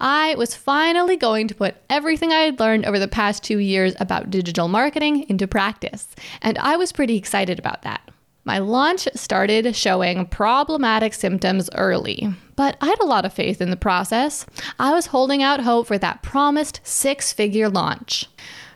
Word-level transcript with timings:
I 0.00 0.34
was 0.36 0.54
finally 0.54 1.16
going 1.16 1.46
to 1.48 1.54
put 1.54 1.76
everything 1.90 2.32
I 2.32 2.40
had 2.40 2.58
learned 2.58 2.86
over 2.86 2.98
the 2.98 3.06
past 3.06 3.42
two 3.42 3.58
years 3.58 3.94
about 4.00 4.30
digital 4.30 4.66
marketing 4.66 5.26
into 5.28 5.46
practice, 5.46 6.08
and 6.40 6.56
I 6.58 6.76
was 6.76 6.90
pretty 6.90 7.16
excited 7.16 7.58
about 7.58 7.82
that. 7.82 8.10
My 8.44 8.58
launch 8.58 9.06
started 9.14 9.76
showing 9.76 10.24
problematic 10.26 11.12
symptoms 11.12 11.68
early, 11.74 12.32
but 12.56 12.78
I 12.80 12.86
had 12.86 13.00
a 13.00 13.06
lot 13.06 13.26
of 13.26 13.34
faith 13.34 13.60
in 13.60 13.68
the 13.68 13.76
process. 13.76 14.46
I 14.78 14.92
was 14.94 15.06
holding 15.06 15.42
out 15.42 15.60
hope 15.60 15.86
for 15.86 15.98
that 15.98 16.22
promised 16.22 16.80
six 16.82 17.34
figure 17.34 17.68
launch. 17.68 18.26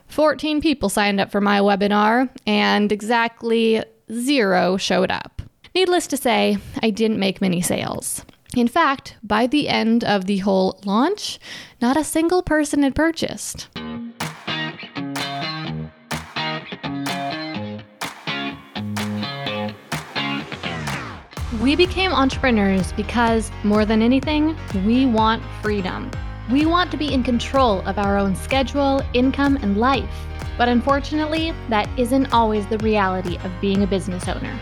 14 0.07 0.61
people 0.61 0.89
signed 0.89 1.19
up 1.19 1.31
for 1.31 1.41
my 1.41 1.59
webinar, 1.59 2.29
and 2.45 2.91
exactly 2.91 3.83
zero 4.11 4.77
showed 4.77 5.09
up. 5.09 5.41
Needless 5.73 6.05
to 6.07 6.17
say, 6.17 6.59
I 6.83 6.91
didn't 6.91 7.19
make 7.19 7.41
many 7.41 7.61
sales. 7.61 8.23
In 8.55 8.69
fact, 8.69 9.17
by 9.21 9.47
the 9.47 9.67
end 9.67 10.05
of 10.05 10.25
the 10.25 10.37
whole 10.37 10.79
launch, 10.85 11.39
not 11.81 11.97
a 11.97 12.05
single 12.05 12.41
person 12.41 12.83
had 12.83 12.95
purchased. 12.95 13.67
We 21.61 21.75
became 21.75 22.13
entrepreneurs 22.13 22.93
because, 22.93 23.51
more 23.63 23.85
than 23.85 24.01
anything, 24.01 24.55
we 24.85 25.05
want 25.05 25.43
freedom. 25.61 26.09
We 26.49 26.65
want 26.65 26.91
to 26.91 26.97
be 26.97 27.13
in 27.13 27.23
control 27.23 27.81
of 27.81 27.97
our 27.97 28.17
own 28.17 28.37
schedule, 28.37 29.01
income, 29.13 29.57
and 29.57 29.77
life. 29.77 30.27
But 30.57 30.69
unfortunately, 30.69 31.53
that 31.67 31.89
isn't 31.99 32.31
always 32.31 32.65
the 32.67 32.77
reality 32.77 33.37
of 33.37 33.51
being 33.59 33.83
a 33.83 33.87
business 33.87 34.29
owner. 34.29 34.57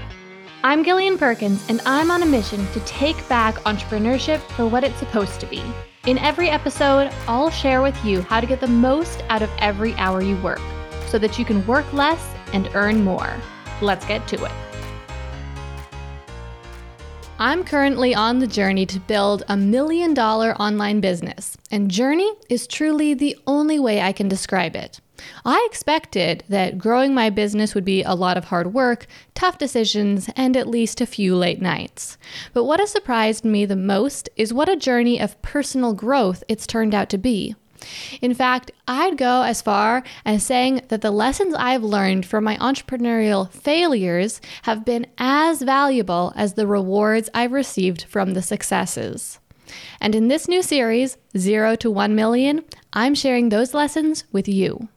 I'm 0.65 0.81
Gillian 0.81 1.17
Perkins, 1.17 1.61
and 1.67 1.81
I'm 1.85 2.09
on 2.09 2.23
a 2.23 2.25
mission 2.25 2.65
to 2.67 2.79
take 2.85 3.27
back 3.27 3.55
entrepreneurship 3.65 4.39
for 4.55 4.65
what 4.65 4.85
it's 4.85 4.97
supposed 4.97 5.41
to 5.41 5.45
be. 5.45 5.61
In 6.07 6.17
every 6.19 6.49
episode, 6.49 7.11
I'll 7.27 7.49
share 7.49 7.81
with 7.81 8.05
you 8.05 8.21
how 8.21 8.39
to 8.39 8.47
get 8.47 8.61
the 8.61 8.67
most 8.67 9.25
out 9.27 9.41
of 9.41 9.49
every 9.59 9.93
hour 9.95 10.21
you 10.21 10.37
work 10.37 10.61
so 11.07 11.19
that 11.19 11.37
you 11.37 11.43
can 11.43 11.67
work 11.67 11.91
less 11.91 12.33
and 12.53 12.69
earn 12.75 13.03
more. 13.03 13.35
Let's 13.81 14.05
get 14.05 14.25
to 14.29 14.45
it. 14.45 14.51
I'm 17.39 17.65
currently 17.65 18.15
on 18.15 18.39
the 18.39 18.47
journey 18.47 18.85
to 18.85 19.01
build 19.01 19.43
a 19.49 19.57
million 19.57 20.13
dollar 20.13 20.53
online 20.61 21.01
business, 21.01 21.57
and 21.71 21.91
journey 21.91 22.31
is 22.49 22.67
truly 22.67 23.13
the 23.13 23.35
only 23.47 23.79
way 23.79 23.99
I 23.99 24.13
can 24.13 24.29
describe 24.29 24.77
it. 24.77 25.01
I 25.45 25.65
expected 25.69 26.43
that 26.49 26.77
growing 26.77 27.13
my 27.13 27.29
business 27.29 27.75
would 27.75 27.85
be 27.85 28.03
a 28.03 28.15
lot 28.15 28.37
of 28.37 28.45
hard 28.45 28.73
work, 28.73 29.05
tough 29.33 29.57
decisions, 29.57 30.29
and 30.35 30.55
at 30.57 30.67
least 30.67 31.01
a 31.01 31.05
few 31.05 31.35
late 31.35 31.61
nights. 31.61 32.17
But 32.53 32.63
what 32.63 32.79
has 32.79 32.91
surprised 32.91 33.45
me 33.45 33.65
the 33.65 33.75
most 33.75 34.29
is 34.35 34.53
what 34.53 34.69
a 34.69 34.75
journey 34.75 35.19
of 35.19 35.41
personal 35.41 35.93
growth 35.93 36.43
it's 36.47 36.65
turned 36.65 36.95
out 36.95 37.09
to 37.09 37.17
be. 37.17 37.55
In 38.21 38.33
fact, 38.33 38.71
I'd 38.87 39.17
go 39.17 39.43
as 39.43 39.61
far 39.61 40.03
as 40.25 40.43
saying 40.43 40.81
that 40.87 41.01
the 41.01 41.11
lessons 41.11 41.53
I've 41.53 41.83
learned 41.83 42.25
from 42.25 42.45
my 42.45 42.55
entrepreneurial 42.57 43.51
failures 43.51 44.39
have 44.63 44.85
been 44.85 45.05
as 45.17 45.61
valuable 45.61 46.31
as 46.35 46.53
the 46.53 46.67
rewards 46.67 47.29
I've 47.33 47.51
received 47.51 48.03
from 48.03 48.33
the 48.33 48.41
successes. 48.41 49.39
And 49.99 50.15
in 50.15 50.27
this 50.27 50.47
new 50.47 50.61
series, 50.61 51.17
Zero 51.37 51.75
to 51.77 51.91
1 51.91 52.15
Million, 52.15 52.63
I'm 52.93 53.15
sharing 53.15 53.49
those 53.49 53.73
lessons 53.73 54.23
with 54.31 54.47
you. 54.47 54.87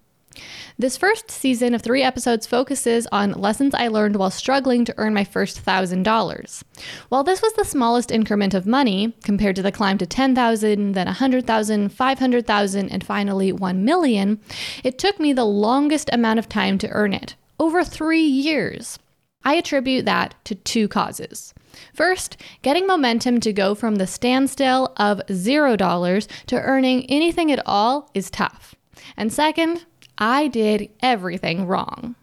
This 0.79 0.97
first 0.97 1.31
season 1.31 1.75
of 1.75 1.83
three 1.83 2.03
episodes 2.03 2.47
focuses 2.47 3.06
on 3.12 3.33
lessons 3.33 3.75
I 3.75 3.89
learned 3.89 4.17
while 4.17 4.31
struggling 4.31 4.84
to 4.84 4.95
earn 4.98 5.15
my 5.15 5.25
first 5.25 5.65
$1,000. 5.65 6.62
While 7.09 7.25
this 7.25 7.41
was 7.41 7.53
the 7.55 7.65
smallest 7.65 8.11
increment 8.11 8.53
of 8.53 8.67
money 8.67 9.15
compared 9.25 9.56
to 9.56 9.62
the 9.62 9.73
climb 9.73 9.98
to 9.98 10.06
10,000, 10.06 10.93
then 10.93 11.06
100,000, 11.06 11.89
500,000, 11.91 12.89
and 12.91 13.05
finally 13.05 13.53
1 13.53 13.84
million, 13.84 14.41
it 14.84 14.98
took 14.98 15.19
me 15.19 15.33
the 15.33 15.45
longest 15.45 16.11
amount 16.12 16.39
of 16.39 16.48
time 16.48 16.77
to 16.78 16.89
earn 16.91 17.12
it 17.12 17.37
over 17.59 17.83
three 17.83 18.25
years. 18.27 18.98
I 19.44 19.55
attribute 19.55 20.05
that 20.06 20.34
to 20.44 20.56
two 20.56 20.88
causes. 20.88 21.55
First, 21.94 22.37
getting 22.62 22.87
momentum 22.87 23.41
to 23.41 23.53
go 23.53 23.75
from 23.75 23.97
the 23.97 24.06
standstill 24.06 24.93
of 24.97 25.21
$0 25.28 26.28
to 26.47 26.61
earning 26.61 27.06
anything 27.06 27.53
at 27.53 27.62
all 27.65 28.11
is 28.12 28.31
tough. 28.31 28.75
And 29.16 29.32
second, 29.32 29.84
I 30.19 30.49
did 30.49 30.91
everything 31.00 31.66
wrong. 31.66 32.15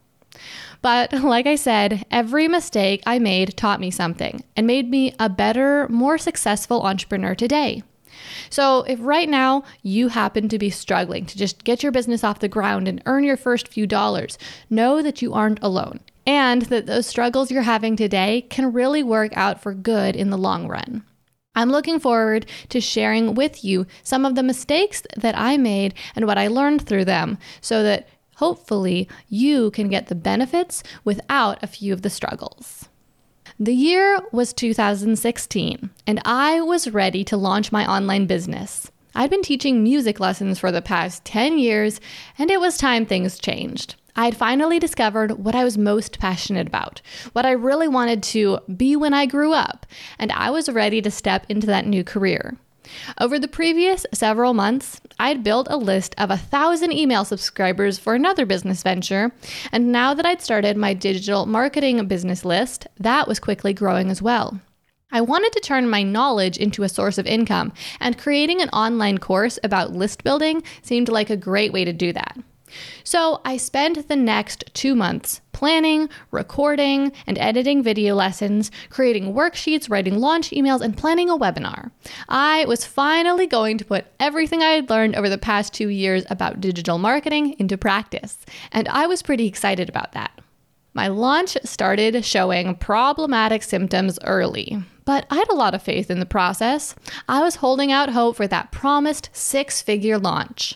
But 0.82 1.14
like 1.14 1.48
I 1.48 1.56
said, 1.56 2.06
every 2.12 2.48
mistake 2.48 3.02
I 3.06 3.20
made 3.20 3.56
taught 3.56 3.80
me 3.80 3.92
something 3.92 4.44
and 4.56 4.68
made 4.68 4.90
me 4.90 5.16
a 5.20 5.30
better, 5.30 5.88
more 5.90 6.18
successful 6.18 6.84
entrepreneur 6.84 7.36
today. 7.36 7.84
So, 8.50 8.84
if 8.84 9.00
right 9.02 9.28
now 9.28 9.64
you 9.82 10.10
happen 10.10 10.48
to 10.50 10.60
be 10.60 10.70
struggling 10.70 11.26
to 11.26 11.38
just 11.38 11.64
get 11.64 11.82
your 11.82 11.92
business 11.92 12.24
off 12.24 12.40
the 12.40 12.48
ground 12.48 12.88
and 12.88 13.02
earn 13.06 13.24
your 13.24 13.38
first 13.38 13.68
few 13.68 13.88
dollars, 13.88 14.38
know 14.70 15.02
that 15.02 15.22
you 15.22 15.34
aren't 15.34 15.62
alone 15.64 16.00
and 16.26 16.64
that 16.64 16.86
those 16.86 17.08
struggles 17.08 17.52
you're 17.52 17.64
having 17.64 17.96
today 17.96 18.42
can 18.50 18.72
really 18.72 19.04
work 19.04 19.36
out 19.36 19.62
for 19.62 19.74
good 19.74 20.16
in 20.16 20.30
the 20.30 20.38
long 20.38 20.68
run. 20.68 21.04
I'm 21.56 21.70
looking 21.70 22.00
forward 22.00 22.48
to 22.70 22.82
sharing 22.82 23.36
with 23.36 23.64
you 23.64 23.86
some 24.02 24.26
of 24.26 24.36
the 24.36 24.44
mistakes 24.44 25.04
that 25.16 25.38
I 25.38 25.58
made 25.58 25.94
and 26.16 26.26
what 26.26 26.38
I 26.38 26.48
learned 26.48 26.88
through 26.88 27.06
them 27.06 27.38
so 27.62 27.84
that 27.84 28.08
hopefully 28.38 29.08
you 29.30 29.70
can 29.72 29.88
get 29.88 30.08
the 30.08 30.16
benefits 30.16 30.82
without 31.04 31.62
a 31.62 31.68
few 31.68 31.94
of 31.94 32.02
the 32.02 32.10
struggles. 32.10 32.90
The 33.60 33.74
year 33.74 34.20
was 34.32 34.52
2016, 34.52 35.90
and 36.08 36.22
I 36.26 36.60
was 36.62 36.90
ready 36.90 37.24
to 37.26 37.38
launch 37.38 37.72
my 37.72 37.86
online 37.86 38.26
business. 38.26 38.92
I'd 39.14 39.30
been 39.30 39.44
teaching 39.44 39.84
music 39.84 40.20
lessons 40.20 40.58
for 40.58 40.72
the 40.72 40.82
past 40.82 41.24
10 41.24 41.60
years, 41.60 42.02
and 42.40 42.50
it 42.50 42.60
was 42.60 42.78
time 42.78 43.06
things 43.06 43.38
changed. 43.38 43.96
I 44.16 44.26
had 44.26 44.38
finally 44.38 44.78
discovered 44.78 45.44
what 45.44 45.56
I 45.56 45.64
was 45.64 45.78
most 45.78 46.20
passionate 46.20 46.68
about, 46.68 47.02
what 47.32 47.46
I 47.46 47.52
really 47.52 47.88
wanted 47.88 48.22
to 48.24 48.60
be 48.76 48.96
when 48.96 49.14
I 49.14 49.26
grew 49.26 49.54
up, 49.54 49.88
and 50.20 50.32
I 50.32 50.52
was 50.52 50.70
ready 50.70 51.02
to 51.02 51.10
step 51.10 51.46
into 51.50 51.66
that 51.68 51.88
new 51.88 52.04
career. 52.04 52.56
Over 53.20 53.40
the 53.40 53.48
previous 53.48 54.06
several 54.14 54.54
months, 54.54 55.02
I'd 55.18 55.44
built 55.44 55.68
a 55.70 55.78
list 55.78 56.14
of 56.18 56.30
a 56.30 56.38
thousand 56.38 56.92
email 56.92 57.26
subscribers 57.26 57.98
for 57.98 58.14
another 58.14 58.46
business 58.46 58.84
venture, 58.84 59.32
and 59.72 59.92
now 59.92 60.14
that 60.14 60.26
I'd 60.26 60.42
started 60.42 60.78
my 60.78 60.94
digital 60.94 61.48
marketing 61.48 62.06
business 62.08 62.46
list, 62.46 62.86
that 63.00 63.28
was 63.28 63.40
quickly 63.40 63.74
growing 63.74 64.12
as 64.12 64.22
well. 64.22 64.60
I 65.12 65.22
wanted 65.22 65.54
to 65.54 65.60
turn 65.60 65.90
my 65.90 66.04
knowledge 66.04 66.58
into 66.58 66.84
a 66.84 66.90
source 66.90 67.18
of 67.18 67.26
income, 67.26 67.74
and 68.00 68.18
creating 68.18 68.62
an 68.62 68.70
online 68.70 69.18
course 69.18 69.58
about 69.64 69.94
list 69.94 70.24
building 70.24 70.62
seemed 70.82 71.10
like 71.10 71.30
a 71.30 71.38
great 71.38 71.72
way 71.72 71.86
to 71.86 71.94
do 71.94 72.14
that. 72.14 72.38
So 73.04 73.42
I 73.46 73.58
spent 73.58 74.08
the 74.08 74.16
next 74.16 74.64
two 74.74 74.96
months 74.96 75.42
planning, 75.52 76.10
recording, 76.32 77.12
and 77.26 77.38
editing 77.38 77.82
video 77.82 78.16
lessons, 78.16 78.70
creating 78.90 79.34
worksheets, 79.34 79.90
writing 79.90 80.20
launch 80.20 80.50
emails, 80.50 80.82
and 80.82 80.98
planning 80.98 81.30
a 81.30 81.38
webinar. 81.38 81.92
I 82.28 82.66
was 82.66 82.86
finally 82.86 83.48
going 83.48 83.78
to 83.78 83.86
put 83.86 84.06
everything 84.20 84.62
I 84.62 84.72
had 84.72 84.90
learned 84.90 85.16
over 85.16 85.30
the 85.30 85.38
past 85.38 85.74
two 85.74 85.88
years 85.90 86.26
about 86.30 86.60
digital 86.60 86.98
marketing 86.98 87.56
into 87.60 87.78
practice, 87.78 88.40
and 88.72 88.88
I 88.90 89.08
was 89.08 89.22
pretty 89.22 89.48
excited 89.48 89.88
about 89.88 90.12
that. 90.14 90.38
My 90.94 91.08
launch 91.08 91.58
started 91.64 92.24
showing 92.24 92.76
problematic 92.76 93.64
symptoms 93.64 94.20
early, 94.24 94.84
but 95.06 95.26
I 95.32 95.36
had 95.36 95.50
a 95.50 95.56
lot 95.56 95.74
of 95.74 95.82
faith 95.82 96.12
in 96.12 96.20
the 96.20 96.26
process. 96.26 96.94
I 97.28 97.42
was 97.42 97.56
holding 97.56 97.92
out 97.92 98.10
hope 98.10 98.36
for 98.36 98.48
that 98.48 98.72
promised 98.72 99.30
six 99.34 99.82
figure 99.82 100.20
launch. 100.20 100.76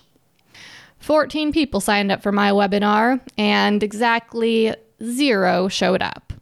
14 0.99 1.51
people 1.51 1.79
signed 1.79 2.11
up 2.11 2.21
for 2.21 2.31
my 2.31 2.51
webinar, 2.51 3.21
and 3.37 3.83
exactly 3.83 4.75
zero 5.03 5.67
showed 5.67 6.01
up. 6.01 6.33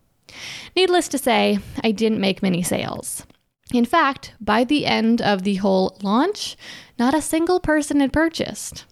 Needless 0.76 1.08
to 1.10 1.18
say, 1.18 1.60
I 1.84 1.92
didn't 1.92 2.20
make 2.20 2.42
many 2.42 2.62
sales. 2.64 3.26
In 3.74 3.86
fact, 3.86 4.34
by 4.40 4.64
the 4.64 4.86
end 4.86 5.22
of 5.22 5.44
the 5.44 5.56
whole 5.56 5.98
launch, 6.02 6.56
not 7.00 7.14
a 7.14 7.22
single 7.22 7.60
person 7.60 8.00
had 8.00 8.14
purchased. 8.14 8.86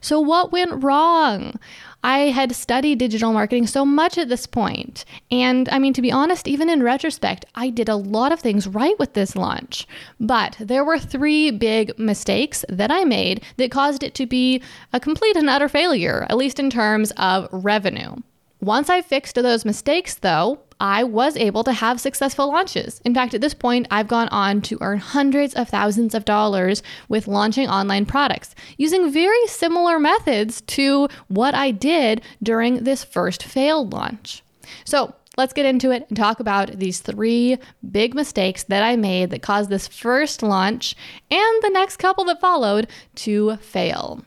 So, 0.00 0.20
what 0.20 0.52
went 0.52 0.82
wrong? 0.82 1.54
I 2.02 2.30
had 2.30 2.54
studied 2.54 2.98
digital 2.98 3.32
marketing 3.32 3.66
so 3.66 3.84
much 3.84 4.16
at 4.16 4.28
this 4.28 4.46
point. 4.46 5.04
And 5.30 5.68
I 5.68 5.78
mean, 5.78 5.92
to 5.92 6.02
be 6.02 6.12
honest, 6.12 6.48
even 6.48 6.70
in 6.70 6.82
retrospect, 6.82 7.44
I 7.54 7.70
did 7.70 7.88
a 7.88 7.96
lot 7.96 8.32
of 8.32 8.40
things 8.40 8.66
right 8.66 8.98
with 8.98 9.12
this 9.12 9.36
launch. 9.36 9.86
But 10.18 10.56
there 10.58 10.84
were 10.84 10.98
three 10.98 11.50
big 11.50 11.98
mistakes 11.98 12.64
that 12.68 12.90
I 12.90 13.04
made 13.04 13.42
that 13.56 13.70
caused 13.70 14.02
it 14.02 14.14
to 14.14 14.26
be 14.26 14.62
a 14.92 15.00
complete 15.00 15.36
and 15.36 15.50
utter 15.50 15.68
failure, 15.68 16.26
at 16.28 16.36
least 16.36 16.58
in 16.58 16.70
terms 16.70 17.12
of 17.16 17.48
revenue. 17.52 18.16
Once 18.60 18.90
I 18.90 19.00
fixed 19.00 19.36
those 19.36 19.64
mistakes, 19.64 20.14
though, 20.16 20.60
I 20.78 21.02
was 21.04 21.36
able 21.36 21.64
to 21.64 21.72
have 21.72 22.00
successful 22.00 22.48
launches. 22.48 23.00
In 23.04 23.14
fact, 23.14 23.32
at 23.32 23.40
this 23.40 23.54
point, 23.54 23.86
I've 23.90 24.08
gone 24.08 24.28
on 24.28 24.60
to 24.62 24.78
earn 24.80 24.98
hundreds 24.98 25.54
of 25.54 25.68
thousands 25.68 26.14
of 26.14 26.26
dollars 26.26 26.82
with 27.08 27.28
launching 27.28 27.68
online 27.68 28.06
products 28.06 28.54
using 28.76 29.10
very 29.10 29.46
similar 29.46 29.98
methods 29.98 30.60
to 30.62 31.08
what 31.28 31.54
I 31.54 31.70
did 31.70 32.22
during 32.42 32.84
this 32.84 33.02
first 33.02 33.42
failed 33.42 33.92
launch. 33.92 34.42
So, 34.84 35.14
let's 35.38 35.52
get 35.54 35.66
into 35.66 35.90
it 35.90 36.06
and 36.08 36.16
talk 36.16 36.38
about 36.40 36.78
these 36.78 37.00
three 37.00 37.56
big 37.90 38.14
mistakes 38.14 38.64
that 38.64 38.82
I 38.82 38.96
made 38.96 39.30
that 39.30 39.42
caused 39.42 39.70
this 39.70 39.88
first 39.88 40.42
launch 40.42 40.94
and 41.30 41.62
the 41.62 41.70
next 41.70 41.96
couple 41.96 42.24
that 42.24 42.40
followed 42.40 42.88
to 43.16 43.56
fail. 43.56 44.22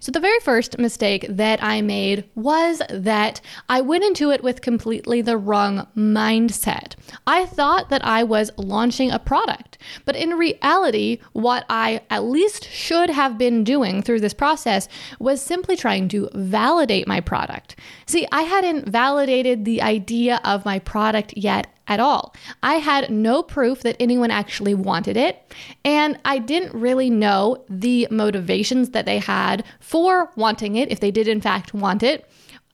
So, 0.00 0.12
the 0.12 0.20
very 0.20 0.40
first 0.40 0.78
mistake 0.78 1.26
that 1.28 1.62
I 1.62 1.80
made 1.82 2.24
was 2.34 2.82
that 2.88 3.40
I 3.68 3.80
went 3.80 4.04
into 4.04 4.30
it 4.30 4.42
with 4.42 4.60
completely 4.60 5.22
the 5.22 5.36
wrong 5.36 5.86
mindset. 5.96 6.94
I 7.26 7.46
thought 7.46 7.90
that 7.90 8.04
I 8.04 8.22
was 8.24 8.50
launching 8.56 9.10
a 9.10 9.18
product, 9.18 9.78
but 10.04 10.16
in 10.16 10.30
reality, 10.30 11.18
what 11.32 11.64
I 11.68 12.02
at 12.10 12.24
least 12.24 12.68
should 12.68 13.10
have 13.10 13.38
been 13.38 13.64
doing 13.64 14.02
through 14.02 14.20
this 14.20 14.34
process 14.34 14.88
was 15.18 15.40
simply 15.40 15.76
trying 15.76 16.08
to 16.08 16.28
validate 16.34 17.06
my 17.06 17.20
product. 17.20 17.76
See, 18.06 18.26
I 18.32 18.42
hadn't 18.42 18.88
validated 18.88 19.64
the 19.64 19.82
idea 19.82 20.40
of 20.44 20.64
my 20.64 20.78
product 20.78 21.34
yet 21.36 21.66
at 21.88 22.00
all. 22.00 22.34
I 22.62 22.74
had 22.74 23.10
no 23.10 23.42
proof 23.42 23.82
that 23.82 23.96
anyone 23.98 24.30
actually 24.30 24.74
wanted 24.74 25.16
it, 25.16 25.52
and 25.84 26.18
I 26.24 26.38
didn't 26.38 26.78
really 26.78 27.10
know 27.10 27.64
the 27.68 28.08
motivations 28.10 28.90
that 28.90 29.06
they 29.06 29.18
had 29.18 29.64
for 29.80 30.30
wanting 30.36 30.76
it, 30.76 30.90
if 30.90 31.00
they 31.00 31.10
did 31.10 31.28
in 31.28 31.40
fact 31.40 31.74
want 31.74 32.02
it. 32.02 32.28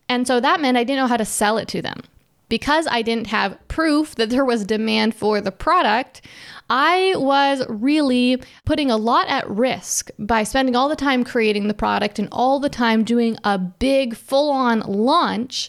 And 0.08 0.26
so 0.26 0.40
that 0.40 0.60
meant 0.60 0.76
I 0.76 0.84
didn't 0.84 1.00
know 1.00 1.06
how 1.06 1.16
to 1.16 1.24
sell 1.24 1.58
it 1.58 1.68
to 1.68 1.82
them. 1.82 2.02
Because 2.48 2.86
I 2.90 3.02
didn't 3.02 3.26
have 3.26 3.58
proof 3.68 4.14
that 4.14 4.30
there 4.30 4.44
was 4.44 4.64
demand 4.64 5.14
for 5.14 5.38
the 5.42 5.52
product, 5.52 6.22
I 6.70 7.12
was 7.16 7.62
really 7.68 8.42
putting 8.64 8.90
a 8.90 8.96
lot 8.96 9.28
at 9.28 9.48
risk 9.48 10.10
by 10.18 10.44
spending 10.44 10.74
all 10.74 10.88
the 10.88 10.96
time 10.96 11.24
creating 11.24 11.68
the 11.68 11.74
product 11.74 12.18
and 12.18 12.28
all 12.32 12.58
the 12.58 12.70
time 12.70 13.04
doing 13.04 13.36
a 13.44 13.58
big 13.58 14.16
full 14.16 14.50
on 14.50 14.80
launch 14.80 15.68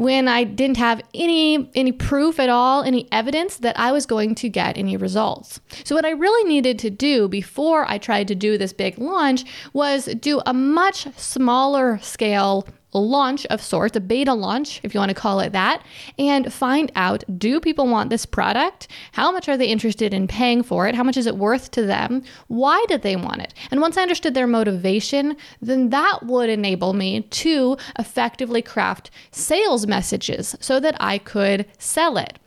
when 0.00 0.28
I 0.28 0.44
didn't 0.44 0.78
have 0.78 1.02
any 1.12 1.70
any 1.74 1.92
proof 1.92 2.40
at 2.40 2.48
all, 2.48 2.82
any 2.82 3.06
evidence 3.12 3.58
that 3.58 3.78
I 3.78 3.92
was 3.92 4.06
going 4.06 4.34
to 4.36 4.48
get 4.48 4.78
any 4.78 4.96
results. 4.96 5.60
So 5.84 5.94
what 5.94 6.06
I 6.06 6.10
really 6.10 6.48
needed 6.48 6.78
to 6.78 6.88
do 6.88 7.28
before 7.28 7.84
I 7.86 7.98
tried 7.98 8.26
to 8.28 8.34
do 8.34 8.56
this 8.56 8.72
big 8.72 8.96
launch 8.96 9.44
was 9.74 10.06
do 10.06 10.40
a 10.46 10.54
much 10.54 11.06
smaller 11.18 11.98
scale 11.98 12.66
launch 12.98 13.46
of 13.46 13.62
sorts, 13.62 13.96
a 13.96 14.00
beta 14.00 14.34
launch, 14.34 14.80
if 14.82 14.92
you 14.94 15.00
want 15.00 15.10
to 15.10 15.14
call 15.14 15.40
it 15.40 15.52
that, 15.52 15.82
and 16.18 16.52
find 16.52 16.90
out 16.96 17.24
do 17.38 17.60
people 17.60 17.86
want 17.86 18.10
this 18.10 18.26
product? 18.26 18.88
How 19.12 19.30
much 19.30 19.48
are 19.48 19.56
they 19.56 19.66
interested 19.66 20.12
in 20.12 20.26
paying 20.26 20.62
for 20.62 20.88
it? 20.88 20.94
How 20.94 21.04
much 21.04 21.16
is 21.16 21.26
it 21.26 21.36
worth 21.36 21.70
to 21.72 21.82
them? 21.82 22.22
Why 22.48 22.84
did 22.88 23.02
they 23.02 23.16
want 23.16 23.42
it? 23.42 23.54
And 23.70 23.80
once 23.80 23.96
I 23.96 24.02
understood 24.02 24.34
their 24.34 24.46
motivation, 24.46 25.36
then 25.60 25.90
that 25.90 26.24
would 26.24 26.50
enable 26.50 26.92
me 26.92 27.22
to 27.22 27.76
effectively 27.98 28.62
craft 28.62 29.10
sales 29.30 29.86
messages 29.86 30.56
so 30.60 30.80
that 30.80 30.96
I 31.00 31.18
could 31.18 31.66
sell 31.78 32.16
it. 32.16 32.38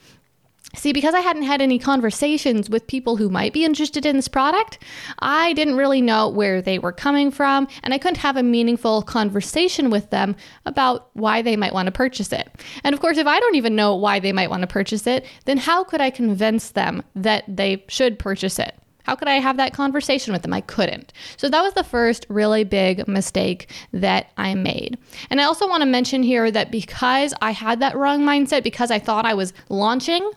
See, 0.75 0.91
because 0.91 1.13
I 1.13 1.19
hadn't 1.19 1.43
had 1.43 1.61
any 1.61 1.77
conversations 1.77 2.67
with 2.67 2.87
people 2.87 3.15
who 3.15 3.29
might 3.29 3.53
be 3.53 3.63
interested 3.63 4.07
in 4.07 4.15
this 4.15 4.27
product, 4.27 4.79
I 5.19 5.53
didn't 5.53 5.77
really 5.77 6.01
know 6.01 6.29
where 6.29 6.63
they 6.63 6.79
were 6.79 6.91
coming 6.91 7.29
from, 7.29 7.67
and 7.83 7.93
I 7.93 7.99
couldn't 7.99 8.17
have 8.17 8.37
a 8.37 8.43
meaningful 8.43 9.03
conversation 9.03 9.91
with 9.91 10.09
them 10.09 10.35
about 10.65 11.09
why 11.13 11.43
they 11.43 11.55
might 11.55 11.73
want 11.73 11.85
to 11.85 11.91
purchase 11.91 12.33
it. 12.33 12.49
And 12.83 12.93
of 12.93 13.01
course, 13.01 13.17
if 13.17 13.27
I 13.27 13.39
don't 13.39 13.55
even 13.55 13.75
know 13.75 13.95
why 13.95 14.19
they 14.19 14.33
might 14.33 14.49
want 14.49 14.61
to 14.61 14.67
purchase 14.67 15.05
it, 15.05 15.25
then 15.45 15.57
how 15.57 15.83
could 15.83 16.01
I 16.01 16.09
convince 16.09 16.71
them 16.71 17.03
that 17.15 17.43
they 17.47 17.85
should 17.87 18.17
purchase 18.17 18.57
it? 18.57 18.75
How 19.03 19.15
could 19.15 19.27
I 19.27 19.35
have 19.35 19.57
that 19.57 19.73
conversation 19.73 20.33
with 20.33 20.41
them? 20.41 20.53
I 20.53 20.61
couldn't. 20.61 21.13
So 21.38 21.50
that 21.50 21.61
was 21.61 21.73
the 21.73 21.83
first 21.83 22.25
really 22.29 22.63
big 22.63 23.07
mistake 23.07 23.69
that 23.91 24.31
I 24.38 24.55
made. 24.55 24.97
And 25.29 25.39
I 25.39 25.44
also 25.44 25.67
want 25.67 25.81
to 25.81 25.85
mention 25.85 26.23
here 26.23 26.50
that 26.51 26.71
because 26.71 27.33
I 27.41 27.51
had 27.51 27.79
that 27.81 27.95
wrong 27.95 28.21
mindset, 28.21 28.63
because 28.63 28.91
I 28.91 29.00
thought 29.00 29.25
I 29.25 29.33
was 29.33 29.53
launching, 29.69 30.31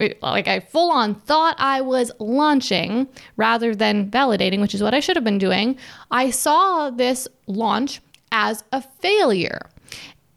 eh, 0.00 0.14
like 0.22 0.48
I 0.48 0.60
full 0.60 0.90
on 0.90 1.14
thought 1.14 1.56
I 1.58 1.80
was 1.80 2.12
launching 2.18 3.08
rather 3.36 3.74
than 3.74 4.10
validating, 4.10 4.60
which 4.60 4.74
is 4.74 4.82
what 4.82 4.94
I 4.94 5.00
should 5.00 5.16
have 5.16 5.24
been 5.24 5.38
doing, 5.38 5.76
I 6.10 6.30
saw 6.30 6.90
this 6.90 7.26
launch 7.46 8.00
as 8.30 8.64
a 8.72 8.80
failure. 8.80 9.70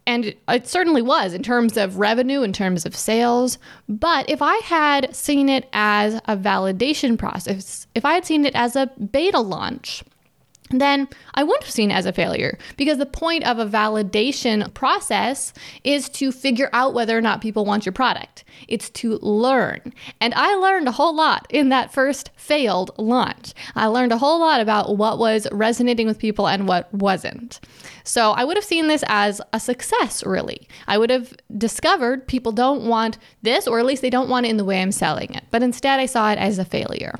And 0.07 0.33
it 0.47 0.67
certainly 0.67 1.01
was 1.01 1.33
in 1.33 1.43
terms 1.43 1.75
of 1.75 1.99
revenue, 1.99 2.41
in 2.41 2.53
terms 2.53 2.85
of 2.85 2.95
sales. 2.95 3.59
But 3.89 4.29
if 4.29 4.41
I 4.41 4.55
had 4.63 5.13
seen 5.13 5.49
it 5.49 5.67
as 5.73 6.15
a 6.25 6.37
validation 6.37 7.17
process, 7.19 7.85
if 7.93 8.05
I 8.05 8.13
had 8.13 8.25
seen 8.25 8.45
it 8.45 8.55
as 8.55 8.77
a 8.77 8.87
beta 9.11 9.41
launch, 9.41 10.03
then 10.69 11.07
I 11.33 11.43
wouldn't 11.43 11.63
have 11.63 11.73
seen 11.73 11.91
it 11.91 11.95
as 11.95 12.05
a 12.05 12.13
failure 12.13 12.57
because 12.75 12.97
the 12.97 13.05
point 13.05 13.45
of 13.45 13.59
a 13.59 13.65
validation 13.65 14.73
process 14.73 15.53
is 15.83 16.09
to 16.09 16.31
figure 16.31 16.69
out 16.73 16.93
whether 16.93 17.17
or 17.17 17.21
not 17.21 17.41
people 17.41 17.65
want 17.65 17.85
your 17.85 17.93
product. 17.93 18.43
It's 18.67 18.89
to 18.91 19.17
learn. 19.19 19.93
And 20.19 20.33
I 20.33 20.55
learned 20.55 20.87
a 20.87 20.91
whole 20.91 21.15
lot 21.15 21.47
in 21.49 21.69
that 21.69 21.93
first 21.93 22.31
failed 22.35 22.91
launch. 22.97 23.53
I 23.75 23.87
learned 23.87 24.11
a 24.11 24.17
whole 24.17 24.39
lot 24.39 24.61
about 24.61 24.97
what 24.97 25.19
was 25.19 25.47
resonating 25.51 26.07
with 26.07 26.19
people 26.19 26.47
and 26.47 26.67
what 26.67 26.93
wasn't. 26.93 27.59
So 28.03 28.31
I 28.31 28.43
would 28.43 28.57
have 28.57 28.63
seen 28.63 28.87
this 28.87 29.03
as 29.07 29.41
a 29.53 29.59
success, 29.59 30.25
really. 30.25 30.67
I 30.87 30.97
would 30.97 31.09
have 31.09 31.35
discovered 31.57 32.27
people 32.27 32.51
don't 32.51 32.87
want 32.87 33.17
this, 33.41 33.67
or 33.67 33.79
at 33.79 33.85
least 33.85 34.01
they 34.01 34.09
don't 34.09 34.29
want 34.29 34.45
it 34.45 34.49
in 34.49 34.57
the 34.57 34.65
way 34.65 34.81
I'm 34.81 34.91
selling 34.91 35.33
it. 35.33 35.43
But 35.51 35.63
instead, 35.63 35.99
I 35.99 36.05
saw 36.05 36.31
it 36.31 36.37
as 36.37 36.57
a 36.57 36.65
failure. 36.65 37.19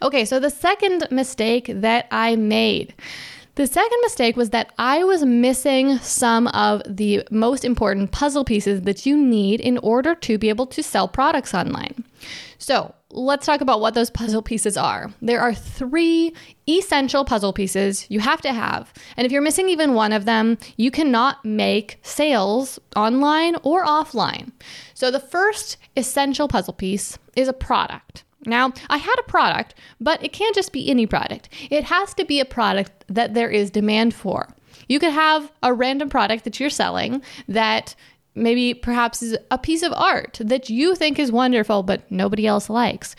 Okay, 0.00 0.24
so 0.24 0.40
the 0.40 0.50
second 0.50 1.06
mistake 1.10 1.66
that 1.68 2.06
I 2.10 2.36
made. 2.36 2.94
The 3.54 3.66
second 3.66 3.98
mistake 4.00 4.34
was 4.34 4.48
that 4.50 4.72
I 4.78 5.04
was 5.04 5.26
missing 5.26 5.98
some 5.98 6.46
of 6.48 6.80
the 6.88 7.22
most 7.30 7.66
important 7.66 8.10
puzzle 8.10 8.44
pieces 8.44 8.82
that 8.82 9.04
you 9.04 9.14
need 9.14 9.60
in 9.60 9.76
order 9.78 10.14
to 10.14 10.38
be 10.38 10.48
able 10.48 10.66
to 10.68 10.82
sell 10.82 11.06
products 11.06 11.52
online. 11.52 12.02
So, 12.56 12.94
let's 13.10 13.44
talk 13.44 13.60
about 13.60 13.82
what 13.82 13.92
those 13.92 14.08
puzzle 14.08 14.40
pieces 14.40 14.78
are. 14.78 15.10
There 15.20 15.40
are 15.40 15.52
three 15.52 16.32
essential 16.66 17.26
puzzle 17.26 17.52
pieces 17.52 18.06
you 18.08 18.20
have 18.20 18.40
to 18.40 18.54
have. 18.54 18.90
And 19.18 19.26
if 19.26 19.32
you're 19.32 19.42
missing 19.42 19.68
even 19.68 19.92
one 19.92 20.14
of 20.14 20.24
them, 20.24 20.56
you 20.78 20.90
cannot 20.90 21.44
make 21.44 21.98
sales 22.02 22.78
online 22.96 23.56
or 23.62 23.84
offline. 23.84 24.52
So, 24.94 25.10
the 25.10 25.20
first 25.20 25.76
essential 25.94 26.48
puzzle 26.48 26.72
piece 26.72 27.18
is 27.36 27.48
a 27.48 27.52
product. 27.52 28.24
Now, 28.44 28.72
I 28.90 28.96
had 28.96 29.14
a 29.18 29.30
product, 29.30 29.74
but 30.00 30.22
it 30.24 30.32
can't 30.32 30.54
just 30.54 30.72
be 30.72 30.88
any 30.88 31.06
product. 31.06 31.48
It 31.70 31.84
has 31.84 32.12
to 32.14 32.24
be 32.24 32.40
a 32.40 32.44
product 32.44 33.04
that 33.08 33.34
there 33.34 33.50
is 33.50 33.70
demand 33.70 34.14
for. 34.14 34.48
You 34.88 34.98
could 34.98 35.12
have 35.12 35.52
a 35.62 35.72
random 35.72 36.08
product 36.08 36.44
that 36.44 36.58
you're 36.58 36.70
selling 36.70 37.22
that 37.48 37.94
maybe 38.34 38.74
perhaps 38.74 39.22
is 39.22 39.36
a 39.50 39.58
piece 39.58 39.82
of 39.82 39.92
art 39.92 40.40
that 40.42 40.70
you 40.70 40.94
think 40.94 41.18
is 41.18 41.30
wonderful, 41.30 41.82
but 41.82 42.10
nobody 42.10 42.46
else 42.46 42.68
likes. 42.68 43.14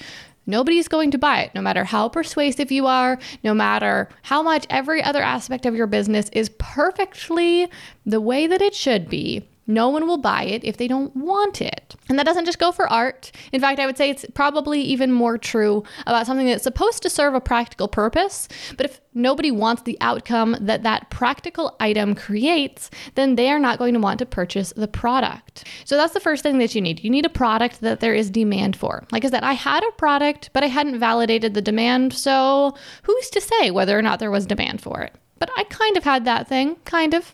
Nobody's 0.45 0.89
going 0.89 1.11
to 1.11 1.17
buy 1.17 1.41
it, 1.41 1.55
no 1.55 1.61
matter 1.61 1.85
how 1.85 2.09
persuasive 2.09 2.69
you 2.69 2.85
are, 2.85 3.17
no 3.43 3.53
matter 3.53 4.09
how 4.23 4.43
much 4.43 4.65
every 4.69 5.01
other 5.01 5.21
aspect 5.21 5.65
of 5.65 5.75
your 5.75 5.88
business 5.88 6.29
is 6.33 6.50
perfectly 6.57 7.69
the 8.05 8.19
way 8.19 8.45
that 8.48 8.62
it 8.62 8.75
should 8.75 9.07
be. 9.07 9.48
No 9.65 9.89
one 9.89 10.08
will 10.08 10.17
buy 10.17 10.43
it 10.43 10.63
if 10.63 10.77
they 10.77 10.88
don't 10.88 11.15
want 11.15 11.62
it. 11.62 11.96
And 12.10 12.20
that 12.20 12.25
doesn't 12.25 12.46
just 12.46 12.60
go 12.60 12.72
for 12.72 12.88
art. 12.91 13.32
In 13.51 13.62
fact, 13.62 13.79
I 13.79 13.86
would 13.86 13.98
say 13.98 14.10
it's 14.10 14.25
probably 14.34 14.82
even 14.82 15.12
more 15.12 15.38
true 15.38 15.84
about 16.05 16.25
something 16.25 16.46
that's 16.46 16.63
supposed 16.63 17.01
to 17.03 17.10
serve 17.10 17.34
a 17.34 17.41
practical 17.41 17.88
purpose. 17.88 18.50
But 18.75 18.86
if 18.86 19.00
nobody 19.13 19.51
wants 19.51 19.84
the 19.84 19.98
outcome 20.01 20.58
that 20.60 20.84
that 20.84 21.10
practical 21.10 21.75
item 21.79 22.13
creates, 22.13 22.89
then 23.15 23.36
they 23.36 23.50
are 23.50 23.60
not 23.60 23.79
going 23.79 23.93
to 23.93 24.00
want 24.00 24.20
to 24.20 24.25
purchase 24.25 24.74
the 24.75 24.88
product. 24.88 25.65
So 25.86 25.96
that's 25.96 26.13
the 26.13 26.20
first 26.20 26.43
thing 26.43 26.58
that 26.58 26.75
you 26.75 26.82
need. 26.82 27.03
You 27.03 27.10
need 27.10 27.25
a 27.25 27.29
product 27.29 27.82
that 27.82 28.01
there 28.01 28.13
is 28.13 28.29
demand 28.29 28.75
for. 28.75 29.05
Like 29.12 29.24
I 29.24 29.29
said, 29.29 29.43
I 29.43 29.53
had 29.53 29.84
a 29.84 29.91
product, 29.93 30.50
but 30.51 30.63
I 30.63 30.67
hadn't 30.67 31.00
validated 31.00 31.53
the 31.53 31.62
demand. 31.62 32.13
So 32.13 32.75
who's 33.03 33.29
to 33.29 33.41
say 33.41 33.72
whether 33.72 33.98
or 33.98 34.01
not 34.01 34.20
there 34.20 34.32
was 34.32 34.46
demand 34.46 34.82
for 34.82 35.01
it? 35.01 35.15
But 35.39 35.50
I 35.58 35.63
kind 35.65 35.98
of 35.98 36.03
had 36.03 36.25
that 36.25 36.48
thing, 36.48 36.75
kind 36.86 37.13
of. 37.13 37.34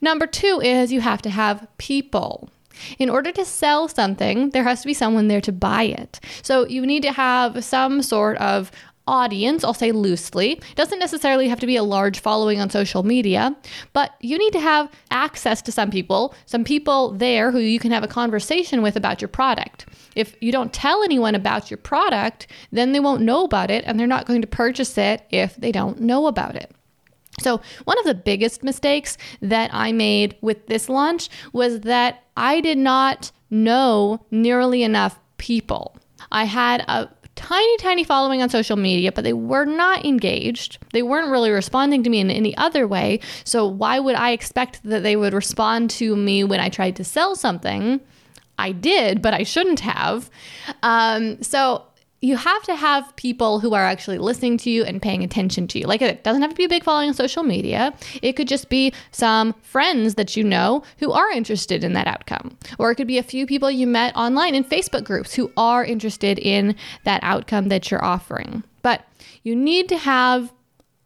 Number 0.00 0.26
two 0.26 0.60
is 0.62 0.92
you 0.92 1.00
have 1.00 1.22
to 1.22 1.30
have 1.30 1.66
people. 1.78 2.50
In 2.98 3.10
order 3.10 3.32
to 3.32 3.44
sell 3.44 3.86
something, 3.88 4.50
there 4.50 4.64
has 4.64 4.80
to 4.80 4.86
be 4.86 4.94
someone 4.94 5.28
there 5.28 5.40
to 5.42 5.52
buy 5.52 5.84
it. 5.84 6.20
So 6.42 6.66
you 6.66 6.86
need 6.86 7.02
to 7.02 7.12
have 7.12 7.64
some 7.64 8.02
sort 8.02 8.38
of 8.38 8.70
audience, 9.06 9.64
I'll 9.64 9.74
say 9.74 9.92
loosely. 9.92 10.52
It 10.52 10.76
doesn't 10.76 10.98
necessarily 10.98 11.48
have 11.48 11.60
to 11.60 11.66
be 11.66 11.76
a 11.76 11.82
large 11.82 12.20
following 12.20 12.60
on 12.60 12.70
social 12.70 13.02
media, 13.02 13.56
but 13.92 14.12
you 14.20 14.38
need 14.38 14.52
to 14.52 14.60
have 14.60 14.90
access 15.10 15.60
to 15.62 15.72
some 15.72 15.90
people, 15.90 16.34
some 16.46 16.64
people 16.64 17.10
there 17.10 17.50
who 17.50 17.58
you 17.58 17.78
can 17.78 17.90
have 17.90 18.04
a 18.04 18.08
conversation 18.08 18.82
with 18.82 18.96
about 18.96 19.20
your 19.20 19.28
product. 19.28 19.86
If 20.14 20.36
you 20.40 20.52
don't 20.52 20.72
tell 20.72 21.02
anyone 21.02 21.34
about 21.34 21.70
your 21.70 21.78
product, 21.78 22.46
then 22.70 22.92
they 22.92 23.00
won't 23.00 23.22
know 23.22 23.44
about 23.44 23.70
it 23.70 23.84
and 23.86 23.98
they're 23.98 24.06
not 24.06 24.26
going 24.26 24.42
to 24.42 24.46
purchase 24.46 24.96
it 24.98 25.22
if 25.30 25.56
they 25.56 25.72
don't 25.72 26.00
know 26.00 26.26
about 26.26 26.54
it. 26.54 26.72
So, 27.40 27.60
one 27.84 27.98
of 27.98 28.04
the 28.04 28.14
biggest 28.14 28.62
mistakes 28.62 29.16
that 29.40 29.70
I 29.72 29.92
made 29.92 30.36
with 30.40 30.66
this 30.66 30.88
launch 30.88 31.28
was 31.52 31.80
that 31.80 32.22
I 32.36 32.60
did 32.60 32.78
not 32.78 33.32
know 33.50 34.24
nearly 34.30 34.82
enough 34.82 35.18
people. 35.38 35.96
I 36.30 36.44
had 36.44 36.84
a 36.88 37.08
tiny, 37.34 37.76
tiny 37.78 38.04
following 38.04 38.42
on 38.42 38.48
social 38.50 38.76
media, 38.76 39.12
but 39.12 39.24
they 39.24 39.32
were 39.32 39.64
not 39.64 40.04
engaged. 40.04 40.78
They 40.92 41.02
weren't 41.02 41.30
really 41.30 41.50
responding 41.50 42.02
to 42.04 42.10
me 42.10 42.20
in 42.20 42.30
any 42.30 42.56
other 42.56 42.86
way. 42.86 43.20
So, 43.44 43.66
why 43.66 43.98
would 43.98 44.14
I 44.14 44.32
expect 44.32 44.82
that 44.84 45.02
they 45.02 45.16
would 45.16 45.32
respond 45.32 45.90
to 45.90 46.14
me 46.14 46.44
when 46.44 46.60
I 46.60 46.68
tried 46.68 46.96
to 46.96 47.04
sell 47.04 47.34
something? 47.34 48.00
I 48.58 48.72
did, 48.72 49.22
but 49.22 49.34
I 49.34 49.42
shouldn't 49.42 49.80
have. 49.80 50.30
Um, 50.82 51.42
so 51.42 51.84
you 52.22 52.36
have 52.36 52.62
to 52.62 52.76
have 52.76 53.14
people 53.16 53.58
who 53.58 53.74
are 53.74 53.84
actually 53.84 54.16
listening 54.16 54.56
to 54.56 54.70
you 54.70 54.84
and 54.84 55.02
paying 55.02 55.24
attention 55.24 55.66
to 55.66 55.80
you. 55.80 55.86
Like 55.86 56.00
it 56.00 56.22
doesn't 56.22 56.40
have 56.40 56.52
to 56.52 56.56
be 56.56 56.64
a 56.64 56.68
big 56.68 56.84
following 56.84 57.08
on 57.08 57.14
social 57.14 57.42
media. 57.42 57.92
It 58.22 58.34
could 58.34 58.46
just 58.46 58.68
be 58.68 58.94
some 59.10 59.54
friends 59.62 60.14
that 60.14 60.36
you 60.36 60.44
know 60.44 60.84
who 60.98 61.10
are 61.10 61.30
interested 61.32 61.82
in 61.82 61.94
that 61.94 62.06
outcome. 62.06 62.56
Or 62.78 62.92
it 62.92 62.94
could 62.94 63.08
be 63.08 63.18
a 63.18 63.24
few 63.24 63.44
people 63.44 63.70
you 63.72 63.88
met 63.88 64.14
online 64.16 64.54
in 64.54 64.62
Facebook 64.62 65.02
groups 65.02 65.34
who 65.34 65.52
are 65.56 65.84
interested 65.84 66.38
in 66.38 66.76
that 67.04 67.22
outcome 67.24 67.68
that 67.68 67.90
you're 67.90 68.04
offering. 68.04 68.62
But 68.82 69.04
you 69.42 69.56
need 69.56 69.88
to 69.88 69.98
have 69.98 70.52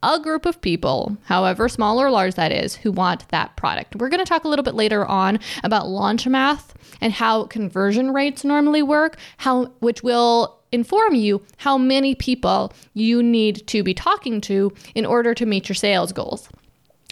a 0.03 0.21
group 0.21 0.45
of 0.45 0.61
people, 0.61 1.17
however 1.25 1.69
small 1.69 2.01
or 2.01 2.11
large 2.11 2.35
that 2.35 2.53
is, 2.53 2.77
who 2.77 2.93
want 2.93 3.27
that 3.31 3.57
product. 3.57 3.97
We're 3.97 4.11
going 4.11 4.25
to 4.25 4.29
talk 4.29 4.45
a 4.45 4.49
little 4.49 4.63
bit 4.63 4.75
later 4.75 5.07
on 5.07 5.41
about 5.65 5.89
launch 5.89 6.29
math 6.29 6.75
and 7.01 7.13
how 7.13 7.45
conversion 7.45 8.13
rates 8.13 8.45
normally 8.45 8.83
work, 8.83 9.17
how 9.39 9.67
which 9.81 10.03
will 10.03 10.56
inform 10.73 11.15
you 11.15 11.43
how 11.59 11.79
many 11.79 12.15
people 12.15 12.73
you 12.95 13.23
need 13.23 13.67
to 13.69 13.83
be 13.83 13.95
talking 13.95 14.41
to 14.43 14.73
in 14.95 15.07
order 15.07 15.35
to 15.35 15.47
meet 15.47 15.69
your 15.69 15.77
sales 15.77 16.13
goals. 16.13 16.49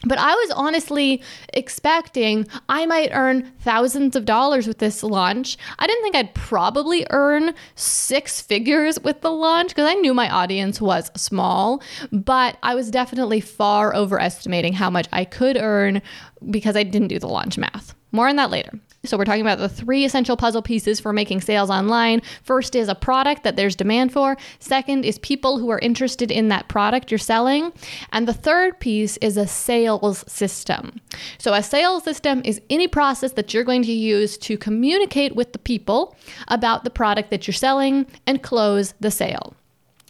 But 0.07 0.19
I 0.19 0.35
was 0.35 0.51
honestly 0.51 1.23
expecting 1.53 2.47
I 2.69 2.87
might 2.87 3.11
earn 3.13 3.51
thousands 3.61 4.17
of 4.17 4.25
dollars 4.25 4.67
with 4.67 4.79
this 4.79 5.03
launch. 5.03 5.57
I 5.79 5.87
didn't 5.87 6.03
think 6.03 6.17
I'd 6.17 6.35
probably 6.35 7.07
earn 7.11 7.55
six 7.75 8.41
figures 8.41 9.01
with 9.01 9.23
the 9.23 9.31
launch 9.31 9.71
because 9.71 9.89
I 9.89 9.95
knew 9.95 10.13
my 10.13 10.29
audience 10.29 10.81
was 10.81 11.11
small, 11.17 11.83
but 12.13 12.59
I 12.63 12.75
was 12.75 12.91
definitely 12.91 13.41
far 13.41 13.95
overestimating 13.95 14.75
how 14.75 14.91
much 14.91 15.09
I 15.13 15.25
could 15.25 15.57
earn 15.57 16.03
because 16.51 16.77
I 16.77 16.83
didn't 16.83 17.09
do 17.09 17.19
the 17.19 17.29
launch 17.29 17.57
math. 17.57 17.95
More 18.13 18.29
on 18.29 18.37
that 18.37 18.51
later. 18.51 18.79
So, 19.05 19.19
we're 19.19 19.25
talking 19.25 19.43
about 19.43 19.59
the 19.59 19.69
three 19.69 20.05
essential 20.05 20.37
puzzle 20.37 20.63
pieces 20.63 20.99
for 20.99 21.13
making 21.13 21.43
sales 21.43 21.69
online. 21.69 22.23
First 22.43 22.75
is 22.75 22.89
a 22.89 22.95
product 22.95 23.43
that 23.43 23.57
there's 23.57 23.77
demand 23.77 24.13
for. 24.13 24.37
Second 24.59 25.05
is 25.05 25.19
people 25.19 25.59
who 25.59 25.69
are 25.71 25.79
interested 25.81 26.31
in 26.31 26.49
that 26.49 26.69
product 26.69 27.11
you're 27.11 27.19
selling. 27.19 27.73
And 28.13 28.27
the 28.27 28.33
third 28.33 28.81
piece 28.81 29.17
is 29.19 29.37
a 29.37 29.47
sales 29.47 30.25
system. 30.27 31.01
So, 31.39 31.53
a 31.53 31.63
sales 31.63 32.05
system 32.05 32.41
is 32.45 32.61
any 32.71 32.89
process 32.89 33.33
that 33.33 33.53
you're 33.53 33.65
going 33.65 33.83
to 33.83 33.93
use 33.93 34.39
to 34.39 34.57
communicate 34.57 35.37
with 35.37 35.53
the 35.53 35.59
people 35.59 36.17
about 36.49 36.85
the 36.85 36.91
product 36.91 37.31
that 37.31 37.47
you're 37.47 37.53
selling 37.53 38.07
and 38.27 38.43
close 38.43 38.95
the 39.01 39.11
sale. 39.11 39.55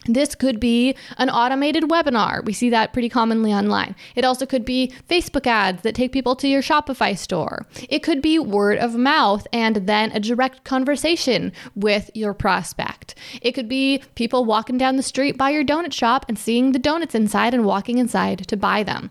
This 0.06 0.34
could 0.34 0.60
be 0.60 0.94
an 1.18 1.30
automated 1.30 1.84
webinar. 1.84 2.44
We 2.44 2.52
see 2.52 2.70
that 2.70 2.92
pretty 2.92 3.08
commonly 3.08 3.52
online. 3.52 3.94
It 4.14 4.24
also 4.24 4.46
could 4.46 4.64
be 4.64 4.92
Facebook 5.08 5.46
ads 5.46 5.82
that 5.82 5.94
take 5.94 6.12
people 6.12 6.36
to 6.36 6.48
your 6.48 6.62
Shopify 6.62 7.16
store. 7.16 7.66
It 7.88 8.02
could 8.02 8.20
be 8.20 8.38
word 8.38 8.78
of 8.78 8.94
mouth 8.94 9.46
and 9.52 9.76
then 9.76 10.12
a 10.12 10.20
direct 10.20 10.64
conversation 10.64 11.52
with 11.74 12.10
your 12.14 12.34
prospect. 12.34 13.14
It 13.40 13.52
could 13.52 13.68
be 13.68 14.02
people 14.14 14.44
walking 14.44 14.78
down 14.78 14.96
the 14.96 15.02
street 15.02 15.38
by 15.38 15.50
your 15.50 15.64
donut 15.64 15.92
shop 15.92 16.26
and 16.28 16.38
seeing 16.38 16.72
the 16.72 16.78
donuts 16.78 17.14
inside 17.14 17.54
and 17.54 17.64
walking 17.64 17.98
inside 17.98 18.46
to 18.48 18.56
buy 18.56 18.82
them. 18.82 19.10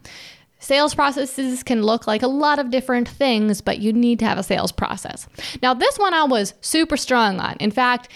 Sales 0.63 0.95
processes 0.95 1.61
can 1.61 1.83
look 1.83 2.07
like 2.07 2.21
a 2.21 2.27
lot 2.27 2.57
of 2.57 2.69
different 2.69 3.09
things, 3.09 3.59
but 3.59 3.79
you 3.79 3.91
need 3.91 4.17
to 4.19 4.25
have 4.25 4.37
a 4.37 4.43
sales 4.43 4.71
process. 4.71 5.27
Now, 5.61 5.73
this 5.73 5.99
one 5.99 6.13
I 6.13 6.23
was 6.23 6.53
super 6.61 6.95
strong 6.95 7.41
on. 7.41 7.57
In 7.59 7.69
fact, 7.69 8.07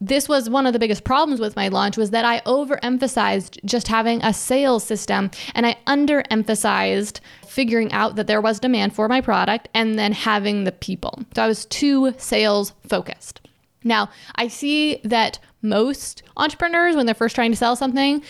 this 0.00 0.28
was 0.28 0.48
one 0.48 0.64
of 0.64 0.72
the 0.72 0.78
biggest 0.78 1.02
problems 1.02 1.40
with 1.40 1.56
my 1.56 1.66
launch 1.66 1.96
was 1.96 2.10
that 2.10 2.24
I 2.24 2.38
overemphasized 2.42 3.64
just 3.64 3.88
having 3.88 4.22
a 4.22 4.32
sales 4.32 4.84
system 4.84 5.32
and 5.56 5.66
I 5.66 5.76
underemphasized 5.88 7.18
figuring 7.48 7.90
out 7.92 8.14
that 8.14 8.28
there 8.28 8.40
was 8.40 8.60
demand 8.60 8.94
for 8.94 9.08
my 9.08 9.20
product 9.20 9.68
and 9.74 9.98
then 9.98 10.12
having 10.12 10.62
the 10.62 10.70
people. 10.70 11.24
So 11.34 11.42
I 11.42 11.48
was 11.48 11.64
too 11.64 12.14
sales 12.16 12.74
focused. 12.88 13.40
Now, 13.84 14.10
I 14.34 14.48
see 14.48 15.00
that 15.04 15.38
most 15.62 16.22
entrepreneurs, 16.36 16.96
when 16.96 17.06
they're 17.06 17.14
first 17.14 17.34
trying 17.34 17.50
to 17.52 17.56
sell 17.56 17.76
something, 17.76 18.22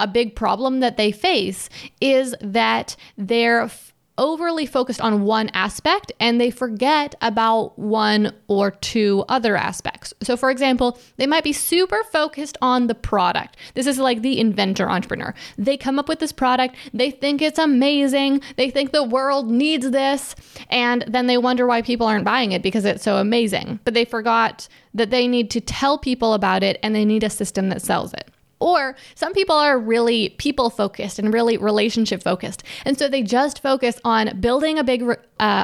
a 0.00 0.06
big 0.06 0.34
problem 0.34 0.80
that 0.80 0.96
they 0.96 1.12
face 1.12 1.68
is 2.00 2.34
that 2.40 2.96
they're 3.16 3.70
overly 4.18 4.66
focused 4.66 5.00
on 5.00 5.22
one 5.22 5.48
aspect 5.54 6.12
and 6.20 6.40
they 6.40 6.50
forget 6.50 7.14
about 7.22 7.78
one 7.78 8.34
or 8.48 8.72
two 8.72 9.24
other 9.28 9.56
aspects. 9.56 10.12
So, 10.22 10.36
for 10.36 10.50
example, 10.50 10.98
they 11.16 11.26
might 11.26 11.44
be 11.44 11.52
super 11.52 12.02
focused 12.04 12.58
on 12.60 12.88
the 12.88 12.94
product. 12.94 13.56
This 13.74 13.86
is 13.86 13.98
like 13.98 14.22
the 14.22 14.38
inventor 14.38 14.90
entrepreneur. 14.90 15.34
They 15.56 15.76
come 15.76 15.98
up 15.98 16.08
with 16.08 16.18
this 16.18 16.32
product, 16.32 16.76
they 16.92 17.10
think 17.10 17.40
it's 17.40 17.58
amazing, 17.58 18.42
they 18.56 18.70
think 18.70 18.92
the 18.92 19.04
world 19.04 19.50
needs 19.50 19.90
this, 19.90 20.34
and 20.68 21.04
then 21.06 21.26
they 21.26 21.38
wonder 21.38 21.66
why 21.66 21.80
people 21.82 22.06
aren't 22.06 22.24
buying 22.24 22.52
it 22.52 22.62
because 22.62 22.84
it's 22.84 23.04
so 23.04 23.16
amazing. 23.16 23.80
But 23.84 23.94
they 23.94 24.04
forgot 24.04 24.68
that 24.94 25.10
they 25.10 25.28
need 25.28 25.50
to 25.52 25.60
tell 25.60 25.98
people 25.98 26.34
about 26.34 26.62
it 26.62 26.78
and 26.82 26.94
they 26.94 27.04
need 27.04 27.22
a 27.22 27.30
system 27.30 27.68
that 27.68 27.82
sells 27.82 28.12
it. 28.12 28.28
Or 28.60 28.96
some 29.14 29.32
people 29.32 29.54
are 29.56 29.78
really 29.78 30.30
people 30.30 30.70
focused 30.70 31.18
and 31.18 31.32
really 31.32 31.56
relationship 31.56 32.22
focused. 32.22 32.64
And 32.84 32.98
so 32.98 33.08
they 33.08 33.22
just 33.22 33.62
focus 33.62 34.00
on 34.04 34.40
building 34.40 34.78
a 34.78 34.84
big 34.84 35.02
uh, 35.02 35.16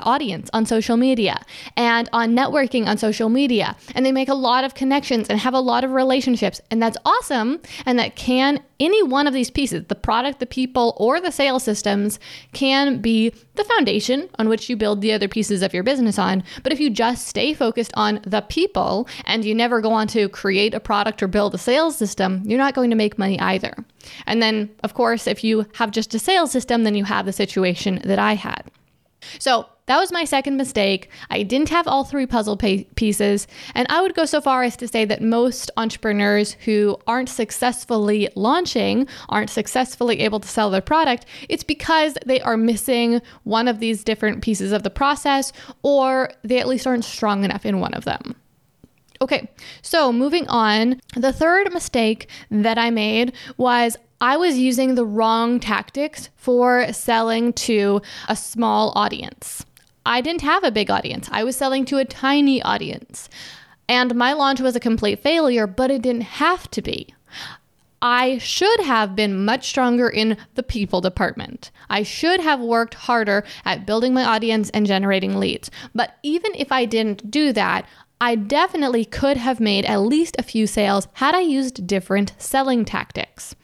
audience 0.04 0.48
on 0.52 0.66
social 0.66 0.96
media 0.96 1.40
and 1.76 2.08
on 2.12 2.36
networking 2.36 2.86
on 2.86 2.98
social 2.98 3.28
media. 3.28 3.76
And 3.94 4.06
they 4.06 4.12
make 4.12 4.28
a 4.28 4.34
lot 4.34 4.64
of 4.64 4.74
connections 4.74 5.28
and 5.28 5.38
have 5.40 5.54
a 5.54 5.60
lot 5.60 5.84
of 5.84 5.90
relationships. 5.90 6.60
And 6.70 6.82
that's 6.82 6.96
awesome. 7.04 7.60
And 7.84 7.98
that 7.98 8.16
can 8.16 8.62
any 8.80 9.02
one 9.02 9.26
of 9.26 9.34
these 9.34 9.50
pieces, 9.50 9.84
the 9.88 9.94
product, 9.94 10.40
the 10.40 10.46
people, 10.46 10.94
or 10.98 11.20
the 11.20 11.30
sales 11.30 11.62
systems, 11.62 12.18
can 12.52 13.00
be 13.00 13.32
the 13.54 13.64
foundation 13.64 14.28
on 14.38 14.48
which 14.48 14.68
you 14.68 14.76
build 14.76 15.00
the 15.00 15.12
other 15.12 15.28
pieces 15.28 15.62
of 15.62 15.72
your 15.72 15.82
business 15.82 16.18
on. 16.18 16.42
But 16.62 16.72
if 16.72 16.80
you 16.80 16.90
just 16.90 17.26
stay 17.26 17.54
focused 17.54 17.92
on 17.94 18.20
the 18.24 18.42
people 18.42 19.08
and 19.24 19.44
you 19.44 19.54
never 19.54 19.80
go 19.80 19.92
on 19.92 20.08
to 20.08 20.28
create 20.28 20.74
a 20.74 20.80
product 20.80 21.22
or 21.22 21.28
build 21.28 21.54
a 21.54 21.58
sales 21.58 21.96
system, 21.96 22.42
you're 22.44 22.58
not 22.58 22.74
going 22.74 22.90
to 22.90 22.96
make 22.96 23.18
money 23.18 23.38
either. 23.40 23.74
And 24.26 24.42
then, 24.42 24.70
of 24.82 24.94
course, 24.94 25.26
if 25.26 25.44
you 25.44 25.66
have 25.74 25.90
just 25.90 26.14
a 26.14 26.18
sales 26.18 26.50
system, 26.50 26.84
then 26.84 26.94
you 26.94 27.04
have 27.04 27.26
the 27.26 27.32
situation 27.32 28.00
that 28.04 28.18
I 28.18 28.34
had. 28.34 28.70
So 29.38 29.66
that 29.86 29.98
was 29.98 30.12
my 30.12 30.24
second 30.24 30.56
mistake. 30.56 31.10
I 31.30 31.42
didn't 31.42 31.68
have 31.68 31.86
all 31.86 32.04
three 32.04 32.26
puzzle 32.26 32.56
pieces. 32.56 33.46
And 33.74 33.86
I 33.90 34.00
would 34.00 34.14
go 34.14 34.24
so 34.24 34.40
far 34.40 34.62
as 34.62 34.76
to 34.78 34.88
say 34.88 35.04
that 35.04 35.20
most 35.22 35.70
entrepreneurs 35.76 36.52
who 36.64 36.98
aren't 37.06 37.28
successfully 37.28 38.28
launching, 38.34 39.06
aren't 39.28 39.50
successfully 39.50 40.20
able 40.20 40.40
to 40.40 40.48
sell 40.48 40.70
their 40.70 40.80
product, 40.80 41.26
it's 41.48 41.64
because 41.64 42.16
they 42.24 42.40
are 42.40 42.56
missing 42.56 43.20
one 43.42 43.68
of 43.68 43.78
these 43.78 44.02
different 44.02 44.42
pieces 44.42 44.72
of 44.72 44.84
the 44.84 44.90
process, 44.90 45.52
or 45.82 46.30
they 46.42 46.58
at 46.58 46.68
least 46.68 46.86
aren't 46.86 47.04
strong 47.04 47.44
enough 47.44 47.66
in 47.66 47.80
one 47.80 47.92
of 47.92 48.04
them. 48.04 48.36
Okay, 49.20 49.50
so 49.82 50.12
moving 50.12 50.48
on, 50.48 51.00
the 51.14 51.32
third 51.32 51.72
mistake 51.72 52.28
that 52.50 52.78
I 52.78 52.90
made 52.90 53.32
was 53.56 53.96
I 54.20 54.36
was 54.36 54.58
using 54.58 54.94
the 54.94 55.04
wrong 55.04 55.60
tactics 55.60 56.30
for 56.36 56.92
selling 56.92 57.52
to 57.52 58.00
a 58.28 58.34
small 58.34 58.92
audience. 58.96 59.64
I 60.06 60.20
didn't 60.20 60.42
have 60.42 60.64
a 60.64 60.70
big 60.70 60.90
audience, 60.90 61.28
I 61.32 61.44
was 61.44 61.56
selling 61.56 61.84
to 61.86 61.98
a 61.98 62.04
tiny 62.04 62.62
audience. 62.62 63.28
And 63.88 64.14
my 64.14 64.32
launch 64.32 64.60
was 64.60 64.74
a 64.74 64.80
complete 64.80 65.18
failure, 65.18 65.66
but 65.66 65.90
it 65.90 66.02
didn't 66.02 66.22
have 66.22 66.70
to 66.70 66.82
be. 66.82 67.14
I 68.00 68.36
should 68.36 68.80
have 68.80 69.16
been 69.16 69.46
much 69.46 69.66
stronger 69.66 70.10
in 70.10 70.36
the 70.56 70.62
people 70.62 71.00
department. 71.00 71.70
I 71.88 72.02
should 72.02 72.40
have 72.40 72.60
worked 72.60 72.92
harder 72.92 73.44
at 73.64 73.86
building 73.86 74.12
my 74.12 74.24
audience 74.24 74.68
and 74.70 74.86
generating 74.86 75.38
leads. 75.38 75.70
But 75.94 76.16
even 76.22 76.52
if 76.54 76.70
I 76.70 76.84
didn't 76.84 77.30
do 77.30 77.52
that, 77.54 77.86
I 78.20 78.34
definitely 78.34 79.06
could 79.06 79.38
have 79.38 79.58
made 79.58 79.86
at 79.86 80.02
least 80.02 80.36
a 80.38 80.42
few 80.42 80.66
sales 80.66 81.08
had 81.14 81.34
I 81.34 81.40
used 81.40 81.86
different 81.86 82.34
selling 82.36 82.84
tactics. 82.84 83.54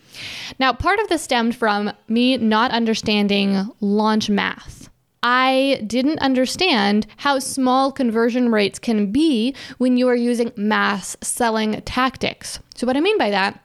Now, 0.58 0.72
part 0.72 1.00
of 1.00 1.08
this 1.08 1.22
stemmed 1.22 1.54
from 1.54 1.92
me 2.08 2.38
not 2.38 2.70
understanding 2.70 3.70
launch 3.80 4.30
math. 4.30 4.79
I 5.22 5.82
didn't 5.86 6.18
understand 6.20 7.06
how 7.18 7.38
small 7.38 7.92
conversion 7.92 8.50
rates 8.50 8.78
can 8.78 9.12
be 9.12 9.54
when 9.78 9.96
you 9.96 10.08
are 10.08 10.16
using 10.16 10.52
mass 10.56 11.16
selling 11.20 11.80
tactics. 11.82 12.58
So, 12.74 12.86
what 12.86 12.96
I 12.96 13.00
mean 13.00 13.18
by 13.18 13.30
that 13.30 13.62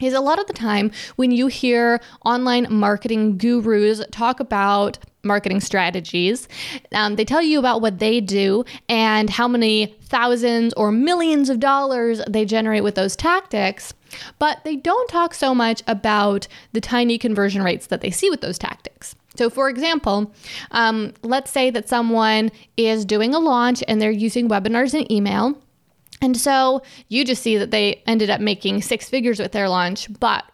is 0.00 0.14
a 0.14 0.20
lot 0.20 0.38
of 0.38 0.46
the 0.46 0.52
time 0.52 0.90
when 1.16 1.30
you 1.30 1.46
hear 1.48 2.00
online 2.24 2.66
marketing 2.70 3.36
gurus 3.38 4.02
talk 4.10 4.38
about 4.38 4.98
marketing 5.24 5.60
strategies, 5.60 6.48
um, 6.92 7.16
they 7.16 7.24
tell 7.24 7.42
you 7.42 7.58
about 7.58 7.80
what 7.80 7.98
they 7.98 8.20
do 8.20 8.64
and 8.88 9.28
how 9.28 9.48
many 9.48 9.96
thousands 10.02 10.72
or 10.74 10.92
millions 10.92 11.50
of 11.50 11.58
dollars 11.58 12.20
they 12.28 12.44
generate 12.44 12.84
with 12.84 12.94
those 12.94 13.16
tactics. 13.16 13.92
But 14.38 14.62
they 14.64 14.76
don't 14.76 15.08
talk 15.08 15.34
so 15.34 15.54
much 15.54 15.82
about 15.86 16.48
the 16.72 16.80
tiny 16.80 17.18
conversion 17.18 17.62
rates 17.62 17.88
that 17.88 18.00
they 18.00 18.10
see 18.10 18.30
with 18.30 18.40
those 18.40 18.58
tactics. 18.58 19.14
So, 19.38 19.48
for 19.48 19.68
example, 19.68 20.32
um, 20.72 21.14
let's 21.22 21.50
say 21.50 21.70
that 21.70 21.88
someone 21.88 22.50
is 22.76 23.04
doing 23.04 23.34
a 23.34 23.38
launch 23.38 23.82
and 23.86 24.02
they're 24.02 24.10
using 24.10 24.48
webinars 24.48 24.94
and 24.94 25.10
email. 25.10 25.56
And 26.20 26.36
so 26.36 26.82
you 27.08 27.24
just 27.24 27.42
see 27.42 27.56
that 27.56 27.70
they 27.70 28.02
ended 28.06 28.28
up 28.28 28.40
making 28.40 28.82
six 28.82 29.08
figures 29.08 29.38
with 29.38 29.52
their 29.52 29.68
launch. 29.68 30.08
But 30.18 30.44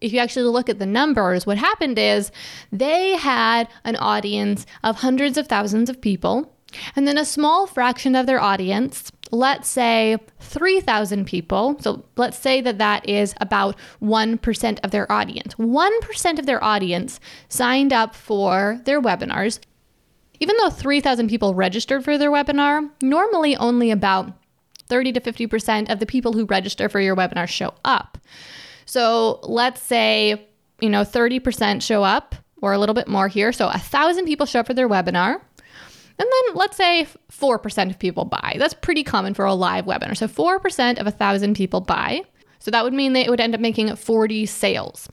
if 0.00 0.14
you 0.14 0.18
actually 0.18 0.46
look 0.46 0.70
at 0.70 0.78
the 0.78 0.86
numbers, 0.86 1.44
what 1.44 1.58
happened 1.58 1.98
is 1.98 2.32
they 2.72 3.16
had 3.16 3.68
an 3.84 3.96
audience 3.96 4.64
of 4.82 4.96
hundreds 4.96 5.36
of 5.36 5.46
thousands 5.46 5.90
of 5.90 6.00
people 6.00 6.50
And 6.96 7.06
then 7.06 7.18
a 7.18 7.24
small 7.24 7.66
fraction 7.66 8.14
of 8.14 8.26
their 8.26 8.40
audience, 8.40 9.10
let's 9.30 9.68
say 9.68 10.18
3,000 10.40 11.24
people. 11.26 11.76
So 11.80 12.04
let's 12.16 12.38
say 12.38 12.60
that 12.60 12.78
that 12.78 13.08
is 13.08 13.34
about 13.40 13.76
1% 14.02 14.78
of 14.82 14.90
their 14.90 15.10
audience. 15.10 15.54
1% 15.54 16.38
of 16.38 16.46
their 16.46 16.62
audience 16.62 17.20
signed 17.48 17.92
up 17.92 18.14
for 18.14 18.80
their 18.84 19.00
webinars. 19.00 19.60
Even 20.40 20.56
though 20.56 20.70
3,000 20.70 21.28
people 21.28 21.54
registered 21.54 22.04
for 22.04 22.16
their 22.16 22.30
webinar, 22.30 22.90
normally 23.02 23.56
only 23.56 23.90
about 23.90 24.32
30 24.88 25.12
to 25.12 25.20
50% 25.20 25.90
of 25.90 26.00
the 26.00 26.06
people 26.06 26.32
who 26.32 26.44
register 26.46 26.88
for 26.88 27.00
your 27.00 27.14
webinar 27.14 27.46
show 27.46 27.74
up. 27.84 28.18
So 28.86 29.38
let's 29.42 29.80
say, 29.80 30.48
you 30.80 30.88
know, 30.88 31.02
30% 31.02 31.82
show 31.82 32.02
up 32.02 32.34
or 32.60 32.72
a 32.72 32.78
little 32.78 32.94
bit 32.94 33.08
more 33.08 33.28
here. 33.28 33.52
So 33.52 33.68
a 33.68 33.78
thousand 33.78 34.24
people 34.24 34.46
show 34.46 34.60
up 34.60 34.66
for 34.66 34.74
their 34.74 34.88
webinar. 34.88 35.40
And 36.20 36.28
then 36.30 36.54
let's 36.54 36.76
say 36.76 37.06
4% 37.32 37.90
of 37.90 37.98
people 37.98 38.26
buy. 38.26 38.56
That's 38.58 38.74
pretty 38.74 39.02
common 39.02 39.32
for 39.32 39.46
a 39.46 39.54
live 39.54 39.86
webinar. 39.86 40.14
So 40.14 40.28
4% 40.28 41.00
of 41.00 41.06
a 41.06 41.10
thousand 41.10 41.54
people 41.54 41.80
buy. 41.80 42.24
So 42.58 42.70
that 42.70 42.84
would 42.84 42.92
mean 42.92 43.14
they 43.14 43.26
would 43.26 43.40
end 43.40 43.54
up 43.54 43.60
making 43.60 43.96
40 43.96 44.44
sales. 44.44 45.08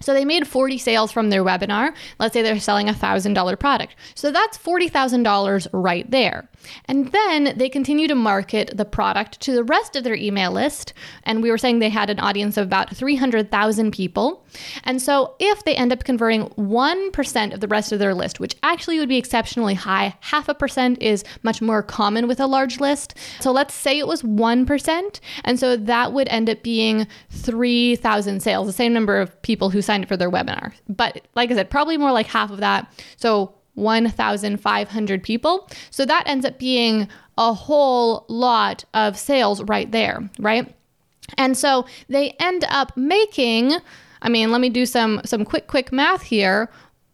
So 0.00 0.14
they 0.14 0.24
made 0.24 0.46
40 0.46 0.78
sales 0.78 1.12
from 1.12 1.28
their 1.28 1.44
webinar. 1.44 1.92
Let's 2.18 2.32
say 2.32 2.40
they're 2.40 2.60
selling 2.60 2.88
a 2.88 2.94
$1,000 2.94 3.60
product. 3.60 3.94
So 4.14 4.30
that's 4.30 4.56
$40,000 4.56 5.68
right 5.72 6.10
there. 6.10 6.48
And 6.86 7.12
then 7.12 7.54
they 7.56 7.68
continue 7.68 8.08
to 8.08 8.14
market 8.14 8.76
the 8.76 8.84
product 8.84 9.40
to 9.40 9.52
the 9.52 9.64
rest 9.64 9.96
of 9.96 10.04
their 10.04 10.14
email 10.14 10.52
list. 10.52 10.92
And 11.24 11.42
we 11.42 11.50
were 11.50 11.58
saying 11.58 11.78
they 11.78 11.88
had 11.88 12.10
an 12.10 12.20
audience 12.20 12.56
of 12.56 12.66
about 12.66 12.94
300,000 12.94 13.90
people. 13.92 14.44
And 14.84 15.00
so 15.00 15.34
if 15.38 15.64
they 15.64 15.74
end 15.74 15.92
up 15.92 16.04
converting 16.04 16.48
1% 16.50 17.54
of 17.54 17.60
the 17.60 17.68
rest 17.68 17.92
of 17.92 17.98
their 17.98 18.14
list, 18.14 18.40
which 18.40 18.56
actually 18.62 18.98
would 18.98 19.08
be 19.08 19.18
exceptionally 19.18 19.74
high, 19.74 20.16
half 20.20 20.48
a 20.48 20.54
percent 20.54 21.00
is 21.02 21.24
much 21.42 21.60
more 21.62 21.82
common 21.82 22.28
with 22.28 22.40
a 22.40 22.46
large 22.46 22.80
list. 22.80 23.14
So 23.40 23.52
let's 23.52 23.74
say 23.74 23.98
it 23.98 24.06
was 24.06 24.22
1%. 24.22 25.20
And 25.44 25.60
so 25.60 25.76
that 25.76 26.12
would 26.12 26.28
end 26.28 26.50
up 26.50 26.62
being 26.62 27.06
3,000 27.30 28.40
sales, 28.42 28.66
the 28.66 28.72
same 28.72 28.92
number 28.92 29.20
of 29.20 29.40
people 29.42 29.70
who 29.70 29.82
signed 29.82 30.04
up 30.04 30.08
for 30.08 30.16
their 30.16 30.30
webinar. 30.30 30.72
But 30.88 31.22
like 31.34 31.50
I 31.50 31.54
said, 31.54 31.70
probably 31.70 31.96
more 31.96 32.12
like 32.12 32.26
half 32.26 32.50
of 32.50 32.58
that. 32.58 32.92
So 33.16 33.54
1,500 33.78 35.22
people. 35.22 35.68
So 35.90 36.04
that 36.04 36.24
ends 36.26 36.44
up 36.44 36.58
being 36.58 37.08
a 37.38 37.54
whole 37.54 38.26
lot 38.28 38.84
of 38.94 39.16
sales 39.16 39.62
right 39.62 39.90
there, 39.90 40.28
right? 40.38 40.74
And 41.36 41.56
so 41.56 41.86
they 42.08 42.30
end 42.40 42.64
up 42.68 42.96
making, 42.96 43.76
I 44.22 44.28
mean, 44.28 44.50
let 44.50 44.60
me 44.60 44.70
do 44.70 44.86
some 44.86 45.20
some 45.24 45.44
quick 45.44 45.66
quick 45.66 45.92
math 45.92 46.22
here. 46.22 46.70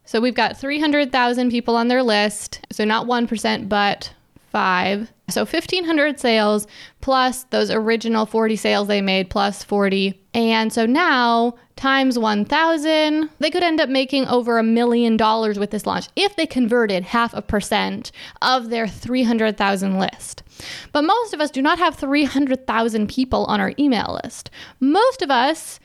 So 0.06 0.20
we've 0.20 0.34
got 0.34 0.56
300,000 0.58 1.50
people 1.50 1.76
on 1.76 1.88
their 1.88 2.02
list. 2.02 2.60
So 2.70 2.84
not 2.84 3.06
1%, 3.06 3.68
but 3.68 4.12
5. 4.54 5.12
So 5.30 5.40
1500 5.40 6.20
sales 6.20 6.68
plus 7.00 7.42
those 7.50 7.72
original 7.72 8.24
40 8.24 8.54
sales 8.54 8.86
they 8.86 9.00
made 9.00 9.28
plus 9.28 9.64
40. 9.64 10.22
And 10.32 10.72
so 10.72 10.86
now 10.86 11.56
times 11.74 12.16
1000, 12.16 13.30
they 13.40 13.50
could 13.50 13.64
end 13.64 13.80
up 13.80 13.88
making 13.88 14.28
over 14.28 14.58
a 14.58 14.62
million 14.62 15.16
dollars 15.16 15.58
with 15.58 15.72
this 15.72 15.86
launch 15.86 16.06
if 16.14 16.36
they 16.36 16.46
converted 16.46 17.02
half 17.02 17.34
a 17.34 17.42
percent 17.42 18.12
of 18.42 18.70
their 18.70 18.86
300,000 18.86 19.98
list. 19.98 20.44
But 20.92 21.02
most 21.02 21.34
of 21.34 21.40
us 21.40 21.50
do 21.50 21.60
not 21.60 21.80
have 21.80 21.96
300,000 21.96 23.08
people 23.08 23.46
on 23.46 23.60
our 23.60 23.72
email 23.76 24.20
list. 24.22 24.50
Most 24.78 25.20
of 25.20 25.32
us 25.32 25.80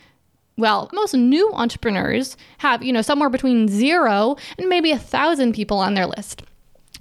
well, 0.57 0.89
most 0.91 1.13
new 1.13 1.53
entrepreneurs 1.53 2.35
have, 2.57 2.83
you 2.83 2.91
know, 2.91 3.01
somewhere 3.01 3.29
between 3.29 3.69
zero 3.69 4.35
and 4.57 4.67
maybe 4.67 4.91
a 4.91 4.99
thousand 4.99 5.53
people 5.53 5.77
on 5.77 5.93
their 5.93 6.05
list. 6.05 6.43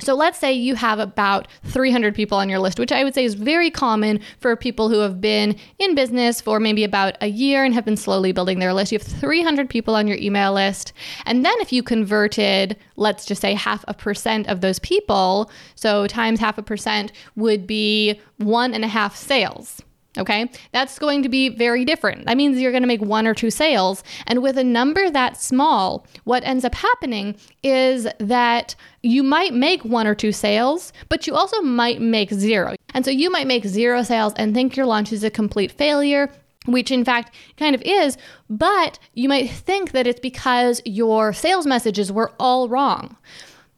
So 0.00 0.14
let's 0.14 0.38
say 0.38 0.52
you 0.52 0.76
have 0.76 1.00
about 1.00 1.48
300 1.64 2.14
people 2.14 2.38
on 2.38 2.48
your 2.48 2.60
list, 2.60 2.78
which 2.78 2.92
I 2.92 3.02
would 3.02 3.14
say 3.14 3.24
is 3.24 3.34
very 3.34 3.68
common 3.68 4.20
for 4.38 4.54
people 4.54 4.88
who 4.88 5.00
have 5.00 5.20
been 5.20 5.56
in 5.80 5.96
business 5.96 6.40
for 6.40 6.60
maybe 6.60 6.84
about 6.84 7.16
a 7.20 7.26
year 7.26 7.64
and 7.64 7.74
have 7.74 7.84
been 7.84 7.96
slowly 7.96 8.30
building 8.30 8.60
their 8.60 8.72
list. 8.72 8.92
You 8.92 8.98
have 8.98 9.06
300 9.06 9.68
people 9.68 9.96
on 9.96 10.06
your 10.06 10.16
email 10.18 10.52
list. 10.52 10.92
And 11.26 11.44
then 11.44 11.54
if 11.58 11.72
you 11.72 11.82
converted, 11.82 12.76
let's 12.94 13.26
just 13.26 13.40
say 13.40 13.54
half 13.54 13.84
a 13.88 13.94
percent 13.94 14.46
of 14.46 14.60
those 14.60 14.78
people, 14.78 15.50
so 15.74 16.06
times 16.06 16.38
half 16.38 16.58
a 16.58 16.62
percent 16.62 17.10
would 17.34 17.66
be 17.66 18.20
one 18.36 18.74
and 18.74 18.84
a 18.84 18.88
half 18.88 19.16
sales. 19.16 19.82
Okay, 20.18 20.50
that's 20.72 20.98
going 20.98 21.22
to 21.22 21.28
be 21.28 21.48
very 21.48 21.84
different. 21.84 22.26
That 22.26 22.36
means 22.36 22.58
you're 22.58 22.72
going 22.72 22.82
to 22.82 22.88
make 22.88 23.00
one 23.00 23.26
or 23.26 23.34
two 23.34 23.50
sales. 23.50 24.02
And 24.26 24.42
with 24.42 24.58
a 24.58 24.64
number 24.64 25.10
that 25.10 25.40
small, 25.40 26.06
what 26.24 26.44
ends 26.44 26.64
up 26.64 26.74
happening 26.74 27.36
is 27.62 28.06
that 28.18 28.74
you 29.02 29.22
might 29.22 29.54
make 29.54 29.84
one 29.84 30.06
or 30.06 30.14
two 30.14 30.32
sales, 30.32 30.92
but 31.08 31.26
you 31.26 31.34
also 31.34 31.60
might 31.62 32.00
make 32.00 32.32
zero. 32.32 32.74
And 32.94 33.04
so 33.04 33.10
you 33.10 33.30
might 33.30 33.46
make 33.46 33.64
zero 33.64 34.02
sales 34.02 34.32
and 34.36 34.54
think 34.54 34.76
your 34.76 34.86
launch 34.86 35.12
is 35.12 35.22
a 35.22 35.30
complete 35.30 35.72
failure 35.72 36.30
which 36.66 36.90
in 36.90 37.04
fact 37.04 37.34
kind 37.56 37.74
of 37.74 37.82
is, 37.82 38.18
but 38.50 38.98
you 39.14 39.28
might 39.28 39.50
think 39.50 39.92
that 39.92 40.06
it's 40.06 40.20
because 40.20 40.82
your 40.84 41.32
sales 41.32 41.66
messages 41.66 42.12
were 42.12 42.32
all 42.38 42.68
wrong. 42.68 43.16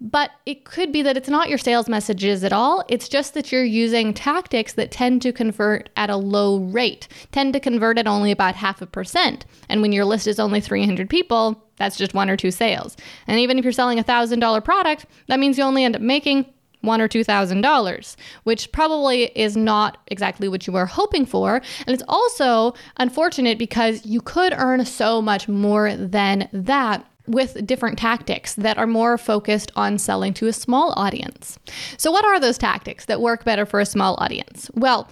But 0.00 0.30
it 0.46 0.64
could 0.64 0.92
be 0.92 1.02
that 1.02 1.16
it's 1.16 1.28
not 1.28 1.50
your 1.50 1.58
sales 1.58 1.88
messages 1.88 2.42
at 2.42 2.52
all. 2.52 2.84
It's 2.88 3.08
just 3.08 3.34
that 3.34 3.52
you're 3.52 3.64
using 3.64 4.14
tactics 4.14 4.72
that 4.74 4.90
tend 4.90 5.20
to 5.22 5.32
convert 5.32 5.90
at 5.96 6.08
a 6.08 6.16
low 6.16 6.58
rate, 6.58 7.06
tend 7.32 7.52
to 7.52 7.60
convert 7.60 7.98
at 7.98 8.06
only 8.06 8.30
about 8.30 8.54
half 8.54 8.80
a 8.80 8.86
percent. 8.86 9.44
And 9.68 9.82
when 9.82 9.92
your 9.92 10.06
list 10.06 10.26
is 10.26 10.40
only 10.40 10.60
300 10.60 11.10
people, 11.10 11.62
that's 11.76 11.98
just 11.98 12.14
one 12.14 12.30
or 12.30 12.36
two 12.36 12.50
sales. 12.50 12.96
And 13.26 13.38
even 13.38 13.58
if 13.58 13.64
you're 13.64 13.72
selling 13.72 13.98
a 13.98 14.04
$1,000 14.04 14.64
product, 14.64 15.04
that 15.26 15.38
means 15.38 15.58
you 15.58 15.64
only 15.64 15.84
end 15.84 15.96
up 15.96 16.02
making 16.02 16.46
one 16.82 17.00
or 17.00 17.08
two 17.08 17.24
thousand 17.24 17.60
dollars, 17.60 18.16
which 18.44 18.72
probably 18.72 19.24
is 19.38 19.56
not 19.56 19.98
exactly 20.06 20.48
what 20.48 20.66
you 20.66 20.72
were 20.72 20.86
hoping 20.86 21.26
for. 21.26 21.56
And 21.86 21.94
it's 21.94 22.02
also 22.08 22.74
unfortunate 22.96 23.58
because 23.58 24.04
you 24.06 24.20
could 24.20 24.54
earn 24.56 24.84
so 24.84 25.20
much 25.20 25.48
more 25.48 25.94
than 25.94 26.48
that 26.52 27.04
with 27.26 27.66
different 27.66 27.98
tactics 27.98 28.54
that 28.54 28.78
are 28.78 28.86
more 28.86 29.18
focused 29.18 29.70
on 29.76 29.98
selling 29.98 30.34
to 30.34 30.46
a 30.46 30.52
small 30.52 30.92
audience. 30.96 31.58
So, 31.96 32.10
what 32.10 32.24
are 32.24 32.40
those 32.40 32.58
tactics 32.58 33.06
that 33.06 33.20
work 33.20 33.44
better 33.44 33.66
for 33.66 33.80
a 33.80 33.86
small 33.86 34.16
audience? 34.18 34.70
Well, 34.74 35.08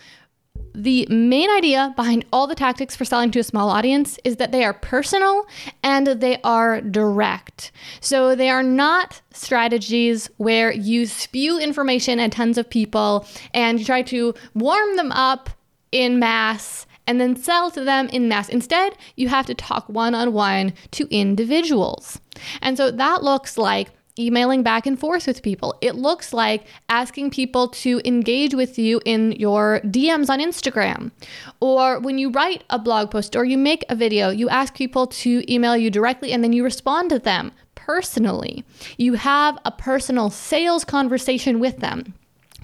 the 0.75 1.07
main 1.11 1.51
idea 1.51 1.93
behind 1.97 2.25
all 2.33 2.47
the 2.47 2.55
tactics 2.55 2.95
for 2.95 3.05
selling 3.05 3.31
to 3.33 3.41
a 3.41 3.45
small 3.45 3.69
audience 3.69 4.19
is 4.25 4.37
that 4.37 4.53
they 4.53 4.65
are 4.65 4.73
personal 4.73 5.47
and 5.83 6.07
they 6.07 6.41
are 6.43 6.81
direct. 6.81 7.73
So 8.01 8.35
they 8.35 8.49
are 8.49 8.63
not 8.63 9.21
strategies 9.33 10.31
where 10.37 10.73
you 10.73 11.07
spew 11.07 11.59
information 11.59 12.21
at 12.21 12.33
tons 12.33 12.59
of 12.59 12.71
people 12.71 13.27
and 13.53 13.79
you 13.79 13.85
try 13.85 14.03
to 14.03 14.35
warm 14.55 14.97
them 14.97 15.11
up 15.13 15.51
in 15.91 16.19
mass 16.19 16.87
and 17.09 17.21
then 17.21 17.35
sell 17.35 17.71
to 17.73 17.83
them 17.83 18.07
in 18.09 18.29
mass. 18.29 18.49
Instead, 18.51 18.97
you 19.17 19.29
have 19.29 19.47
to 19.47 19.55
talk 19.55 19.89
one 19.89 20.15
on 20.15 20.33
one 20.33 20.75
to 20.93 21.09
individuals. 21.11 22.21
And 22.61 22.77
so 22.77 22.91
that 22.91 23.25
looks 23.25 23.57
like 23.57 23.89
emailing 24.19 24.63
back 24.63 24.87
and 24.87 24.99
forth 24.99 25.27
with 25.27 25.43
people. 25.43 25.75
It 25.81 25.95
looks 25.95 26.33
like 26.33 26.67
asking 26.89 27.31
people 27.31 27.69
to 27.69 28.03
engage 28.05 28.55
with 28.55 28.79
you 28.79 29.01
in 29.05 29.33
your 29.33 29.81
DMs 29.85 30.29
on 30.29 30.41
Instagram. 30.41 31.13
Or 31.61 31.99
when 31.99 32.19
you 32.19 32.31
write 32.31 32.65
a 32.69 32.79
blog 32.79 33.11
post 33.11 33.35
or 33.37 33.45
you 33.45 33.57
make 33.57 33.85
a 33.89 33.95
video, 33.95 34.29
you 34.29 34.49
ask 34.51 34.75
people 34.75 35.07
to 35.07 35.43
email 35.53 35.77
you 35.77 35.91
directly 35.91 36.33
and 36.33 36.45
then 36.45 36.53
you 36.53 36.63
respond 36.63 37.11
to 37.11 37.19
them 37.19 37.53
personally. 37.75 38.65
You 38.99 39.15
have 39.15 39.59
a 39.65 39.71
personal 39.71 40.29
sales 40.29 40.85
conversation 40.85 41.59
with 41.59 41.79
them. 41.79 42.13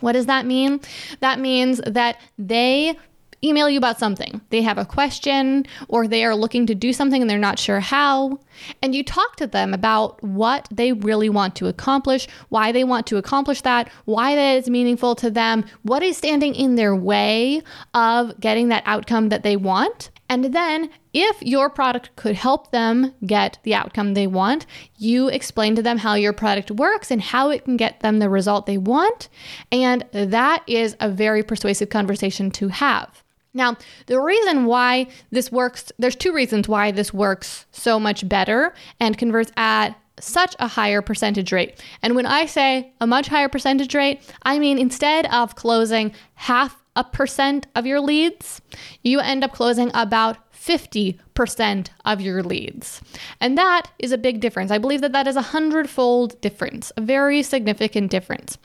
What 0.01 0.13
does 0.13 0.27
that 0.27 0.45
mean? 0.45 0.81
That 1.21 1.39
means 1.41 1.81
that 1.87 2.21
they 2.37 2.99
email 3.45 3.69
you 3.69 3.79
about 3.79 3.99
something. 3.99 4.41
They 4.51 4.63
have 4.63 4.79
a 4.79 4.85
question 4.85 5.67
or 5.89 6.09
they 6.09 6.25
are 6.25 6.35
looking 6.35 6.67
to 6.67 6.75
do 6.75 6.93
something 6.93 7.21
and 7.21 7.31
they're 7.31 7.39
not 7.39 7.59
sure 7.59 7.81
how. 7.81 8.41
And 8.83 8.95
you 8.95 9.05
talk 9.05 9.37
to 9.37 9.47
them 9.47 9.75
about 9.75 10.23
what 10.23 10.69
they 10.71 10.93
really 10.93 11.29
want 11.29 11.55
to 11.57 11.67
accomplish, 11.67 12.27
why 12.49 12.73
they 12.73 12.85
want 12.85 13.07
to 13.09 13.17
accomplish 13.17 13.61
that, 13.63 13.91
why 14.05 14.35
that 14.35 14.57
is 14.57 14.71
meaningful 14.71 15.15
to 15.17 15.31
them, 15.31 15.65
what 15.83 16.03
is 16.03 16.17
standing 16.17 16.55
in 16.55 16.77
their 16.77 16.95
way 16.95 17.63
of 17.93 18.39
getting 18.41 18.69
that 18.69 18.83
outcome 18.87 19.29
that 19.29 19.43
they 19.43 19.57
want. 19.57 20.11
And 20.29 20.55
then, 20.55 20.91
if 21.13 21.43
your 21.43 21.69
product 21.69 22.17
could 22.17 22.35
help 22.35 22.73
them 22.73 23.15
get 23.25 23.59
the 23.63 23.75
outcome 23.75 24.15
they 24.15 24.27
want, 24.27 24.67
you 24.97 25.29
explain 25.29 25.77
to 25.77 25.83
them 25.83 25.99
how 25.99 26.15
your 26.15 26.33
product 26.33 26.71
works 26.71 27.11
and 27.11 27.21
how 27.21 27.51
it 27.51 27.65
can 27.65 27.77
get 27.77 28.01
them 28.01 28.19
the 28.19 28.31
result 28.31 28.67
they 28.67 28.79
want. 28.79 29.29
And 29.71 30.05
that 30.13 30.63
is 30.67 30.97
a 30.99 31.11
very 31.11 31.43
persuasive 31.43 31.91
conversation 31.91 32.51
to 32.53 32.69
have. 32.69 33.24
Now, 33.55 33.77
the 34.07 34.21
reason 34.21 34.67
why 34.67 35.07
this 35.31 35.51
works, 35.51 35.93
there's 35.99 36.17
two 36.17 36.33
reasons 36.33 36.69
why 36.69 36.91
this 36.91 37.15
works 37.15 37.67
so 37.71 38.01
much 38.01 38.29
better 38.29 38.75
and 38.99 39.17
converts 39.17 39.53
at 39.57 39.97
such 40.21 40.55
a 40.59 40.69
higher 40.69 41.03
percentage 41.03 41.53
rate. 41.53 41.83
And 42.03 42.15
when 42.15 42.27
I 42.27 42.47
say 42.47 42.93
a 43.01 43.07
much 43.07 43.29
higher 43.29 43.49
percentage 43.49 43.95
rate, 43.95 44.21
I 44.43 44.59
mean 44.59 44.79
instead 44.79 45.27
of 45.27 45.55
closing 45.55 46.13
half 46.35 46.83
a 46.97 47.05
percent 47.05 47.67
of 47.75 47.87
your 47.87 48.01
leads, 48.01 48.61
you 49.03 49.21
end 49.21 49.43
up 49.43 49.53
closing 49.53 49.91
about 49.95 50.39
50% 50.53 51.89
of 52.05 52.21
your 52.21 52.43
leads. 52.43 53.03
And 53.41 53.59
that 53.59 53.91
is 53.99 54.13
a 54.13 54.19
big 54.19 54.41
difference. 54.41 54.71
I 54.71 54.79
believe 54.79 55.01
that 55.03 55.13
that 55.13 55.27
is 55.27 55.37
a 55.37 55.43
hundredfold 55.43 56.41
difference, 56.41 56.93
a 56.97 57.01
very 57.01 57.43
significant 57.43 58.11
difference. 58.11 58.57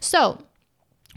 So, 0.00 0.44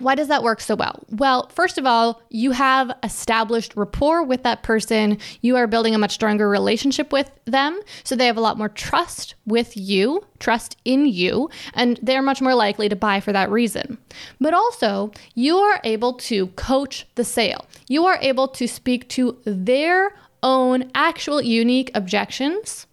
why 0.01 0.15
does 0.15 0.27
that 0.27 0.43
work 0.43 0.59
so 0.61 0.75
well? 0.75 1.03
Well, 1.09 1.49
first 1.49 1.77
of 1.77 1.85
all, 1.85 2.21
you 2.29 2.51
have 2.51 2.91
established 3.03 3.75
rapport 3.75 4.23
with 4.23 4.43
that 4.43 4.63
person. 4.63 5.17
You 5.41 5.55
are 5.57 5.67
building 5.67 5.95
a 5.95 5.97
much 5.97 6.11
stronger 6.11 6.49
relationship 6.49 7.11
with 7.11 7.31
them. 7.45 7.79
So 8.03 8.15
they 8.15 8.25
have 8.25 8.37
a 8.37 8.41
lot 8.41 8.57
more 8.57 8.69
trust 8.69 9.35
with 9.45 9.77
you, 9.77 10.25
trust 10.39 10.77
in 10.85 11.05
you, 11.05 11.49
and 11.73 11.99
they're 12.01 12.21
much 12.21 12.41
more 12.41 12.55
likely 12.55 12.89
to 12.89 12.95
buy 12.95 13.19
for 13.19 13.31
that 13.31 13.49
reason. 13.49 13.97
But 14.39 14.53
also, 14.53 15.11
you 15.35 15.57
are 15.57 15.79
able 15.83 16.13
to 16.13 16.47
coach 16.47 17.07
the 17.15 17.23
sale. 17.23 17.65
You 17.87 18.05
are 18.05 18.17
able 18.21 18.47
to 18.49 18.67
speak 18.67 19.07
to 19.09 19.37
their 19.45 20.15
own 20.43 20.91
actual 20.95 21.41
unique 21.41 21.91
objections. 21.93 22.87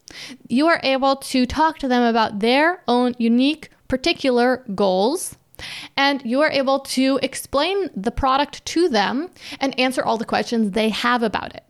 You 0.49 0.67
are 0.67 0.81
able 0.83 1.17
to 1.17 1.47
talk 1.47 1.79
to 1.79 1.89
them 1.89 2.03
about 2.03 2.41
their 2.41 2.83
own 2.87 3.15
unique 3.19 3.71
particular 3.89 4.65
goals 4.75 5.38
and 5.97 6.23
you 6.25 6.41
are 6.41 6.51
able 6.51 6.81
to 6.81 7.19
explain 7.23 7.91
the 7.95 8.11
product 8.11 8.65
to 8.67 8.89
them 8.89 9.31
and 9.61 9.79
answer 9.79 10.05
all 10.05 10.19
the 10.19 10.25
questions 10.25 10.73
they 10.73 10.89
have 10.91 11.23
about 11.23 11.55
it. 11.55 11.65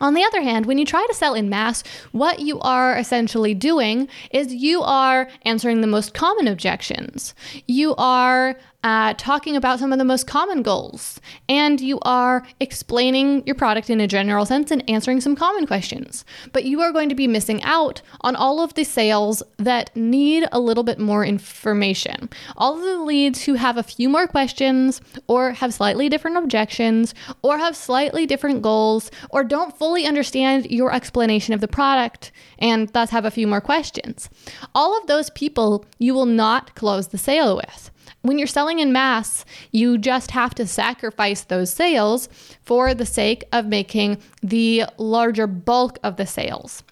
On 0.00 0.14
the 0.14 0.24
other 0.24 0.42
hand, 0.42 0.66
when 0.66 0.76
you 0.76 0.84
try 0.84 1.06
to 1.06 1.14
sell 1.14 1.34
in 1.34 1.48
mass, 1.48 1.84
what 2.12 2.40
you 2.40 2.58
are 2.60 2.96
essentially 2.96 3.54
doing 3.54 4.08
is 4.30 4.52
you 4.52 4.82
are 4.82 5.28
answering 5.42 5.80
the 5.80 5.86
most 5.86 6.14
common 6.14 6.48
objections. 6.48 7.34
You 7.66 7.94
are 7.96 8.56
uh, 8.84 9.14
talking 9.16 9.56
about 9.56 9.78
some 9.78 9.92
of 9.92 9.98
the 9.98 10.04
most 10.04 10.26
common 10.26 10.62
goals, 10.62 11.18
and 11.48 11.80
you 11.80 11.98
are 12.02 12.46
explaining 12.60 13.42
your 13.46 13.54
product 13.54 13.88
in 13.88 13.98
a 13.98 14.06
general 14.06 14.44
sense 14.44 14.70
and 14.70 14.88
answering 14.88 15.22
some 15.22 15.34
common 15.34 15.66
questions. 15.66 16.22
But 16.52 16.64
you 16.64 16.82
are 16.82 16.92
going 16.92 17.08
to 17.08 17.14
be 17.14 17.26
missing 17.26 17.62
out 17.62 18.02
on 18.20 18.36
all 18.36 18.60
of 18.60 18.74
the 18.74 18.84
sales 18.84 19.42
that 19.56 19.94
need 19.96 20.46
a 20.52 20.60
little 20.60 20.84
bit 20.84 20.98
more 20.98 21.24
information. 21.24 22.28
All 22.58 22.76
of 22.76 22.82
the 22.82 22.98
leads 22.98 23.44
who 23.44 23.54
have 23.54 23.78
a 23.78 23.82
few 23.82 24.10
more 24.10 24.26
questions, 24.26 25.00
or 25.28 25.52
have 25.52 25.72
slightly 25.72 26.10
different 26.10 26.36
objections, 26.36 27.14
or 27.40 27.56
have 27.56 27.74
slightly 27.74 28.26
different 28.26 28.60
goals, 28.60 29.10
or 29.30 29.44
don't 29.44 29.78
fully 29.78 30.04
understand 30.04 30.70
your 30.70 30.92
explanation 30.92 31.54
of 31.54 31.62
the 31.62 31.68
product 31.68 32.32
and 32.58 32.90
thus 32.90 33.10
have 33.10 33.24
a 33.24 33.30
few 33.30 33.46
more 33.46 33.62
questions. 33.62 34.28
All 34.74 34.98
of 34.98 35.06
those 35.06 35.30
people 35.30 35.86
you 35.98 36.12
will 36.12 36.26
not 36.26 36.74
close 36.74 37.08
the 37.08 37.18
sale 37.18 37.56
with 37.56 37.90
when 38.24 38.38
you're 38.38 38.46
selling 38.46 38.78
in 38.78 38.90
mass, 38.90 39.44
you 39.70 39.98
just 39.98 40.30
have 40.30 40.54
to 40.54 40.66
sacrifice 40.66 41.42
those 41.42 41.70
sales 41.70 42.30
for 42.62 42.94
the 42.94 43.04
sake 43.04 43.44
of 43.52 43.66
making 43.66 44.16
the 44.42 44.84
larger 44.96 45.46
bulk 45.46 45.98
of 46.02 46.16
the 46.16 46.24
sales. 46.24 46.82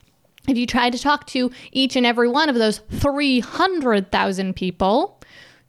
If 0.47 0.59
you 0.59 0.67
try 0.67 0.91
to 0.91 0.99
talk 0.99 1.27
to 1.29 1.51
each 1.73 1.97
and 1.97 2.05
every 2.05 2.29
one 2.29 2.51
of 2.51 2.57
those 2.57 2.79
300,000 2.91 4.55
people, 4.55 5.21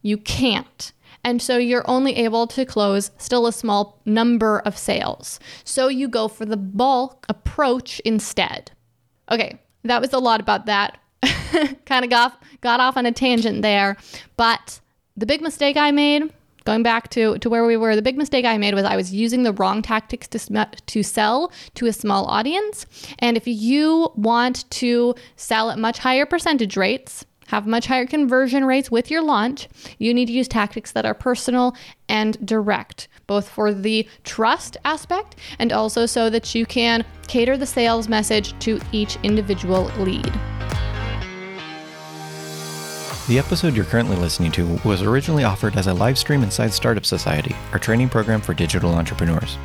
you 0.02 0.18
can't. 0.18 0.92
And 1.24 1.42
so 1.42 1.58
you're 1.58 1.90
only 1.90 2.18
able 2.18 2.46
to 2.48 2.66
close 2.66 3.12
still 3.18 3.48
a 3.48 3.54
small 3.54 4.02
number 4.06 4.60
of 4.60 4.78
sales. 4.78 5.40
So 5.64 5.88
you 5.88 6.10
go 6.10 6.28
for 6.28 6.46
the 6.46 6.58
bulk 6.58 7.26
approach 7.30 8.02
instead. 8.04 8.72
Okay, 9.32 9.62
that 9.86 10.02
was 10.02 10.12
a 10.12 10.20
lot 10.20 10.42
about 10.42 10.66
that. 10.66 10.98
kind 11.86 12.04
of 12.04 12.10
got, 12.10 12.44
got 12.60 12.82
off 12.82 12.98
on 12.98 13.06
a 13.06 13.14
tangent 13.14 13.62
there, 13.62 13.96
but 14.36 14.82
the 15.16 15.26
big 15.26 15.42
mistake 15.42 15.78
I 15.78 15.92
made, 15.92 16.34
going 16.66 16.84
back 16.84 17.10
to, 17.12 17.38
to 17.40 17.50
where 17.50 17.66
we 17.66 17.78
were, 17.78 17.96
the 17.96 18.02
big 18.02 18.18
mistake 18.18 18.46
I 18.46 18.58
made 18.58 18.74
was 18.74 18.86
I 18.86 18.96
was 18.96 19.14
using 19.14 19.44
the 19.44 19.54
wrong 19.54 19.82
tactics 19.82 20.28
to, 20.30 20.40
sm- 20.40 20.74
to 20.86 21.04
sell 21.04 21.52
to 21.76 21.86
a 21.88 21.94
small 21.94 22.26
audience. 22.26 22.86
And 23.20 23.38
if 23.38 23.48
you 23.48 24.12
want 24.16 24.70
to 24.72 25.16
sell 25.36 25.70
at 25.70 25.78
much 25.78 26.00
higher 26.00 26.26
percentage 26.26 26.78
rates, 26.78 27.26
have 27.48 27.68
much 27.68 27.86
higher 27.86 28.06
conversion 28.06 28.66
rates 28.66 28.90
with 28.90 29.12
your 29.12 29.22
launch, 29.22 29.68
you 30.00 30.14
need 30.14 30.26
to 30.26 30.32
use 30.32 30.48
tactics 30.48 30.94
that 30.94 31.06
are 31.06 31.14
personal 31.14 31.76
and 32.10 32.44
direct, 32.46 33.08
both 33.28 33.48
for 33.50 33.74
the 33.74 34.08
trust 34.24 34.78
aspect 34.86 35.36
and 35.60 35.72
also 35.72 36.06
so 36.06 36.30
that 36.30 36.56
you 36.56 36.66
can 36.66 37.06
cater 37.28 37.58
the 37.58 37.66
sales 37.66 38.08
message 38.08 38.58
to 38.60 38.80
each 38.92 39.18
individual 39.24 39.86
lead. 40.00 40.34
The 43.30 43.40
episode 43.40 43.74
you're 43.74 43.86
currently 43.86 44.18
listening 44.18 44.52
to 44.52 44.78
was 44.84 45.02
originally 45.02 45.46
offered 45.46 45.78
as 45.78 45.88
a 45.88 45.94
live 45.94 46.18
stream 46.18 46.44
inside 46.44 46.74
Startup 46.74 47.06
Society, 47.06 47.56
our 47.72 47.80
training 47.80 48.10
program 48.10 48.42
for 48.42 48.54
digital 48.54 48.94
entrepreneurs. 48.94 49.58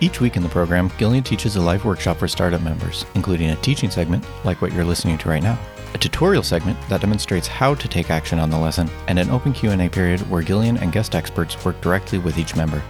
Each 0.00 0.20
week 0.20 0.36
in 0.36 0.42
the 0.42 0.50
program, 0.50 0.92
Gillian 0.98 1.24
teaches 1.24 1.56
a 1.56 1.60
live 1.62 1.86
workshop 1.86 2.18
for 2.18 2.28
startup 2.28 2.60
members, 2.60 3.06
including 3.14 3.48
a 3.48 3.56
teaching 3.56 3.90
segment, 3.90 4.26
like 4.44 4.60
what 4.60 4.70
you're 4.70 4.84
listening 4.84 5.16
to 5.16 5.30
right 5.30 5.42
now, 5.42 5.58
a 5.94 5.98
tutorial 5.98 6.42
segment 6.42 6.78
that 6.90 7.00
demonstrates 7.00 7.48
how 7.48 7.74
to 7.74 7.88
take 7.88 8.10
action 8.10 8.38
on 8.38 8.50
the 8.50 8.58
lesson, 8.58 8.90
and 9.08 9.18
an 9.18 9.30
open 9.30 9.54
Q&A 9.54 9.88
period 9.88 10.20
where 10.28 10.42
Gillian 10.42 10.76
and 10.76 10.92
guest 10.92 11.14
experts 11.14 11.64
work 11.64 11.80
directly 11.80 12.18
with 12.18 12.36
each 12.36 12.54
member. 12.54 12.82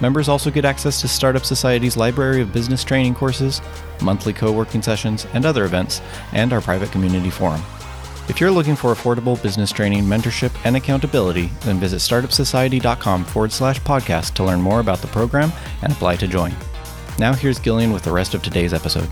Members 0.00 0.30
also 0.30 0.50
get 0.50 0.64
access 0.64 1.02
to 1.02 1.08
Startup 1.08 1.44
Society's 1.44 1.98
library 1.98 2.40
of 2.40 2.54
business 2.54 2.82
training 2.82 3.14
courses, 3.14 3.60
monthly 4.00 4.32
co-working 4.32 4.80
sessions, 4.80 5.26
and 5.34 5.44
other 5.44 5.66
events, 5.66 6.00
and 6.32 6.54
our 6.54 6.62
private 6.62 6.90
community 6.92 7.28
forum. 7.28 7.60
If 8.30 8.40
you're 8.40 8.52
looking 8.52 8.76
for 8.76 8.94
affordable 8.94 9.42
business 9.42 9.72
training, 9.72 10.04
mentorship, 10.04 10.52
and 10.64 10.76
accountability, 10.76 11.46
then 11.62 11.80
visit 11.80 11.96
startupsociety.com 11.96 13.24
forward 13.24 13.50
slash 13.50 13.80
podcast 13.80 14.34
to 14.34 14.44
learn 14.44 14.62
more 14.62 14.78
about 14.78 14.98
the 14.98 15.08
program 15.08 15.52
and 15.82 15.92
apply 15.92 16.14
to 16.14 16.28
join. 16.28 16.54
Now 17.18 17.34
here's 17.34 17.58
Gillian 17.58 17.92
with 17.92 18.04
the 18.04 18.12
rest 18.12 18.34
of 18.34 18.40
today's 18.40 18.72
episode. 18.72 19.08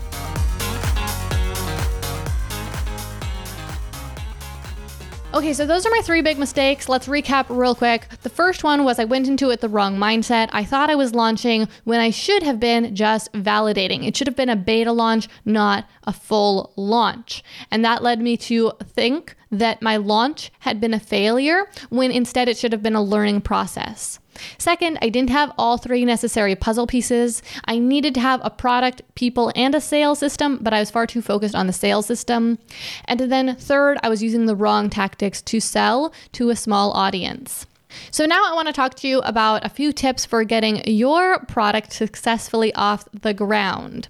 Okay, 5.49 5.55
so 5.55 5.65
those 5.65 5.83
are 5.83 5.89
my 5.89 6.01
three 6.03 6.21
big 6.21 6.37
mistakes. 6.37 6.87
Let's 6.87 7.07
recap 7.07 7.47
real 7.49 7.73
quick. 7.73 8.07
The 8.21 8.29
first 8.29 8.63
one 8.63 8.83
was 8.83 8.99
I 8.99 9.05
went 9.05 9.27
into 9.27 9.49
it 9.49 9.61
the 9.61 9.67
wrong 9.67 9.97
mindset. 9.97 10.47
I 10.51 10.63
thought 10.63 10.91
I 10.91 10.95
was 10.95 11.15
launching 11.15 11.67
when 11.85 11.99
I 11.99 12.11
should 12.11 12.43
have 12.43 12.59
been 12.59 12.93
just 12.93 13.33
validating. 13.33 14.05
It 14.05 14.15
should 14.15 14.27
have 14.27 14.35
been 14.35 14.49
a 14.49 14.55
beta 14.55 14.91
launch, 14.91 15.27
not 15.45 15.89
a 16.03 16.13
full 16.13 16.71
launch. 16.75 17.43
And 17.71 17.83
that 17.83 18.03
led 18.03 18.21
me 18.21 18.37
to 18.37 18.73
think 18.83 19.35
that 19.49 19.81
my 19.81 19.97
launch 19.97 20.51
had 20.59 20.79
been 20.79 20.93
a 20.93 20.99
failure 20.99 21.65
when 21.89 22.11
instead 22.11 22.47
it 22.47 22.55
should 22.55 22.71
have 22.71 22.83
been 22.83 22.93
a 22.93 23.01
learning 23.01 23.41
process. 23.41 24.19
Second, 24.57 24.97
I 25.01 25.09
didn't 25.09 25.29
have 25.29 25.51
all 25.57 25.77
three 25.77 26.05
necessary 26.05 26.55
puzzle 26.55 26.87
pieces. 26.87 27.41
I 27.65 27.79
needed 27.79 28.13
to 28.15 28.21
have 28.21 28.41
a 28.43 28.49
product, 28.49 29.01
people, 29.15 29.51
and 29.55 29.75
a 29.75 29.81
sales 29.81 30.19
system, 30.19 30.59
but 30.61 30.73
I 30.73 30.79
was 30.79 30.91
far 30.91 31.07
too 31.07 31.21
focused 31.21 31.55
on 31.55 31.67
the 31.67 31.73
sales 31.73 32.05
system. 32.05 32.59
And 33.05 33.19
then 33.19 33.55
third, 33.55 33.97
I 34.03 34.09
was 34.09 34.23
using 34.23 34.45
the 34.45 34.55
wrong 34.55 34.89
tactics 34.89 35.41
to 35.43 35.59
sell 35.59 36.13
to 36.33 36.49
a 36.49 36.55
small 36.55 36.91
audience. 36.91 37.65
So, 38.11 38.25
now 38.25 38.43
I 38.45 38.53
want 38.53 38.67
to 38.67 38.73
talk 38.73 38.93
to 38.95 39.07
you 39.07 39.19
about 39.21 39.65
a 39.65 39.69
few 39.69 39.91
tips 39.91 40.23
for 40.23 40.43
getting 40.43 40.87
your 40.87 41.39
product 41.45 41.91
successfully 41.91 42.73
off 42.75 43.07
the 43.11 43.33
ground. 43.33 44.09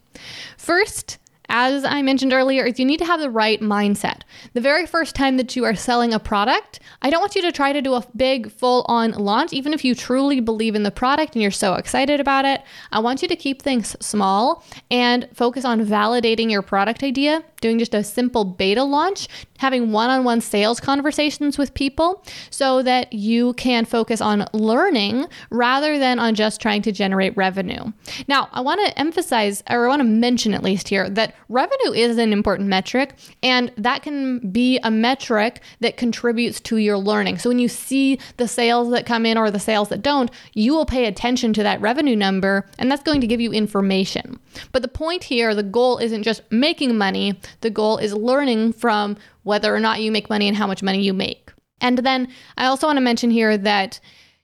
First, 0.58 1.18
as 1.50 1.84
I 1.84 2.02
mentioned 2.02 2.32
earlier, 2.32 2.66
is 2.66 2.80
you 2.80 2.86
need 2.86 3.00
to 3.00 3.06
have 3.06 3.20
the 3.20 3.30
right 3.30 3.60
mindset. 3.60 4.22
The 4.54 4.62
very 4.62 4.86
first 4.86 5.16
time 5.16 5.38
that 5.38 5.56
you 5.56 5.66
are 5.66 5.76
selling 5.76 6.14
a 6.14 6.20
product, 6.20 6.80
I 7.02 7.10
don't 7.10 7.20
want 7.20 7.36
you 7.36 7.42
to 7.42 7.52
try 7.52 7.74
to 7.74 7.82
do 7.82 7.96
a 7.96 8.06
big 8.16 8.52
full 8.52 8.86
on 8.88 9.12
launch, 9.12 9.52
even 9.52 9.74
if 9.74 9.84
you 9.84 9.96
truly 9.96 10.40
believe 10.40 10.76
in 10.76 10.84
the 10.84 10.92
product 10.92 11.36
and 11.36 11.42
you're 11.42 11.52
so 11.52 11.74
excited 11.74 12.20
about 12.20 12.46
it. 12.46 12.62
I 12.92 13.00
want 13.00 13.22
you 13.22 13.28
to 13.28 13.36
keep 13.36 13.62
things 13.62 13.96
small 14.00 14.64
and 14.92 15.28
focus 15.34 15.66
on 15.66 15.86
validating 15.86 16.52
your 16.52 16.62
product 16.62 17.04
idea, 17.04 17.44
doing 17.60 17.80
just 17.80 17.94
a 17.94 18.04
simple 18.04 18.46
beta 18.46 18.84
launch, 18.84 19.28
having 19.58 19.92
one 19.92 20.10
on 20.10 20.24
one 20.24 20.42
sales 20.42 20.80
conversations 20.80 21.58
with 21.58 21.74
people 21.74 22.24
so 22.50 22.82
that 22.84 23.12
you 23.14 23.54
can 23.54 23.86
focus 23.86 24.22
on 24.22 24.46
learning 24.54 25.26
rather 25.50 26.00
than 26.00 26.20
on 26.20 26.36
just 26.36 26.62
trying 26.62 26.82
to 26.82 26.92
generate 26.92 27.36
revenue. 27.36 27.92
Now, 28.28 28.50
I 28.52 28.62
want 28.62 28.86
to 28.86 29.00
emphasize, 29.00 29.64
or 29.70 29.86
I 29.86 29.90
want 29.90 30.00
to 30.00 30.08
mention 30.08 30.54
at 30.54 30.64
least 30.64 30.88
here, 30.88 31.10
that 31.10 31.36
revenue 31.50 31.92
is 31.92 32.18
an 32.18 32.32
important 32.32 32.70
metric, 32.70 33.16
and 33.44 33.72
that 33.78 34.04
can 34.04 34.40
be 34.52 34.80
a 34.84 34.92
metric 34.92 35.62
that 35.82 35.98
contributes 35.98 36.60
to 36.62 36.78
your 36.78 36.98
learning. 36.98 37.38
So 37.38 37.50
when 37.50 37.60
you 37.60 37.68
see 37.68 38.20
the 38.38 38.48
sales 38.48 38.90
that 38.92 39.06
come 39.06 39.26
in 39.26 39.38
or 39.38 39.52
the 39.52 39.60
sales 39.60 39.90
that 39.90 40.02
don't, 40.02 40.32
you 40.54 40.74
will 40.74 40.86
pay 40.86 41.06
attention 41.06 41.54
to 41.54 41.64
that 41.64 41.82
revenue 41.82 42.16
number, 42.16 42.66
and 42.78 42.92
that's 42.92 43.04
going 43.04 43.22
to 43.22 43.28
give 43.28 43.42
you 43.42 43.52
information. 43.52 44.40
But 44.72 44.82
the 44.82 44.88
point 44.88 45.24
here, 45.24 45.54
the 45.54 45.64
goal 45.64 45.98
isn't 45.98 46.24
just 46.24 46.42
making 46.52 46.98
money, 46.98 47.40
the 47.62 47.70
goal 47.70 47.98
is 47.98 48.14
learning 48.14 48.74
from 48.74 49.18
whether 49.44 49.74
or 49.74 49.80
not 49.80 50.02
you 50.02 50.12
make 50.12 50.30
money 50.30 50.48
and 50.48 50.58
how 50.58 50.68
much 50.68 50.84
money 50.84 51.02
you 51.02 51.14
make. 51.14 51.52
And 51.82 52.00
then 52.00 52.28
I 52.58 52.66
also 52.66 52.88
want 52.88 52.98
to 52.98 53.02
mention 53.02 53.32
here 53.32 53.58
that 53.58 54.00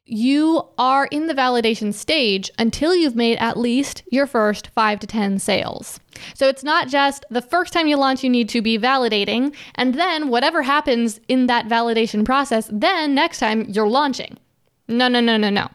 you 0.06 0.64
are 0.78 1.08
in 1.08 1.26
the 1.26 1.34
validation 1.34 1.92
stage 1.94 2.52
until 2.60 2.96
you've 2.96 3.16
made 3.16 3.40
at 3.40 3.58
least 3.58 4.04
your 4.12 4.28
first 4.28 4.68
five 4.68 5.00
to 5.00 5.08
10 5.08 5.40
sales. 5.40 6.00
So 6.36 6.48
it's 6.48 6.64
not 6.64 6.88
just 6.88 7.26
the 7.32 7.42
first 7.42 7.74
time 7.74 7.88
you 7.88 7.98
launch, 7.98 8.24
you 8.24 8.30
need 8.30 8.48
to 8.50 8.62
be 8.62 8.78
validating, 8.78 9.54
and 9.74 9.96
then 9.96 10.30
whatever 10.30 10.62
happens 10.62 11.20
in 11.28 11.48
that 11.48 11.68
validation 11.68 12.24
process, 12.24 12.70
then 12.72 13.16
next 13.16 13.40
time 13.40 13.66
you're 13.68 13.88
launching. 13.88 14.38
No, 14.88 15.08
no, 15.08 15.20
no, 15.20 15.38
no, 15.38 15.50
no. 15.50 15.68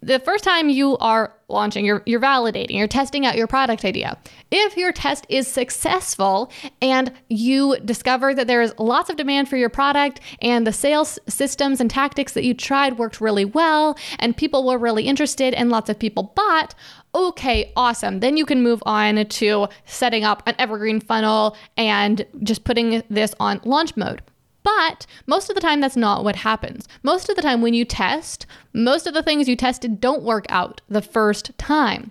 The 0.00 0.18
first 0.20 0.44
time 0.44 0.68
you 0.68 0.96
are 0.98 1.34
launching, 1.48 1.84
you're, 1.84 2.02
you're 2.06 2.20
validating, 2.20 2.76
you're 2.76 2.86
testing 2.86 3.24
out 3.26 3.36
your 3.36 3.46
product 3.46 3.84
idea. 3.84 4.18
If 4.50 4.76
your 4.76 4.92
test 4.92 5.26
is 5.28 5.48
successful 5.48 6.52
and 6.80 7.12
you 7.28 7.76
discover 7.84 8.34
that 8.34 8.46
there 8.46 8.62
is 8.62 8.74
lots 8.78 9.10
of 9.10 9.16
demand 9.16 9.48
for 9.48 9.56
your 9.56 9.70
product 9.70 10.20
and 10.40 10.66
the 10.66 10.72
sales 10.72 11.18
systems 11.26 11.80
and 11.80 11.90
tactics 11.90 12.32
that 12.34 12.44
you 12.44 12.54
tried 12.54 12.98
worked 12.98 13.20
really 13.20 13.44
well 13.44 13.98
and 14.18 14.36
people 14.36 14.66
were 14.66 14.78
really 14.78 15.04
interested 15.04 15.54
and 15.54 15.70
lots 15.70 15.88
of 15.88 15.98
people 15.98 16.32
bought, 16.36 16.74
okay, 17.14 17.72
awesome. 17.74 18.20
Then 18.20 18.36
you 18.36 18.44
can 18.44 18.62
move 18.62 18.82
on 18.86 19.26
to 19.26 19.68
setting 19.84 20.24
up 20.24 20.42
an 20.46 20.54
evergreen 20.58 21.00
funnel 21.00 21.56
and 21.76 22.24
just 22.42 22.64
putting 22.64 23.02
this 23.08 23.34
on 23.40 23.60
launch 23.64 23.96
mode. 23.96 24.22
But 24.62 25.06
most 25.26 25.48
of 25.48 25.54
the 25.54 25.60
time, 25.60 25.80
that's 25.80 25.96
not 25.96 26.24
what 26.24 26.36
happens. 26.36 26.88
Most 27.02 27.28
of 27.28 27.36
the 27.36 27.42
time, 27.42 27.62
when 27.62 27.74
you 27.74 27.84
test, 27.84 28.46
most 28.72 29.06
of 29.06 29.14
the 29.14 29.22
things 29.22 29.48
you 29.48 29.56
tested 29.56 30.00
don't 30.00 30.22
work 30.22 30.46
out 30.48 30.80
the 30.88 31.02
first 31.02 31.56
time. 31.58 32.10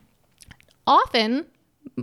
Often, 0.86 1.45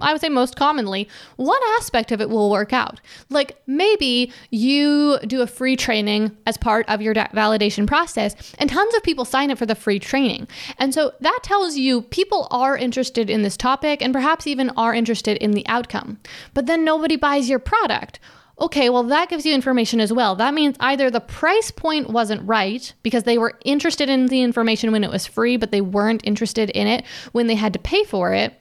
I 0.01 0.13
would 0.13 0.21
say 0.21 0.29
most 0.29 0.57
commonly, 0.57 1.09
one 1.37 1.61
aspect 1.77 2.11
of 2.11 2.21
it 2.21 2.29
will 2.29 2.51
work 2.51 2.73
out. 2.73 3.01
Like 3.31 3.61
maybe 3.67 4.33
you 4.51 5.19
do 5.27 5.41
a 5.41 5.47
free 5.47 5.77
training 5.77 6.37
as 6.47 6.57
part 6.57 6.89
of 6.89 7.01
your 7.01 7.15
validation 7.15 7.87
process, 7.87 8.55
and 8.59 8.69
tons 8.69 8.95
of 8.95 9.03
people 9.03 9.25
sign 9.25 9.51
up 9.51 9.59
for 9.59 9.67
the 9.67 9.75
free 9.75 9.99
training. 9.99 10.49
And 10.79 10.93
so 10.93 11.13
that 11.21 11.41
tells 11.43 11.77
you 11.77 12.03
people 12.03 12.49
are 12.51 12.77
interested 12.77 13.31
in 13.31 13.43
this 13.43 13.57
topic 13.57 14.03
and 14.03 14.13
perhaps 14.13 14.47
even 14.47 14.71
are 14.71 14.95
interested 14.95 15.37
in 15.39 15.53
the 15.53 15.67
outcome. 15.69 16.19
But 16.55 16.67
then 16.67 16.85
nobody 16.85 17.17
buys 17.17 17.49
your 17.49 17.61
product 17.61 18.19
Okay, 18.61 18.89
well, 18.89 19.03
that 19.05 19.29
gives 19.29 19.45
you 19.45 19.53
information 19.53 20.01
as 20.01 20.13
well. 20.13 20.37
That 20.37 20.55
means 20.55 20.77
either 20.79 21.11
the 21.11 21.21
price 21.21 21.71
point 21.73 22.11
wasn't 22.11 22.47
right 22.47 22.93
because 23.03 23.25
they 23.25 23.37
were 23.37 23.59
interested 23.65 24.09
in 24.09 24.27
the 24.27 24.43
information 24.43 24.93
when 24.93 25.03
it 25.03 25.11
was 25.11 25.27
free, 25.27 25.57
but 25.57 25.73
they 25.73 25.81
weren't 25.81 26.23
interested 26.25 26.71
in 26.71 26.87
it 26.87 27.05
when 27.33 27.49
they 27.49 27.57
had 27.57 27.73
to 27.73 27.79
pay 27.81 28.05
for 28.05 28.33
it, 28.33 28.55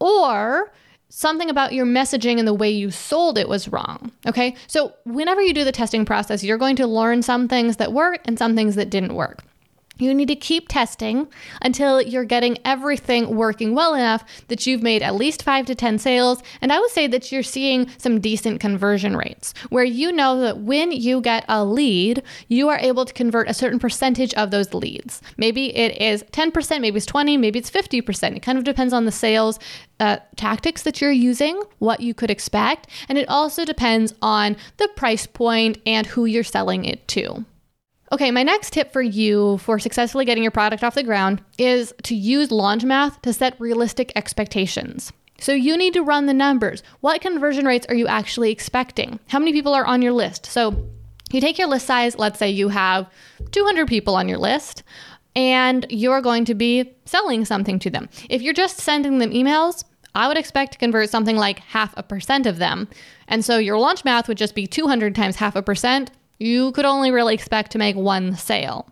or 0.00 0.72
something 1.10 1.50
about 1.50 1.72
your 1.72 1.86
messaging 1.86 2.38
and 2.38 2.46
the 2.46 2.54
way 2.54 2.70
you 2.70 2.90
sold 2.90 3.38
it 3.38 3.48
was 3.48 3.68
wrong. 3.68 4.10
Okay, 4.26 4.56
so 4.66 4.94
whenever 5.04 5.42
you 5.42 5.54
do 5.54 5.64
the 5.64 5.72
testing 5.72 6.04
process, 6.04 6.42
you're 6.42 6.58
going 6.58 6.76
to 6.76 6.86
learn 6.86 7.22
some 7.22 7.46
things 7.46 7.76
that 7.76 7.92
work 7.92 8.20
and 8.24 8.38
some 8.38 8.56
things 8.56 8.74
that 8.76 8.90
didn't 8.90 9.14
work. 9.14 9.44
You 10.00 10.14
need 10.14 10.28
to 10.28 10.36
keep 10.36 10.68
testing 10.68 11.28
until 11.62 12.00
you're 12.00 12.24
getting 12.24 12.58
everything 12.64 13.36
working 13.36 13.74
well 13.74 13.94
enough 13.94 14.24
that 14.48 14.66
you've 14.66 14.82
made 14.82 15.02
at 15.02 15.14
least 15.14 15.42
five 15.42 15.66
to 15.66 15.74
10 15.74 15.98
sales. 15.98 16.42
And 16.60 16.72
I 16.72 16.80
would 16.80 16.90
say 16.90 17.06
that 17.06 17.30
you're 17.30 17.42
seeing 17.42 17.90
some 17.98 18.20
decent 18.20 18.60
conversion 18.60 19.16
rates 19.16 19.54
where 19.68 19.84
you 19.84 20.12
know 20.12 20.40
that 20.40 20.58
when 20.58 20.92
you 20.92 21.20
get 21.20 21.44
a 21.48 21.64
lead, 21.64 22.22
you 22.48 22.68
are 22.68 22.78
able 22.78 23.04
to 23.04 23.12
convert 23.12 23.48
a 23.48 23.54
certain 23.54 23.78
percentage 23.78 24.34
of 24.34 24.50
those 24.50 24.72
leads. 24.74 25.20
Maybe 25.36 25.76
it 25.76 26.00
is 26.00 26.22
10%, 26.24 26.80
maybe 26.80 26.96
it's 26.96 27.06
20, 27.06 27.36
maybe 27.36 27.58
it's 27.58 27.70
50%. 27.70 28.36
It 28.36 28.40
kind 28.40 28.58
of 28.58 28.64
depends 28.64 28.92
on 28.92 29.04
the 29.04 29.12
sales 29.12 29.58
uh, 29.98 30.16
tactics 30.36 30.82
that 30.82 31.00
you're 31.00 31.12
using, 31.12 31.62
what 31.78 32.00
you 32.00 32.14
could 32.14 32.30
expect, 32.30 32.88
and 33.08 33.18
it 33.18 33.28
also 33.28 33.64
depends 33.64 34.14
on 34.22 34.56
the 34.78 34.88
price 34.96 35.26
point 35.26 35.78
and 35.86 36.06
who 36.06 36.24
you're 36.24 36.42
selling 36.42 36.84
it 36.84 37.06
to. 37.08 37.44
Okay, 38.12 38.32
my 38.32 38.42
next 38.42 38.72
tip 38.72 38.92
for 38.92 39.02
you 39.02 39.58
for 39.58 39.78
successfully 39.78 40.24
getting 40.24 40.42
your 40.42 40.50
product 40.50 40.82
off 40.82 40.96
the 40.96 41.04
ground 41.04 41.42
is 41.58 41.94
to 42.02 42.16
use 42.16 42.50
launch 42.50 42.82
math 42.82 43.22
to 43.22 43.32
set 43.32 43.60
realistic 43.60 44.10
expectations. 44.16 45.12
So 45.38 45.52
you 45.52 45.76
need 45.76 45.94
to 45.94 46.02
run 46.02 46.26
the 46.26 46.34
numbers. 46.34 46.82
What 47.00 47.20
conversion 47.20 47.66
rates 47.66 47.86
are 47.88 47.94
you 47.94 48.08
actually 48.08 48.50
expecting? 48.50 49.20
How 49.28 49.38
many 49.38 49.52
people 49.52 49.74
are 49.74 49.86
on 49.86 50.02
your 50.02 50.12
list? 50.12 50.46
So 50.46 50.88
you 51.30 51.40
take 51.40 51.56
your 51.56 51.68
list 51.68 51.86
size, 51.86 52.18
let's 52.18 52.38
say 52.38 52.50
you 52.50 52.68
have 52.68 53.08
200 53.52 53.86
people 53.86 54.16
on 54.16 54.28
your 54.28 54.38
list, 54.38 54.82
and 55.36 55.86
you're 55.88 56.20
going 56.20 56.44
to 56.46 56.54
be 56.54 56.92
selling 57.04 57.44
something 57.44 57.78
to 57.78 57.90
them. 57.90 58.08
If 58.28 58.42
you're 58.42 58.52
just 58.52 58.78
sending 58.78 59.18
them 59.18 59.30
emails, 59.30 59.84
I 60.16 60.26
would 60.26 60.36
expect 60.36 60.72
to 60.72 60.78
convert 60.78 61.10
something 61.10 61.36
like 61.36 61.60
half 61.60 61.94
a 61.96 62.02
percent 62.02 62.46
of 62.46 62.58
them. 62.58 62.88
And 63.28 63.44
so 63.44 63.58
your 63.58 63.78
launch 63.78 64.04
math 64.04 64.26
would 64.26 64.36
just 64.36 64.56
be 64.56 64.66
200 64.66 65.14
times 65.14 65.36
half 65.36 65.54
a 65.54 65.62
percent 65.62 66.10
you 66.40 66.72
could 66.72 66.84
only 66.84 67.10
really 67.10 67.34
expect 67.34 67.70
to 67.72 67.78
make 67.78 67.94
one 67.94 68.34
sale. 68.34 68.88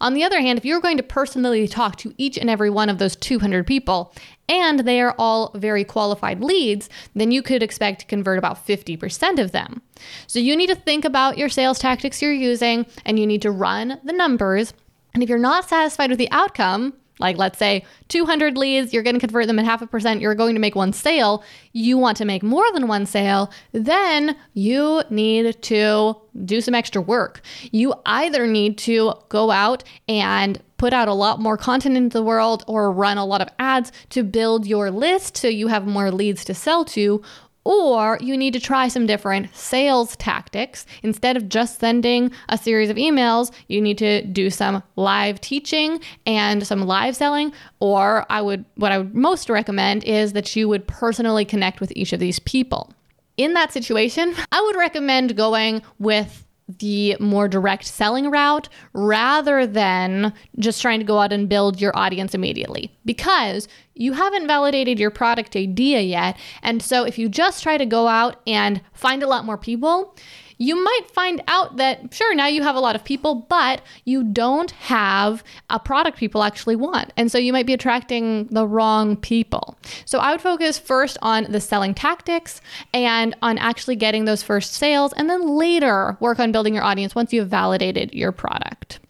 On 0.00 0.14
the 0.14 0.24
other 0.24 0.40
hand, 0.40 0.58
if 0.58 0.64
you're 0.64 0.80
going 0.80 0.96
to 0.96 1.02
personally 1.02 1.66
talk 1.66 1.96
to 1.96 2.14
each 2.18 2.38
and 2.38 2.48
every 2.48 2.70
one 2.70 2.88
of 2.88 2.98
those 2.98 3.16
200 3.16 3.66
people 3.66 4.14
and 4.48 4.80
they 4.80 5.00
are 5.00 5.14
all 5.18 5.50
very 5.54 5.84
qualified 5.84 6.42
leads, 6.42 6.88
then 7.14 7.30
you 7.30 7.42
could 7.42 7.62
expect 7.62 8.00
to 8.00 8.06
convert 8.06 8.38
about 8.38 8.66
50% 8.66 9.38
of 9.38 9.52
them. 9.52 9.82
So 10.26 10.38
you 10.38 10.56
need 10.56 10.68
to 10.68 10.74
think 10.74 11.04
about 11.04 11.38
your 11.38 11.48
sales 11.48 11.78
tactics 11.78 12.22
you're 12.22 12.32
using 12.32 12.86
and 13.04 13.18
you 13.18 13.26
need 13.26 13.42
to 13.42 13.50
run 13.50 14.00
the 14.04 14.12
numbers. 14.12 14.74
And 15.14 15.22
if 15.22 15.28
you're 15.28 15.38
not 15.38 15.68
satisfied 15.68 16.10
with 16.10 16.18
the 16.18 16.30
outcome, 16.30 16.94
like 17.22 17.38
let's 17.38 17.58
say 17.58 17.84
200 18.08 18.58
leads, 18.58 18.92
you're 18.92 19.02
going 19.02 19.14
to 19.14 19.20
convert 19.20 19.46
them 19.46 19.58
at 19.58 19.64
half 19.64 19.80
a 19.80 19.86
percent, 19.86 20.20
you're 20.20 20.34
going 20.34 20.54
to 20.54 20.60
make 20.60 20.74
one 20.74 20.92
sale, 20.92 21.42
you 21.72 21.96
want 21.96 22.16
to 22.18 22.24
make 22.24 22.42
more 22.42 22.70
than 22.72 22.88
one 22.88 23.06
sale, 23.06 23.50
then 23.72 24.36
you 24.52 25.02
need 25.08 25.62
to 25.62 26.16
do 26.44 26.60
some 26.60 26.74
extra 26.74 27.00
work. 27.00 27.40
You 27.70 27.94
either 28.04 28.46
need 28.46 28.76
to 28.78 29.14
go 29.28 29.50
out 29.50 29.84
and 30.08 30.60
put 30.76 30.92
out 30.92 31.06
a 31.06 31.14
lot 31.14 31.40
more 31.40 31.56
content 31.56 31.96
into 31.96 32.18
the 32.18 32.24
world 32.24 32.64
or 32.66 32.90
run 32.90 33.16
a 33.16 33.24
lot 33.24 33.40
of 33.40 33.48
ads 33.60 33.92
to 34.10 34.24
build 34.24 34.66
your 34.66 34.90
list 34.90 35.36
so 35.36 35.46
you 35.46 35.68
have 35.68 35.86
more 35.86 36.10
leads 36.10 36.44
to 36.44 36.54
sell 36.54 36.84
to, 36.84 37.22
or 37.64 38.18
you 38.20 38.36
need 38.36 38.52
to 38.52 38.60
try 38.60 38.88
some 38.88 39.06
different 39.06 39.54
sales 39.54 40.16
tactics. 40.16 40.86
Instead 41.02 41.36
of 41.36 41.48
just 41.48 41.78
sending 41.78 42.30
a 42.48 42.58
series 42.58 42.90
of 42.90 42.96
emails, 42.96 43.52
you 43.68 43.80
need 43.80 43.98
to 43.98 44.24
do 44.24 44.50
some 44.50 44.82
live 44.96 45.40
teaching 45.40 46.00
and 46.26 46.66
some 46.66 46.82
live 46.82 47.16
selling. 47.16 47.52
Or 47.80 48.26
I 48.30 48.42
would, 48.42 48.64
what 48.76 48.92
I 48.92 48.98
would 48.98 49.14
most 49.14 49.48
recommend 49.48 50.04
is 50.04 50.32
that 50.32 50.54
you 50.56 50.68
would 50.68 50.86
personally 50.86 51.44
connect 51.44 51.80
with 51.80 51.92
each 51.94 52.12
of 52.12 52.20
these 52.20 52.38
people. 52.38 52.92
In 53.36 53.54
that 53.54 53.72
situation, 53.72 54.34
I 54.50 54.60
would 54.60 54.76
recommend 54.76 55.36
going 55.36 55.82
with 55.98 56.46
the 56.68 57.16
more 57.20 57.48
direct 57.48 57.84
selling 57.84 58.30
route 58.30 58.68
rather 58.92 59.66
than 59.66 60.32
just 60.58 60.80
trying 60.80 61.00
to 61.00 61.04
go 61.04 61.18
out 61.18 61.32
and 61.32 61.48
build 61.48 61.80
your 61.80 61.96
audience 61.96 62.34
immediately 62.34 62.96
because 63.04 63.68
you 63.94 64.12
haven't 64.12 64.46
validated 64.46 64.98
your 64.98 65.10
product 65.10 65.56
idea 65.56 66.00
yet. 66.00 66.38
And 66.62 66.82
so 66.82 67.04
if 67.04 67.18
you 67.18 67.28
just 67.28 67.62
try 67.62 67.76
to 67.76 67.86
go 67.86 68.08
out 68.08 68.40
and 68.46 68.80
find 68.92 69.22
a 69.22 69.26
lot 69.26 69.44
more 69.44 69.58
people, 69.58 70.16
you 70.62 70.82
might 70.82 71.10
find 71.12 71.42
out 71.48 71.76
that, 71.78 72.14
sure, 72.14 72.34
now 72.34 72.46
you 72.46 72.62
have 72.62 72.76
a 72.76 72.80
lot 72.80 72.94
of 72.94 73.02
people, 73.02 73.34
but 73.48 73.82
you 74.04 74.22
don't 74.22 74.70
have 74.72 75.42
a 75.70 75.80
product 75.80 76.16
people 76.16 76.44
actually 76.44 76.76
want. 76.76 77.12
And 77.16 77.32
so 77.32 77.36
you 77.36 77.52
might 77.52 77.66
be 77.66 77.72
attracting 77.72 78.46
the 78.46 78.66
wrong 78.66 79.16
people. 79.16 79.76
So 80.04 80.20
I 80.20 80.30
would 80.30 80.40
focus 80.40 80.78
first 80.78 81.18
on 81.20 81.50
the 81.50 81.60
selling 81.60 81.94
tactics 81.94 82.60
and 82.94 83.34
on 83.42 83.58
actually 83.58 83.96
getting 83.96 84.24
those 84.24 84.44
first 84.44 84.74
sales, 84.74 85.12
and 85.14 85.28
then 85.28 85.48
later 85.48 86.16
work 86.20 86.38
on 86.38 86.52
building 86.52 86.74
your 86.74 86.84
audience 86.84 87.14
once 87.14 87.32
you've 87.32 87.48
validated 87.48 88.14
your 88.14 88.30
product. 88.30 89.00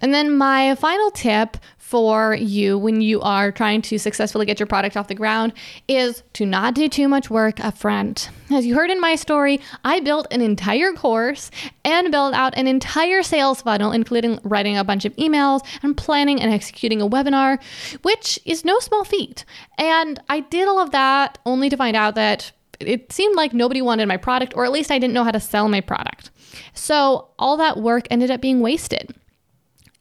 And 0.00 0.12
then 0.12 0.36
my 0.36 0.74
final 0.74 1.10
tip 1.10 1.56
for 1.94 2.34
you 2.34 2.76
when 2.76 3.00
you 3.00 3.20
are 3.20 3.52
trying 3.52 3.80
to 3.80 3.98
successfully 3.98 4.44
get 4.44 4.58
your 4.58 4.66
product 4.66 4.96
off 4.96 5.06
the 5.06 5.14
ground 5.14 5.52
is 5.86 6.24
to 6.32 6.44
not 6.44 6.74
do 6.74 6.88
too 6.88 7.06
much 7.06 7.30
work 7.30 7.64
up 7.64 7.78
front. 7.78 8.30
As 8.50 8.66
you 8.66 8.74
heard 8.74 8.90
in 8.90 9.00
my 9.00 9.14
story, 9.14 9.60
I 9.84 10.00
built 10.00 10.26
an 10.32 10.40
entire 10.40 10.92
course 10.92 11.52
and 11.84 12.10
built 12.10 12.34
out 12.34 12.58
an 12.58 12.66
entire 12.66 13.22
sales 13.22 13.62
funnel, 13.62 13.92
including 13.92 14.40
writing 14.42 14.76
a 14.76 14.82
bunch 14.82 15.04
of 15.04 15.14
emails 15.14 15.60
and 15.84 15.96
planning 15.96 16.42
and 16.42 16.52
executing 16.52 17.00
a 17.00 17.08
webinar, 17.08 17.62
which 18.02 18.40
is 18.44 18.64
no 18.64 18.80
small 18.80 19.04
feat. 19.04 19.44
And 19.78 20.20
I 20.28 20.40
did 20.40 20.66
all 20.66 20.80
of 20.80 20.90
that 20.90 21.38
only 21.46 21.68
to 21.68 21.76
find 21.76 21.96
out 21.96 22.16
that 22.16 22.50
it 22.80 23.12
seemed 23.12 23.36
like 23.36 23.54
nobody 23.54 23.80
wanted 23.80 24.08
my 24.08 24.16
product, 24.16 24.52
or 24.56 24.64
at 24.64 24.72
least 24.72 24.90
I 24.90 24.98
didn't 24.98 25.14
know 25.14 25.22
how 25.22 25.30
to 25.30 25.38
sell 25.38 25.68
my 25.68 25.80
product. 25.80 26.32
So 26.72 27.28
all 27.38 27.56
that 27.58 27.76
work 27.76 28.08
ended 28.10 28.32
up 28.32 28.40
being 28.40 28.58
wasted. 28.58 29.14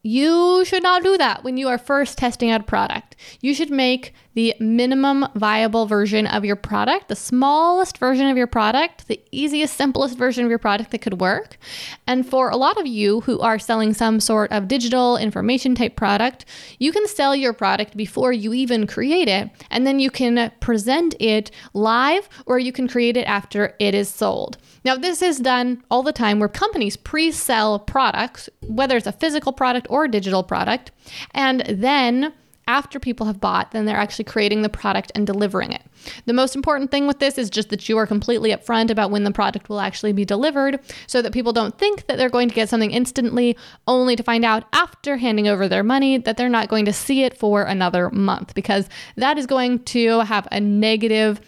You 0.05 0.65
should 0.65 0.83
not 0.83 1.01
do 1.01 1.17
that 1.17 1.45
when 1.45 1.55
you 1.55 1.69
are 1.69 1.77
first 1.77 2.17
testing 2.17 2.51
out 2.51 2.59
a 2.59 2.65
product. 2.65 3.15
You 3.39 3.53
should 3.53 3.71
make 3.71 4.13
the 4.33 4.53
minimum 4.59 5.25
viable 5.33 5.85
version 5.85 6.27
of 6.27 6.43
your 6.43 6.57
product, 6.57 7.07
the 7.07 7.15
smallest 7.15 7.99
version 7.99 8.27
of 8.27 8.35
your 8.35 8.47
product, 8.47 9.07
the 9.07 9.21
easiest, 9.31 9.77
simplest 9.77 10.17
version 10.17 10.43
of 10.43 10.49
your 10.49 10.59
product 10.59 10.91
that 10.91 11.01
could 11.01 11.21
work. 11.21 11.57
And 12.05 12.27
for 12.27 12.49
a 12.49 12.57
lot 12.57 12.77
of 12.77 12.85
you 12.85 13.21
who 13.21 13.39
are 13.39 13.57
selling 13.57 13.93
some 13.93 14.19
sort 14.19 14.51
of 14.51 14.67
digital 14.67 15.15
information 15.15 15.73
type 15.73 15.95
product, 15.95 16.43
you 16.79 16.91
can 16.91 17.07
sell 17.07 17.33
your 17.33 17.53
product 17.53 17.95
before 17.95 18.33
you 18.33 18.53
even 18.53 18.85
create 18.87 19.29
it, 19.29 19.51
and 19.69 19.87
then 19.87 19.99
you 20.01 20.11
can 20.11 20.51
present 20.59 21.15
it 21.21 21.49
live 21.73 22.27
or 22.45 22.59
you 22.59 22.73
can 22.73 22.89
create 22.89 23.15
it 23.15 23.25
after 23.25 23.73
it 23.79 23.95
is 23.95 24.09
sold. 24.09 24.57
Now, 24.86 24.96
this 24.96 25.22
is 25.22 25.39
done 25.39 25.84
all 25.89 26.04
the 26.04 26.12
time 26.12 26.39
where 26.39 26.50
companies 26.50 26.98
pre 26.98 27.32
sell 27.32 27.80
products, 27.80 28.50
whether 28.62 28.98
it's 28.98 29.08
a 29.08 29.12
physical 29.12 29.54
product 29.54 29.88
or 29.89 30.06
a 30.06 30.12
digital 30.12 30.43
product, 30.43 30.91
and 31.34 31.62
then 31.67 32.34
after 32.67 33.00
people 33.00 33.26
have 33.26 33.41
bought 33.41 33.72
then 33.72 33.86
they're 33.86 33.98
actually 33.98 34.26
creating 34.26 34.62
the 34.62 34.69
product 34.69 35.12
and 35.15 35.28
delivering 35.28 35.72
it. 35.72 35.82
The 36.26 36.34
most 36.34 36.56
important 36.56 36.91
thing 36.91 37.08
with 37.08 37.19
this 37.19 37.38
is 37.38 37.50
just 37.50 37.69
that 37.69 37.88
you 37.88 37.98
are 37.98 38.08
completely 38.08 38.52
upfront 38.52 38.89
about 38.89 39.12
when 39.12 39.24
the 39.24 39.32
product 39.32 39.69
will 39.69 39.80
actually 39.80 40.13
be 40.13 40.26
delivered 40.26 40.80
so 41.08 41.22
that 41.22 41.34
people 41.34 41.54
don't 41.54 41.78
think 41.78 42.08
that 42.08 42.17
they're 42.17 42.30
going 42.30 42.50
to 42.50 42.56
get 42.56 42.69
something 42.69 42.91
instantly 42.91 43.58
only 43.88 44.15
to 44.15 44.24
find 44.24 44.46
out 44.46 44.65
after 44.74 45.17
handing 45.17 45.48
over 45.48 45.67
their 45.67 45.84
money 45.84 46.17
that 46.17 46.38
they're 46.38 46.50
not 46.50 46.69
going 46.69 46.86
to 46.86 46.93
see 46.93 47.24
it 47.24 47.38
for 47.38 47.63
another 47.63 48.10
month 48.12 48.54
because 48.54 48.88
that 49.15 49.38
is 49.38 49.46
going 49.46 49.80
to 49.80 50.19
have 50.22 50.48
a 50.52 50.60
negative 50.60 51.41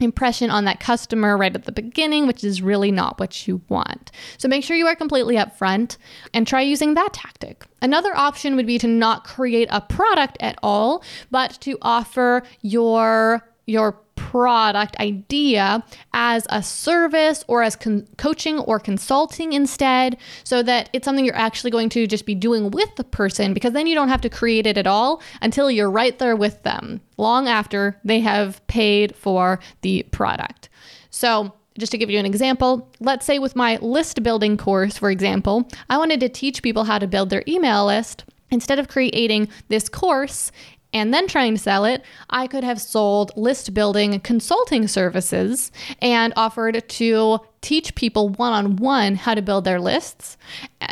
impression 0.00 0.50
on 0.50 0.64
that 0.64 0.80
customer 0.80 1.36
right 1.36 1.54
at 1.54 1.64
the 1.64 1.72
beginning, 1.72 2.26
which 2.26 2.42
is 2.42 2.62
really 2.62 2.90
not 2.90 3.18
what 3.20 3.46
you 3.46 3.62
want. 3.68 4.10
So 4.38 4.48
make 4.48 4.64
sure 4.64 4.76
you 4.76 4.86
are 4.86 4.96
completely 4.96 5.36
upfront 5.36 5.96
and 6.32 6.46
try 6.46 6.62
using 6.62 6.94
that 6.94 7.12
tactic. 7.12 7.64
Another 7.80 8.16
option 8.16 8.56
would 8.56 8.66
be 8.66 8.78
to 8.78 8.88
not 8.88 9.24
create 9.24 9.68
a 9.70 9.80
product 9.80 10.36
at 10.40 10.58
all, 10.62 11.04
but 11.30 11.52
to 11.60 11.78
offer 11.82 12.42
your 12.62 13.48
your 13.66 14.03
product 14.34 14.96
idea 14.98 15.84
as 16.12 16.44
a 16.50 16.60
service 16.60 17.44
or 17.46 17.62
as 17.62 17.76
con- 17.76 18.04
coaching 18.18 18.58
or 18.58 18.80
consulting 18.80 19.52
instead 19.52 20.16
so 20.42 20.60
that 20.60 20.90
it's 20.92 21.04
something 21.04 21.24
you're 21.24 21.36
actually 21.36 21.70
going 21.70 21.88
to 21.88 22.04
just 22.04 22.26
be 22.26 22.34
doing 22.34 22.72
with 22.72 22.92
the 22.96 23.04
person 23.04 23.54
because 23.54 23.72
then 23.74 23.86
you 23.86 23.94
don't 23.94 24.08
have 24.08 24.20
to 24.20 24.28
create 24.28 24.66
it 24.66 24.76
at 24.76 24.88
all 24.88 25.22
until 25.40 25.70
you're 25.70 25.88
right 25.88 26.18
there 26.18 26.34
with 26.34 26.60
them 26.64 27.00
long 27.16 27.46
after 27.46 27.96
they 28.04 28.18
have 28.18 28.60
paid 28.66 29.14
for 29.14 29.60
the 29.82 30.02
product. 30.10 30.68
So, 31.10 31.52
just 31.78 31.92
to 31.92 31.98
give 31.98 32.10
you 32.10 32.18
an 32.18 32.26
example, 32.26 32.90
let's 32.98 33.26
say 33.26 33.38
with 33.38 33.54
my 33.54 33.76
list 33.76 34.20
building 34.24 34.56
course, 34.56 34.98
for 34.98 35.12
example, 35.12 35.68
I 35.88 35.96
wanted 35.96 36.18
to 36.20 36.28
teach 36.28 36.60
people 36.60 36.82
how 36.84 36.98
to 36.98 37.06
build 37.06 37.30
their 37.30 37.44
email 37.46 37.86
list. 37.86 38.24
Instead 38.50 38.78
of 38.78 38.86
creating 38.86 39.48
this 39.68 39.88
course 39.88 40.52
and 40.94 41.12
then 41.12 41.26
trying 41.26 41.54
to 41.54 41.60
sell 41.60 41.84
it, 41.84 42.02
I 42.30 42.46
could 42.46 42.64
have 42.64 42.80
sold 42.80 43.32
list 43.36 43.74
building 43.74 44.18
consulting 44.20 44.88
services 44.88 45.70
and 46.00 46.32
offered 46.36 46.88
to 46.88 47.40
teach 47.64 47.94
people 47.94 48.28
one 48.28 48.52
on 48.52 48.76
one 48.76 49.14
how 49.14 49.34
to 49.34 49.40
build 49.40 49.64
their 49.64 49.80
lists. 49.80 50.36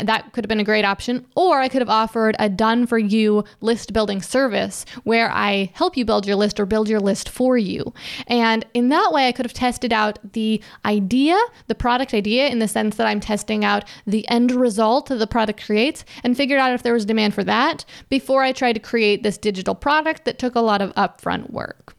That 0.03 0.33
could 0.33 0.43
have 0.43 0.49
been 0.49 0.59
a 0.59 0.65
great 0.65 0.87
option. 0.87 1.27
Or 1.37 1.61
I 1.61 1.69
could 1.69 1.83
have 1.83 1.91
offered 1.91 2.35
a 2.39 2.49
done 2.49 2.87
for 2.87 2.99
you 2.99 3.45
list 3.61 3.93
building 3.93 4.23
service 4.23 4.87
where 5.05 5.31
I 5.31 5.71
help 5.75 5.99
you 5.99 6.07
build 6.07 6.27
your 6.27 6.37
list 6.37 6.59
or 6.59 6.65
build 6.65 6.89
your 6.89 6.99
list 6.99 7.29
for 7.29 7.59
you. 7.59 7.93
And 8.27 8.65
in 8.73 8.89
that 8.89 9.13
way, 9.13 9.29
I 9.29 9.33
could 9.33 9.45
have 9.45 9.53
tested 9.53 9.93
out 9.93 10.19
the 10.33 10.63
idea, 10.87 11.39
the 11.67 11.75
product 11.75 12.15
idea, 12.15 12.49
in 12.49 12.59
the 12.59 12.69
sense 12.69 12.97
that 12.97 13.07
I'm 13.07 13.21
testing 13.21 13.67
out 13.67 13.85
the 14.07 14.27
end 14.29 14.51
result 14.53 15.07
that 15.07 15.17
the 15.17 15.27
product 15.27 15.63
creates 15.63 16.07
and 16.25 16.37
figured 16.39 16.59
out 16.59 16.73
if 16.73 16.83
there 16.83 16.95
was 16.95 17.05
demand 17.05 17.35
for 17.35 17.45
that 17.45 17.85
before 18.09 18.43
I 18.43 18.53
tried 18.53 18.73
to 18.75 18.81
create 18.81 19.23
this 19.23 19.37
digital 19.37 19.75
product 19.75 20.25
that 20.25 20.39
took 20.39 20.55
a 20.55 20.61
lot 20.61 20.81
of 20.81 20.95
upfront 20.95 21.51
work. 21.51 21.95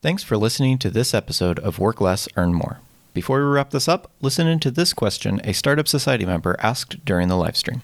Thanks 0.00 0.22
for 0.22 0.38
listening 0.38 0.78
to 0.78 0.90
this 0.90 1.12
episode 1.12 1.58
of 1.58 1.78
Work 1.78 2.00
Less, 2.00 2.28
Earn 2.34 2.54
More. 2.54 2.80
Before 3.14 3.38
we 3.38 3.44
wrap 3.44 3.70
this 3.70 3.88
up, 3.88 4.10
listen 4.20 4.46
into 4.46 4.70
this 4.70 4.92
question 4.92 5.40
a 5.44 5.52
Startup 5.52 5.88
Society 5.88 6.24
member 6.24 6.56
asked 6.60 7.04
during 7.04 7.28
the 7.28 7.36
live 7.36 7.56
stream. 7.56 7.82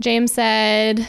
James 0.00 0.32
said, 0.32 1.08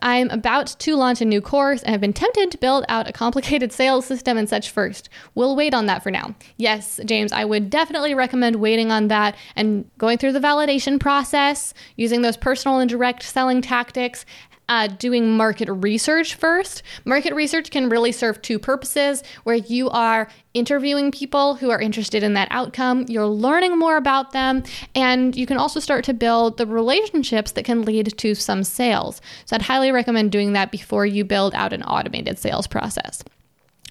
I'm 0.00 0.30
about 0.30 0.76
to 0.80 0.94
launch 0.96 1.20
a 1.20 1.24
new 1.24 1.40
course 1.40 1.82
and 1.82 1.90
have 1.90 2.00
been 2.00 2.12
tempted 2.12 2.52
to 2.52 2.58
build 2.58 2.84
out 2.88 3.08
a 3.08 3.12
complicated 3.12 3.72
sales 3.72 4.06
system 4.06 4.38
and 4.38 4.48
such 4.48 4.70
first. 4.70 5.08
We'll 5.34 5.56
wait 5.56 5.74
on 5.74 5.86
that 5.86 6.02
for 6.02 6.10
now. 6.10 6.34
Yes, 6.56 7.00
James, 7.04 7.32
I 7.32 7.44
would 7.44 7.68
definitely 7.68 8.14
recommend 8.14 8.56
waiting 8.56 8.92
on 8.92 9.08
that 9.08 9.36
and 9.56 9.90
going 9.98 10.18
through 10.18 10.32
the 10.32 10.40
validation 10.40 11.00
process, 11.00 11.74
using 11.96 12.22
those 12.22 12.36
personal 12.36 12.78
and 12.78 12.88
direct 12.88 13.24
selling 13.24 13.60
tactics, 13.60 14.24
uh, 14.68 14.86
doing 14.86 15.36
market 15.36 15.70
research 15.70 16.34
first. 16.34 16.82
Market 17.04 17.34
research 17.34 17.70
can 17.70 17.88
really 17.88 18.12
serve 18.12 18.40
two 18.42 18.58
purposes 18.58 19.22
where 19.44 19.56
you 19.56 19.88
are 19.90 20.28
interviewing 20.54 21.10
people 21.10 21.54
who 21.54 21.70
are 21.70 21.80
interested 21.80 22.22
in 22.22 22.34
that 22.34 22.48
outcome, 22.50 23.04
you're 23.08 23.26
learning 23.26 23.78
more 23.78 23.96
about 23.96 24.32
them, 24.32 24.62
and 24.94 25.36
you 25.36 25.46
can 25.46 25.56
also 25.56 25.80
start 25.80 26.04
to 26.04 26.14
build 26.14 26.56
the 26.56 26.66
relationships 26.66 27.52
that 27.52 27.64
can 27.64 27.82
lead 27.82 28.16
to 28.18 28.34
some 28.34 28.64
sales. 28.64 29.20
So 29.44 29.56
I'd 29.56 29.62
highly 29.62 29.92
recommend 29.92 30.32
doing 30.32 30.52
that 30.54 30.70
before 30.70 31.06
you 31.06 31.24
build 31.24 31.54
out 31.54 31.72
an 31.72 31.82
automated 31.82 32.38
sales 32.38 32.66
process. 32.66 33.22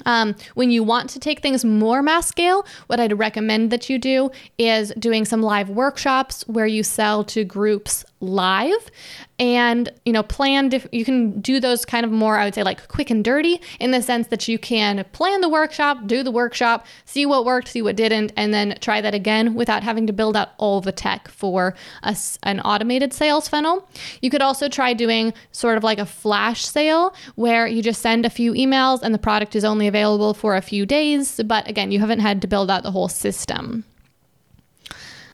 Um, 0.06 0.36
when 0.54 0.72
you 0.72 0.84
want 0.84 1.10
to 1.12 1.20
take 1.20 1.42
things 1.42 1.66
more 1.66 2.02
mass 2.02 2.28
scale, 2.28 2.66
what 2.88 3.00
I'd 3.00 3.18
recommend 3.18 3.72
that 3.72 3.90
you 3.90 3.98
do 3.98 4.32
is 4.58 4.94
doing 5.00 5.26
some 5.26 5.42
live 5.42 5.70
workshops 5.70 6.44
where 6.48 6.68
you 6.68 6.84
sell 6.84 7.24
to 7.26 7.44
groups 7.44 8.06
live 8.20 8.90
and 9.38 9.92
you 10.06 10.14
know 10.14 10.24
plan 10.24 10.70
diff- 10.70 10.88
you 10.92 11.06
can 11.06 11.40
do 11.40 11.60
those 11.60 11.86
kind 11.86 12.06
of 12.06 12.12
more 12.12 12.38
i 12.38 12.46
would 12.46 12.56
say 12.56 12.64
like 12.64 12.88
quick 12.88 13.10
and 13.12 13.24
dirty 13.24 13.62
in 13.80 13.92
the 13.92 14.02
sense 14.02 14.28
that 14.28 14.48
you 14.48 14.58
can 14.58 15.06
plan 15.12 15.42
the 15.42 15.50
workshop 15.50 16.08
do 16.08 16.24
the 16.24 16.32
workshop 16.32 16.86
see 17.06 17.26
what 17.26 17.46
worked 17.46 17.68
see 17.68 17.82
what 17.82 17.96
didn't 17.96 18.32
and 18.36 18.54
then 18.54 18.76
try 18.82 19.02
that 19.02 19.14
again 19.14 19.54
without 19.54 19.84
having 19.84 20.08
to 20.08 20.14
build 20.14 20.36
out 20.36 20.50
all 20.58 20.82
the 20.82 20.92
tech 20.92 21.28
for 21.28 21.76
a, 22.04 22.16
an 22.44 22.60
automated 22.62 23.14
sales 23.14 23.48
funnel. 23.48 23.90
You 24.22 24.30
could 24.30 24.42
also 24.42 24.70
try 24.70 24.94
doing 24.94 25.34
sort 25.52 25.78
of 25.78 25.84
like 25.84 26.00
a 26.00 26.06
flash 26.06 26.66
sale 26.66 27.14
where 27.36 27.68
you 27.68 27.82
just 27.82 28.02
send 28.02 28.26
a 28.26 28.30
few 28.30 28.54
emails 28.54 29.02
and 29.02 29.14
the 29.14 29.20
product 29.20 29.56
is 29.56 29.64
only 29.64 29.88
available 29.88 30.34
for 30.34 30.56
a 30.56 30.62
few 30.62 30.86
days 30.86 31.40
but 31.46 31.68
again 31.68 31.92
you 31.92 32.00
haven't 32.00 32.20
had 32.20 32.42
to 32.42 32.48
build 32.48 32.70
out 32.72 32.84
the 32.84 32.92
whole 32.92 33.10
system 33.10 33.84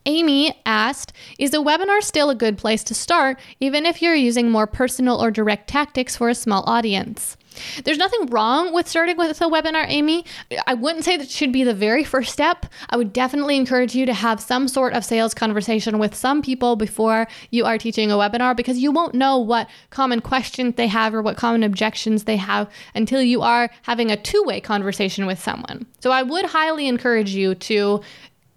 Amy 0.05 0.53
asked, 0.65 1.13
Is 1.39 1.53
a 1.53 1.57
webinar 1.57 2.01
still 2.01 2.29
a 2.29 2.35
good 2.35 2.57
place 2.57 2.83
to 2.85 2.93
start, 2.93 3.39
even 3.59 3.85
if 3.85 4.01
you're 4.01 4.15
using 4.15 4.51
more 4.51 4.67
personal 4.67 5.23
or 5.23 5.31
direct 5.31 5.69
tactics 5.69 6.17
for 6.17 6.29
a 6.29 6.35
small 6.35 6.63
audience? 6.67 7.37
There's 7.83 7.97
nothing 7.97 8.25
wrong 8.27 8.73
with 8.73 8.87
starting 8.87 9.17
with 9.17 9.39
a 9.39 9.45
webinar, 9.45 9.85
Amy. 9.87 10.25
I 10.65 10.73
wouldn't 10.73 11.05
say 11.05 11.17
that 11.17 11.29
should 11.29 11.51
be 11.51 11.63
the 11.63 11.73
very 11.73 12.03
first 12.03 12.33
step. 12.33 12.65
I 12.89 12.97
would 12.97 13.13
definitely 13.13 13.57
encourage 13.57 13.95
you 13.95 14.05
to 14.05 14.13
have 14.13 14.39
some 14.39 14.67
sort 14.67 14.93
of 14.93 15.05
sales 15.05 15.33
conversation 15.33 15.99
with 15.99 16.15
some 16.15 16.41
people 16.41 16.75
before 16.75 17.27
you 17.51 17.65
are 17.65 17.77
teaching 17.77 18.11
a 18.11 18.15
webinar 18.15 18.55
because 18.55 18.79
you 18.79 18.91
won't 18.91 19.13
know 19.13 19.37
what 19.37 19.69
common 19.89 20.19
questions 20.19 20.75
they 20.75 20.87
have 20.87 21.13
or 21.13 21.21
what 21.21 21.37
common 21.37 21.63
objections 21.63 22.23
they 22.23 22.37
have 22.37 22.69
until 22.95 23.21
you 23.21 23.41
are 23.41 23.69
having 23.83 24.11
a 24.11 24.17
two 24.17 24.43
way 24.43 24.59
conversation 24.59 25.25
with 25.25 25.39
someone. 25.39 25.85
So 25.99 26.11
I 26.11 26.23
would 26.23 26.45
highly 26.45 26.87
encourage 26.87 27.35
you 27.35 27.55
to 27.55 28.01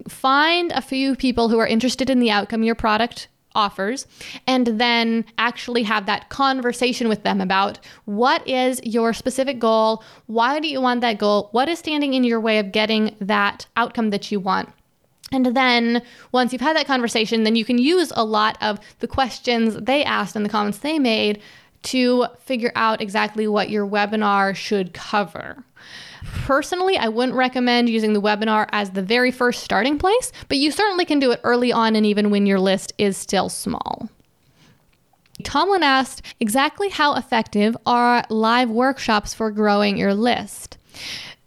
find 0.09 0.73
a 0.73 0.81
few 0.81 1.17
people 1.17 1.49
who 1.49 1.59
are 1.59 1.67
interested 1.67 2.11
in 2.11 2.19
the 2.19 2.31
outcome 2.31 2.63
your 2.63 2.75
product 2.75 3.29
offers 3.57 4.07
and 4.47 4.67
then 4.79 5.25
actually 5.39 5.83
have 5.83 6.07
that 6.07 6.29
conversation 6.29 7.09
with 7.09 7.23
them 7.25 7.41
about 7.41 7.81
what 8.05 8.47
is 8.47 8.81
your 8.85 9.13
specific 9.13 9.59
goal 9.59 10.05
why 10.27 10.61
do 10.61 10.69
you 10.69 10.81
want 10.81 11.01
that 11.01 11.19
goal 11.19 11.49
what 11.53 11.69
is 11.69 11.79
standing 11.79 12.15
in 12.15 12.23
your 12.23 12.39
way 12.39 12.59
of 12.59 12.71
getting 12.71 13.17
that 13.19 13.67
outcome 13.77 14.11
that 14.11 14.31
you 14.31 14.39
want. 14.39 14.69
And 15.33 15.57
then 15.57 16.03
once 16.31 16.53
you've 16.53 16.63
had 16.63 16.77
that 16.77 16.87
conversation 16.87 17.43
then 17.43 17.57
you 17.57 17.65
can 17.65 17.79
use 17.79 18.13
a 18.15 18.25
lot 18.25 18.59
of 18.61 18.79
the 19.01 19.09
questions 19.09 19.75
they 19.77 20.05
asked 20.05 20.37
and 20.37 20.45
the 20.45 20.51
comments 20.51 20.79
they 20.79 20.99
made 20.99 21.41
to 21.87 22.27
figure 22.41 22.73
out 22.75 23.01
exactly 23.01 23.49
what 23.49 23.71
your 23.71 23.87
webinar 23.87 24.55
should 24.55 24.93
cover 24.93 25.65
Personally, 26.45 26.97
I 26.97 27.09
wouldn't 27.09 27.37
recommend 27.37 27.89
using 27.89 28.13
the 28.13 28.21
webinar 28.21 28.69
as 28.73 28.91
the 28.91 29.03
very 29.03 29.31
first 29.31 29.63
starting 29.63 29.99
place, 29.99 30.33
but 30.49 30.59
you 30.59 30.71
certainly 30.71 31.05
can 31.05 31.19
do 31.19 31.31
it 31.31 31.41
early 31.45 31.73
on 31.73 31.97
and 31.97 32.05
even 32.05 32.31
when 32.31 32.47
your 32.47 32.61
list 32.61 32.93
is 32.99 33.17
still 33.17 33.49
small. 33.49 34.09
Tomlin 35.45 35.83
asked, 35.83 36.23
exactly 36.41 36.89
how 36.89 37.15
effective 37.15 37.77
are 37.87 38.25
live 38.31 38.71
workshops 38.71 39.35
for 39.35 39.51
growing 39.51 39.97
your 39.97 40.15
list? 40.15 40.79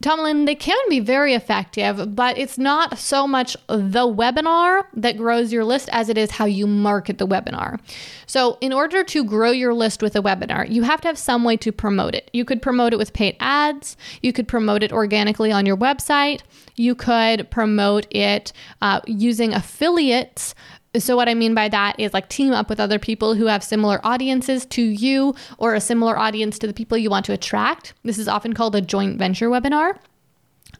Tomlin, 0.01 0.45
they 0.45 0.55
can 0.55 0.77
be 0.87 1.01
very 1.01 1.33
effective, 1.33 2.15
but 2.15 2.37
it's 2.37 2.57
not 2.57 2.97
so 2.97 3.27
much 3.27 3.57
the 3.67 4.07
webinar 4.07 4.85
that 4.93 5.17
grows 5.17 5.51
your 5.51 5.65
list 5.65 5.89
as 5.91 6.07
it 6.07 6.17
is 6.17 6.31
how 6.31 6.45
you 6.45 6.65
market 6.67 7.17
the 7.17 7.27
webinar. 7.27 7.81
So, 8.25 8.57
in 8.61 8.71
order 8.71 9.03
to 9.03 9.23
grow 9.25 9.51
your 9.51 9.73
list 9.73 10.01
with 10.01 10.15
a 10.15 10.21
webinar, 10.21 10.69
you 10.69 10.83
have 10.83 11.01
to 11.01 11.09
have 11.09 11.17
some 11.17 11.43
way 11.43 11.57
to 11.57 11.73
promote 11.73 12.15
it. 12.15 12.29
You 12.31 12.45
could 12.45 12.61
promote 12.61 12.93
it 12.93 12.97
with 12.97 13.11
paid 13.11 13.35
ads, 13.41 13.97
you 14.21 14.31
could 14.31 14.47
promote 14.47 14.83
it 14.83 14.93
organically 14.93 15.51
on 15.51 15.65
your 15.65 15.75
website, 15.75 16.43
you 16.77 16.95
could 16.95 17.51
promote 17.51 18.07
it 18.09 18.53
uh, 18.81 19.01
using 19.05 19.53
affiliates 19.53 20.55
so, 20.97 21.15
what 21.15 21.29
I 21.29 21.35
mean 21.35 21.53
by 21.53 21.69
that 21.69 21.99
is 21.99 22.13
like 22.13 22.29
team 22.29 22.51
up 22.51 22.67
with 22.67 22.79
other 22.79 22.97
people 22.97 23.35
who 23.35 23.45
have 23.45 23.63
similar 23.63 23.99
audiences 24.03 24.65
to 24.67 24.81
you 24.81 25.35
or 25.59 25.75
a 25.75 25.81
similar 25.81 26.17
audience 26.17 26.57
to 26.59 26.67
the 26.67 26.73
people 26.73 26.97
you 26.97 27.11
want 27.11 27.25
to 27.27 27.33
attract. 27.33 27.93
This 28.03 28.17
is 28.17 28.27
often 28.27 28.53
called 28.53 28.75
a 28.75 28.81
joint 28.81 29.19
venture 29.19 29.49
webinar. 29.49 29.97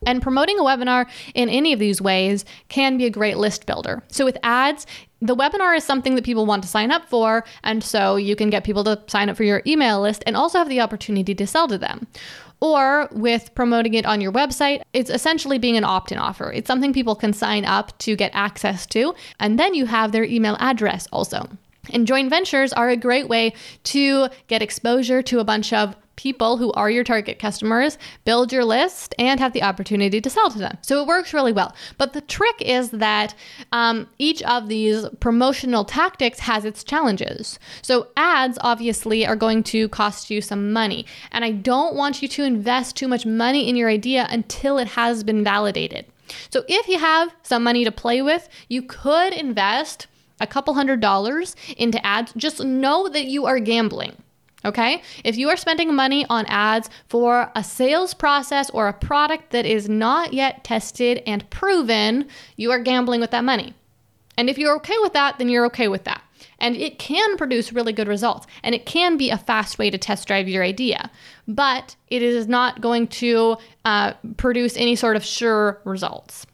And 0.05 0.21
promoting 0.21 0.57
a 0.57 0.63
webinar 0.63 1.07
in 1.35 1.49
any 1.49 1.73
of 1.73 1.79
these 1.79 2.01
ways 2.01 2.45
can 2.69 2.97
be 2.97 3.05
a 3.05 3.09
great 3.09 3.37
list 3.37 3.65
builder. 3.65 4.01
So, 4.07 4.25
with 4.25 4.37
ads, 4.41 4.87
the 5.21 5.35
webinar 5.35 5.75
is 5.75 5.83
something 5.83 6.15
that 6.15 6.23
people 6.23 6.45
want 6.45 6.63
to 6.63 6.69
sign 6.69 6.91
up 6.91 7.07
for. 7.07 7.43
And 7.63 7.83
so 7.83 8.15
you 8.15 8.35
can 8.35 8.49
get 8.49 8.63
people 8.63 8.83
to 8.85 9.01
sign 9.07 9.29
up 9.29 9.37
for 9.37 9.43
your 9.43 9.61
email 9.67 10.01
list 10.01 10.23
and 10.25 10.37
also 10.37 10.57
have 10.57 10.69
the 10.69 10.79
opportunity 10.79 11.35
to 11.35 11.45
sell 11.45 11.67
to 11.67 11.77
them. 11.77 12.07
Or 12.61 13.07
with 13.11 13.53
promoting 13.55 13.93
it 13.93 14.05
on 14.05 14.19
your 14.19 14.31
website, 14.31 14.81
it's 14.91 15.09
essentially 15.09 15.57
being 15.57 15.77
an 15.77 15.85
opt 15.85 16.11
in 16.11 16.17
offer. 16.17 16.51
It's 16.51 16.67
something 16.67 16.91
people 16.91 17.15
can 17.15 17.31
sign 17.31 17.63
up 17.63 17.97
to 17.99 18.15
get 18.15 18.31
access 18.33 18.85
to, 18.87 19.15
and 19.39 19.57
then 19.57 19.73
you 19.73 19.85
have 19.85 20.11
their 20.11 20.25
email 20.25 20.57
address 20.59 21.07
also. 21.11 21.47
And 21.91 22.05
joint 22.05 22.29
ventures 22.29 22.73
are 22.73 22.89
a 22.89 22.97
great 22.97 23.29
way 23.29 23.53
to 23.85 24.27
get 24.47 24.61
exposure 24.61 25.21
to 25.23 25.39
a 25.39 25.43
bunch 25.43 25.73
of 25.73 25.95
people 26.19 26.57
who 26.57 26.69
are 26.73 26.91
your 26.91 27.05
target 27.05 27.39
customers, 27.39 27.97
build 28.25 28.51
your 28.51 28.65
list, 28.65 29.15
and 29.17 29.39
have 29.39 29.53
the 29.53 29.63
opportunity 29.63 30.19
to 30.19 30.29
sell 30.29 30.49
to 30.49 30.59
them. 30.59 30.77
So 30.81 31.01
it 31.01 31.07
works 31.07 31.33
really 31.33 31.53
well. 31.53 31.73
But 31.97 32.11
the 32.11 32.19
trick 32.19 32.55
is 32.59 32.89
that 32.89 33.33
um, 33.71 34.05
each 34.17 34.43
of 34.43 34.67
these 34.67 35.07
promotional 35.21 35.85
tactics 35.85 36.39
has 36.39 36.65
its 36.65 36.83
challenges. 36.83 37.57
So 37.81 38.07
ads 38.17 38.59
obviously 38.59 39.25
are 39.25 39.37
going 39.37 39.63
to 39.71 39.87
cost 39.87 40.29
you 40.29 40.41
some 40.41 40.73
money. 40.73 41.05
And 41.31 41.45
I 41.45 41.51
don't 41.51 41.95
want 41.95 42.21
you 42.21 42.27
to 42.27 42.43
invest 42.43 42.97
too 42.97 43.07
much 43.07 43.25
money 43.25 43.69
in 43.69 43.77
your 43.77 43.87
idea 43.87 44.27
until 44.29 44.77
it 44.77 44.89
has 44.89 45.23
been 45.23 45.41
validated. 45.41 46.05
So 46.49 46.65
if 46.67 46.89
you 46.89 46.99
have 46.99 47.33
some 47.43 47.63
money 47.63 47.85
to 47.85 47.93
play 47.93 48.21
with, 48.21 48.49
you 48.67 48.81
could 48.81 49.31
invest 49.31 50.07
a 50.41 50.47
couple 50.47 50.73
hundred 50.73 50.99
dollars 50.99 51.55
into 51.77 52.05
ads. 52.05 52.33
Just 52.35 52.61
know 52.61 53.07
that 53.07 53.27
you 53.27 53.45
are 53.45 53.59
gambling. 53.59 54.21
Okay? 54.65 55.01
If 55.23 55.37
you 55.37 55.49
are 55.49 55.57
spending 55.57 55.93
money 55.95 56.25
on 56.29 56.45
ads 56.47 56.89
for 57.07 57.51
a 57.55 57.63
sales 57.63 58.13
process 58.13 58.69
or 58.71 58.87
a 58.87 58.93
product 58.93 59.51
that 59.51 59.65
is 59.65 59.87
not 59.87 60.33
yet 60.33 60.63
tested 60.63 61.23
and 61.25 61.49
proven, 61.49 62.27
you 62.57 62.71
are 62.71 62.79
gambling 62.79 63.21
with 63.21 63.31
that 63.31 63.43
money. 63.43 63.73
And 64.37 64.49
if 64.49 64.57
you're 64.57 64.75
okay 64.77 64.97
with 65.01 65.13
that, 65.13 65.37
then 65.37 65.49
you're 65.49 65.65
okay 65.65 65.87
with 65.87 66.05
that. 66.05 66.21
And 66.59 66.75
it 66.75 66.99
can 66.99 67.35
produce 67.37 67.73
really 67.73 67.93
good 67.93 68.07
results. 68.07 68.47
And 68.63 68.73
it 68.73 68.85
can 68.85 69.17
be 69.17 69.29
a 69.29 69.37
fast 69.37 69.77
way 69.77 69.89
to 69.89 69.97
test 69.97 70.27
drive 70.27 70.47
your 70.47 70.63
idea. 70.63 71.11
But 71.47 71.95
it 72.07 72.21
is 72.21 72.47
not 72.47 72.79
going 72.79 73.07
to 73.07 73.57
uh, 73.85 74.13
produce 74.37 74.77
any 74.77 74.95
sort 74.95 75.15
of 75.15 75.25
sure 75.25 75.81
results. 75.83 76.45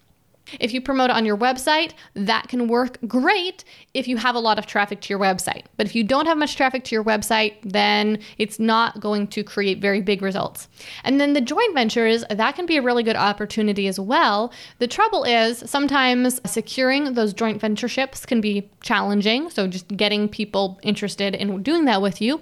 If 0.60 0.74
you 0.74 0.82
promote 0.82 1.10
on 1.10 1.26
your 1.26 1.38
website, 1.38 1.94
that 2.14 2.48
can 2.48 2.68
work 2.68 2.98
great 3.08 3.64
if 3.94 4.08
you 4.08 4.18
have 4.18 4.36
a 4.36 4.40
lot 4.40 4.60
of 4.60 4.66
traffic 4.66 5.02
to 5.02 5.10
your 5.10 5.20
website. 5.20 5.64
But 5.78 5.86
if 5.86 5.96
you 5.96 6.04
don't 6.04 6.26
have 6.28 6.38
much 6.38 6.56
traffic 6.56 6.84
to 6.86 6.96
your 6.96 7.04
website, 7.04 7.56
then 7.64 8.20
it's 8.38 8.60
not 8.60 9.00
going 9.00 9.28
to 9.28 9.44
create 9.44 9.80
very 9.80 10.02
big 10.02 10.22
results. 10.22 10.68
And 11.04 11.20
then 11.20 11.34
the 11.34 11.42
joint 11.42 11.74
ventures, 11.74 12.24
that 12.30 12.56
can 12.56 12.66
be 12.66 12.78
a 12.78 12.82
really 12.82 13.04
good 13.04 13.16
opportunity 13.16 13.88
as 13.88 14.00
well. 14.00 14.54
The 14.80 14.88
trouble 14.88 15.24
is 15.24 15.64
sometimes 15.66 16.40
securing 16.50 17.14
those 17.14 17.34
joint 17.34 17.62
ventureships 17.62 18.26
can 18.26 18.42
be 18.42 18.70
challenging. 18.82 19.50
So 19.50 19.68
just 19.68 19.88
getting 19.90 20.30
people 20.30 20.80
interested 20.84 21.36
in 21.36 21.64
doing 21.64 21.86
that 21.86 22.02
with 22.02 22.22
you 22.22 22.42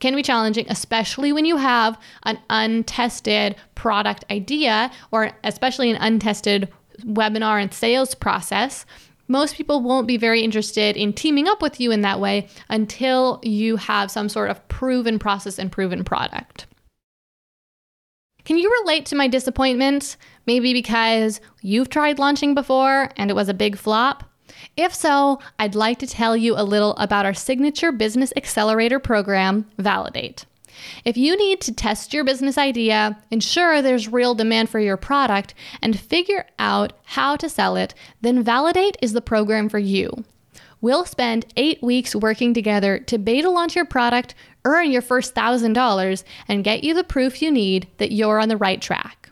can 0.00 0.14
be 0.14 0.22
challenging, 0.22 0.66
especially 0.68 1.32
when 1.32 1.44
you 1.44 1.56
have 1.56 1.98
an 2.24 2.38
untested 2.50 3.56
product 3.74 4.24
idea 4.30 4.90
or 5.10 5.32
especially 5.44 5.90
an 5.90 5.96
untested 6.00 6.68
webinar 7.02 7.60
and 7.60 7.72
sales 7.72 8.14
process, 8.14 8.86
most 9.28 9.56
people 9.56 9.80
won't 9.80 10.06
be 10.06 10.16
very 10.16 10.42
interested 10.42 10.96
in 10.96 11.12
teaming 11.12 11.48
up 11.48 11.62
with 11.62 11.80
you 11.80 11.90
in 11.90 12.02
that 12.02 12.20
way 12.20 12.48
until 12.68 13.40
you 13.42 13.76
have 13.76 14.10
some 14.10 14.28
sort 14.28 14.50
of 14.50 14.66
proven 14.68 15.18
process 15.18 15.58
and 15.58 15.72
proven 15.72 16.04
product. 16.04 16.66
Can 18.44 18.58
you 18.58 18.70
relate 18.82 19.06
to 19.06 19.16
my 19.16 19.26
disappointment? 19.26 20.18
Maybe 20.46 20.74
because 20.74 21.40
you've 21.62 21.88
tried 21.88 22.18
launching 22.18 22.54
before 22.54 23.08
and 23.16 23.30
it 23.30 23.34
was 23.34 23.48
a 23.48 23.54
big 23.54 23.76
flop? 23.76 24.24
If 24.76 24.94
so, 24.94 25.40
I'd 25.58 25.74
like 25.74 25.98
to 26.00 26.06
tell 26.06 26.36
you 26.36 26.54
a 26.54 26.62
little 26.62 26.94
about 26.96 27.24
our 27.24 27.32
signature 27.32 27.90
business 27.90 28.32
accelerator 28.36 28.98
program, 28.98 29.66
Validate. 29.78 30.44
If 31.04 31.16
you 31.16 31.36
need 31.36 31.60
to 31.62 31.72
test 31.72 32.12
your 32.12 32.24
business 32.24 32.58
idea, 32.58 33.18
ensure 33.30 33.80
there's 33.80 34.08
real 34.08 34.34
demand 34.34 34.70
for 34.70 34.80
your 34.80 34.96
product, 34.96 35.54
and 35.82 35.98
figure 35.98 36.46
out 36.58 36.92
how 37.04 37.36
to 37.36 37.48
sell 37.48 37.76
it, 37.76 37.94
then 38.20 38.42
Validate 38.42 38.96
is 39.02 39.12
the 39.12 39.20
program 39.20 39.68
for 39.68 39.78
you. 39.78 40.24
We'll 40.80 41.06
spend 41.06 41.46
eight 41.56 41.82
weeks 41.82 42.14
working 42.14 42.52
together 42.52 42.98
to 42.98 43.16
beta 43.16 43.48
launch 43.48 43.74
your 43.74 43.86
product, 43.86 44.34
earn 44.66 44.90
your 44.90 45.00
first 45.00 45.34
$1,000, 45.34 46.24
and 46.46 46.62
get 46.62 46.84
you 46.84 46.92
the 46.92 47.04
proof 47.04 47.40
you 47.40 47.50
need 47.50 47.88
that 47.96 48.12
you're 48.12 48.38
on 48.38 48.48
the 48.48 48.56
right 48.56 48.82
track. 48.82 49.30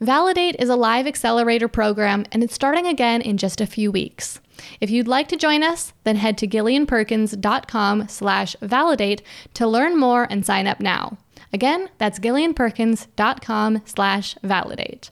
Validate 0.00 0.56
is 0.58 0.68
a 0.68 0.74
live 0.74 1.06
accelerator 1.06 1.68
program, 1.68 2.24
and 2.32 2.42
it's 2.42 2.54
starting 2.54 2.88
again 2.88 3.20
in 3.20 3.36
just 3.36 3.60
a 3.60 3.66
few 3.66 3.92
weeks. 3.92 4.40
If 4.80 4.90
you'd 4.90 5.08
like 5.08 5.28
to 5.28 5.36
join 5.36 5.62
us, 5.62 5.92
then 6.04 6.16
head 6.16 6.38
to 6.38 6.48
gillianperkins.com 6.48 8.08
slash 8.08 8.56
validate 8.60 9.22
to 9.54 9.66
learn 9.66 9.98
more 9.98 10.26
and 10.30 10.44
sign 10.44 10.66
up 10.66 10.80
now. 10.80 11.18
Again, 11.52 11.90
that's 11.98 12.18
gillianperkins.com 12.18 13.82
slash 13.84 14.36
validate. 14.42 15.10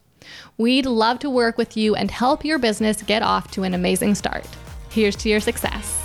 We'd 0.56 0.86
love 0.86 1.18
to 1.20 1.30
work 1.30 1.58
with 1.58 1.76
you 1.76 1.94
and 1.94 2.10
help 2.10 2.44
your 2.44 2.58
business 2.58 3.02
get 3.02 3.22
off 3.22 3.50
to 3.52 3.62
an 3.62 3.74
amazing 3.74 4.14
start. 4.14 4.46
Here's 4.90 5.16
to 5.16 5.28
your 5.28 5.40
success. 5.40 5.96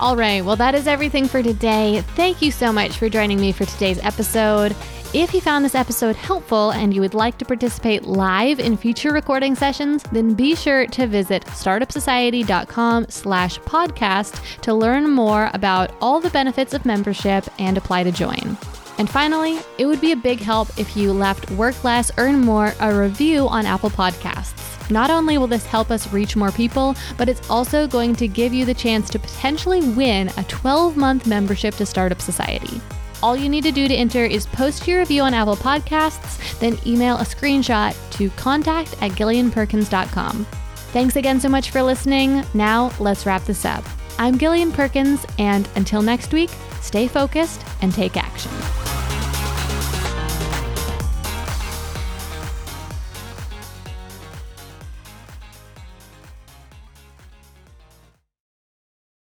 All 0.00 0.16
right, 0.16 0.44
well, 0.44 0.56
that 0.56 0.74
is 0.74 0.86
everything 0.86 1.28
for 1.28 1.42
today. 1.42 2.02
Thank 2.16 2.42
you 2.42 2.50
so 2.50 2.72
much 2.72 2.96
for 2.96 3.08
joining 3.08 3.40
me 3.40 3.52
for 3.52 3.64
today's 3.64 4.02
episode. 4.02 4.74
If 5.14 5.34
you 5.34 5.42
found 5.42 5.62
this 5.62 5.74
episode 5.74 6.16
helpful 6.16 6.70
and 6.70 6.94
you 6.94 7.02
would 7.02 7.12
like 7.12 7.36
to 7.36 7.44
participate 7.44 8.04
live 8.04 8.58
in 8.58 8.78
future 8.78 9.12
recording 9.12 9.54
sessions, 9.54 10.02
then 10.04 10.32
be 10.32 10.56
sure 10.56 10.86
to 10.86 11.06
visit 11.06 11.44
startupsociety.com 11.44 13.06
slash 13.10 13.58
podcast 13.60 14.40
to 14.62 14.72
learn 14.72 15.10
more 15.10 15.50
about 15.52 15.94
all 16.00 16.18
the 16.18 16.30
benefits 16.30 16.72
of 16.72 16.86
membership 16.86 17.44
and 17.58 17.76
apply 17.76 18.04
to 18.04 18.10
join. 18.10 18.56
And 18.96 19.10
finally, 19.10 19.58
it 19.76 19.84
would 19.84 20.00
be 20.00 20.12
a 20.12 20.16
big 20.16 20.40
help 20.40 20.78
if 20.78 20.96
you 20.96 21.12
left 21.12 21.50
Work 21.50 21.84
Less, 21.84 22.10
Earn 22.16 22.40
More 22.40 22.72
a 22.80 22.98
review 22.98 23.46
on 23.48 23.66
Apple 23.66 23.90
Podcasts. 23.90 24.90
Not 24.90 25.10
only 25.10 25.36
will 25.36 25.46
this 25.46 25.66
help 25.66 25.90
us 25.90 26.10
reach 26.10 26.36
more 26.36 26.52
people, 26.52 26.94
but 27.18 27.28
it's 27.28 27.50
also 27.50 27.86
going 27.86 28.16
to 28.16 28.26
give 28.26 28.54
you 28.54 28.64
the 28.64 28.72
chance 28.72 29.10
to 29.10 29.18
potentially 29.18 29.86
win 29.90 30.30
a 30.38 30.44
12 30.44 30.96
month 30.96 31.26
membership 31.26 31.74
to 31.74 31.84
Startup 31.84 32.20
Society. 32.20 32.80
All 33.22 33.36
you 33.36 33.48
need 33.48 33.62
to 33.64 33.72
do 33.72 33.86
to 33.86 33.94
enter 33.94 34.24
is 34.24 34.46
post 34.46 34.86
your 34.88 34.98
review 34.98 35.22
on 35.22 35.32
Apple 35.34 35.56
Podcasts, 35.56 36.58
then 36.58 36.78
email 36.86 37.16
a 37.16 37.22
screenshot 37.22 37.94
to 38.12 38.30
contact 38.30 38.94
at 39.00 39.12
gillianperkins.com. 39.12 40.46
Thanks 40.92 41.16
again 41.16 41.40
so 41.40 41.48
much 41.48 41.70
for 41.70 41.82
listening. 41.82 42.44
Now, 42.52 42.92
let's 42.98 43.24
wrap 43.24 43.44
this 43.44 43.64
up. 43.64 43.84
I'm 44.18 44.36
Gillian 44.36 44.72
Perkins, 44.72 45.24
and 45.38 45.68
until 45.76 46.02
next 46.02 46.32
week, 46.32 46.50
stay 46.80 47.08
focused 47.08 47.64
and 47.80 47.94
take 47.94 48.16
action. 48.16 48.50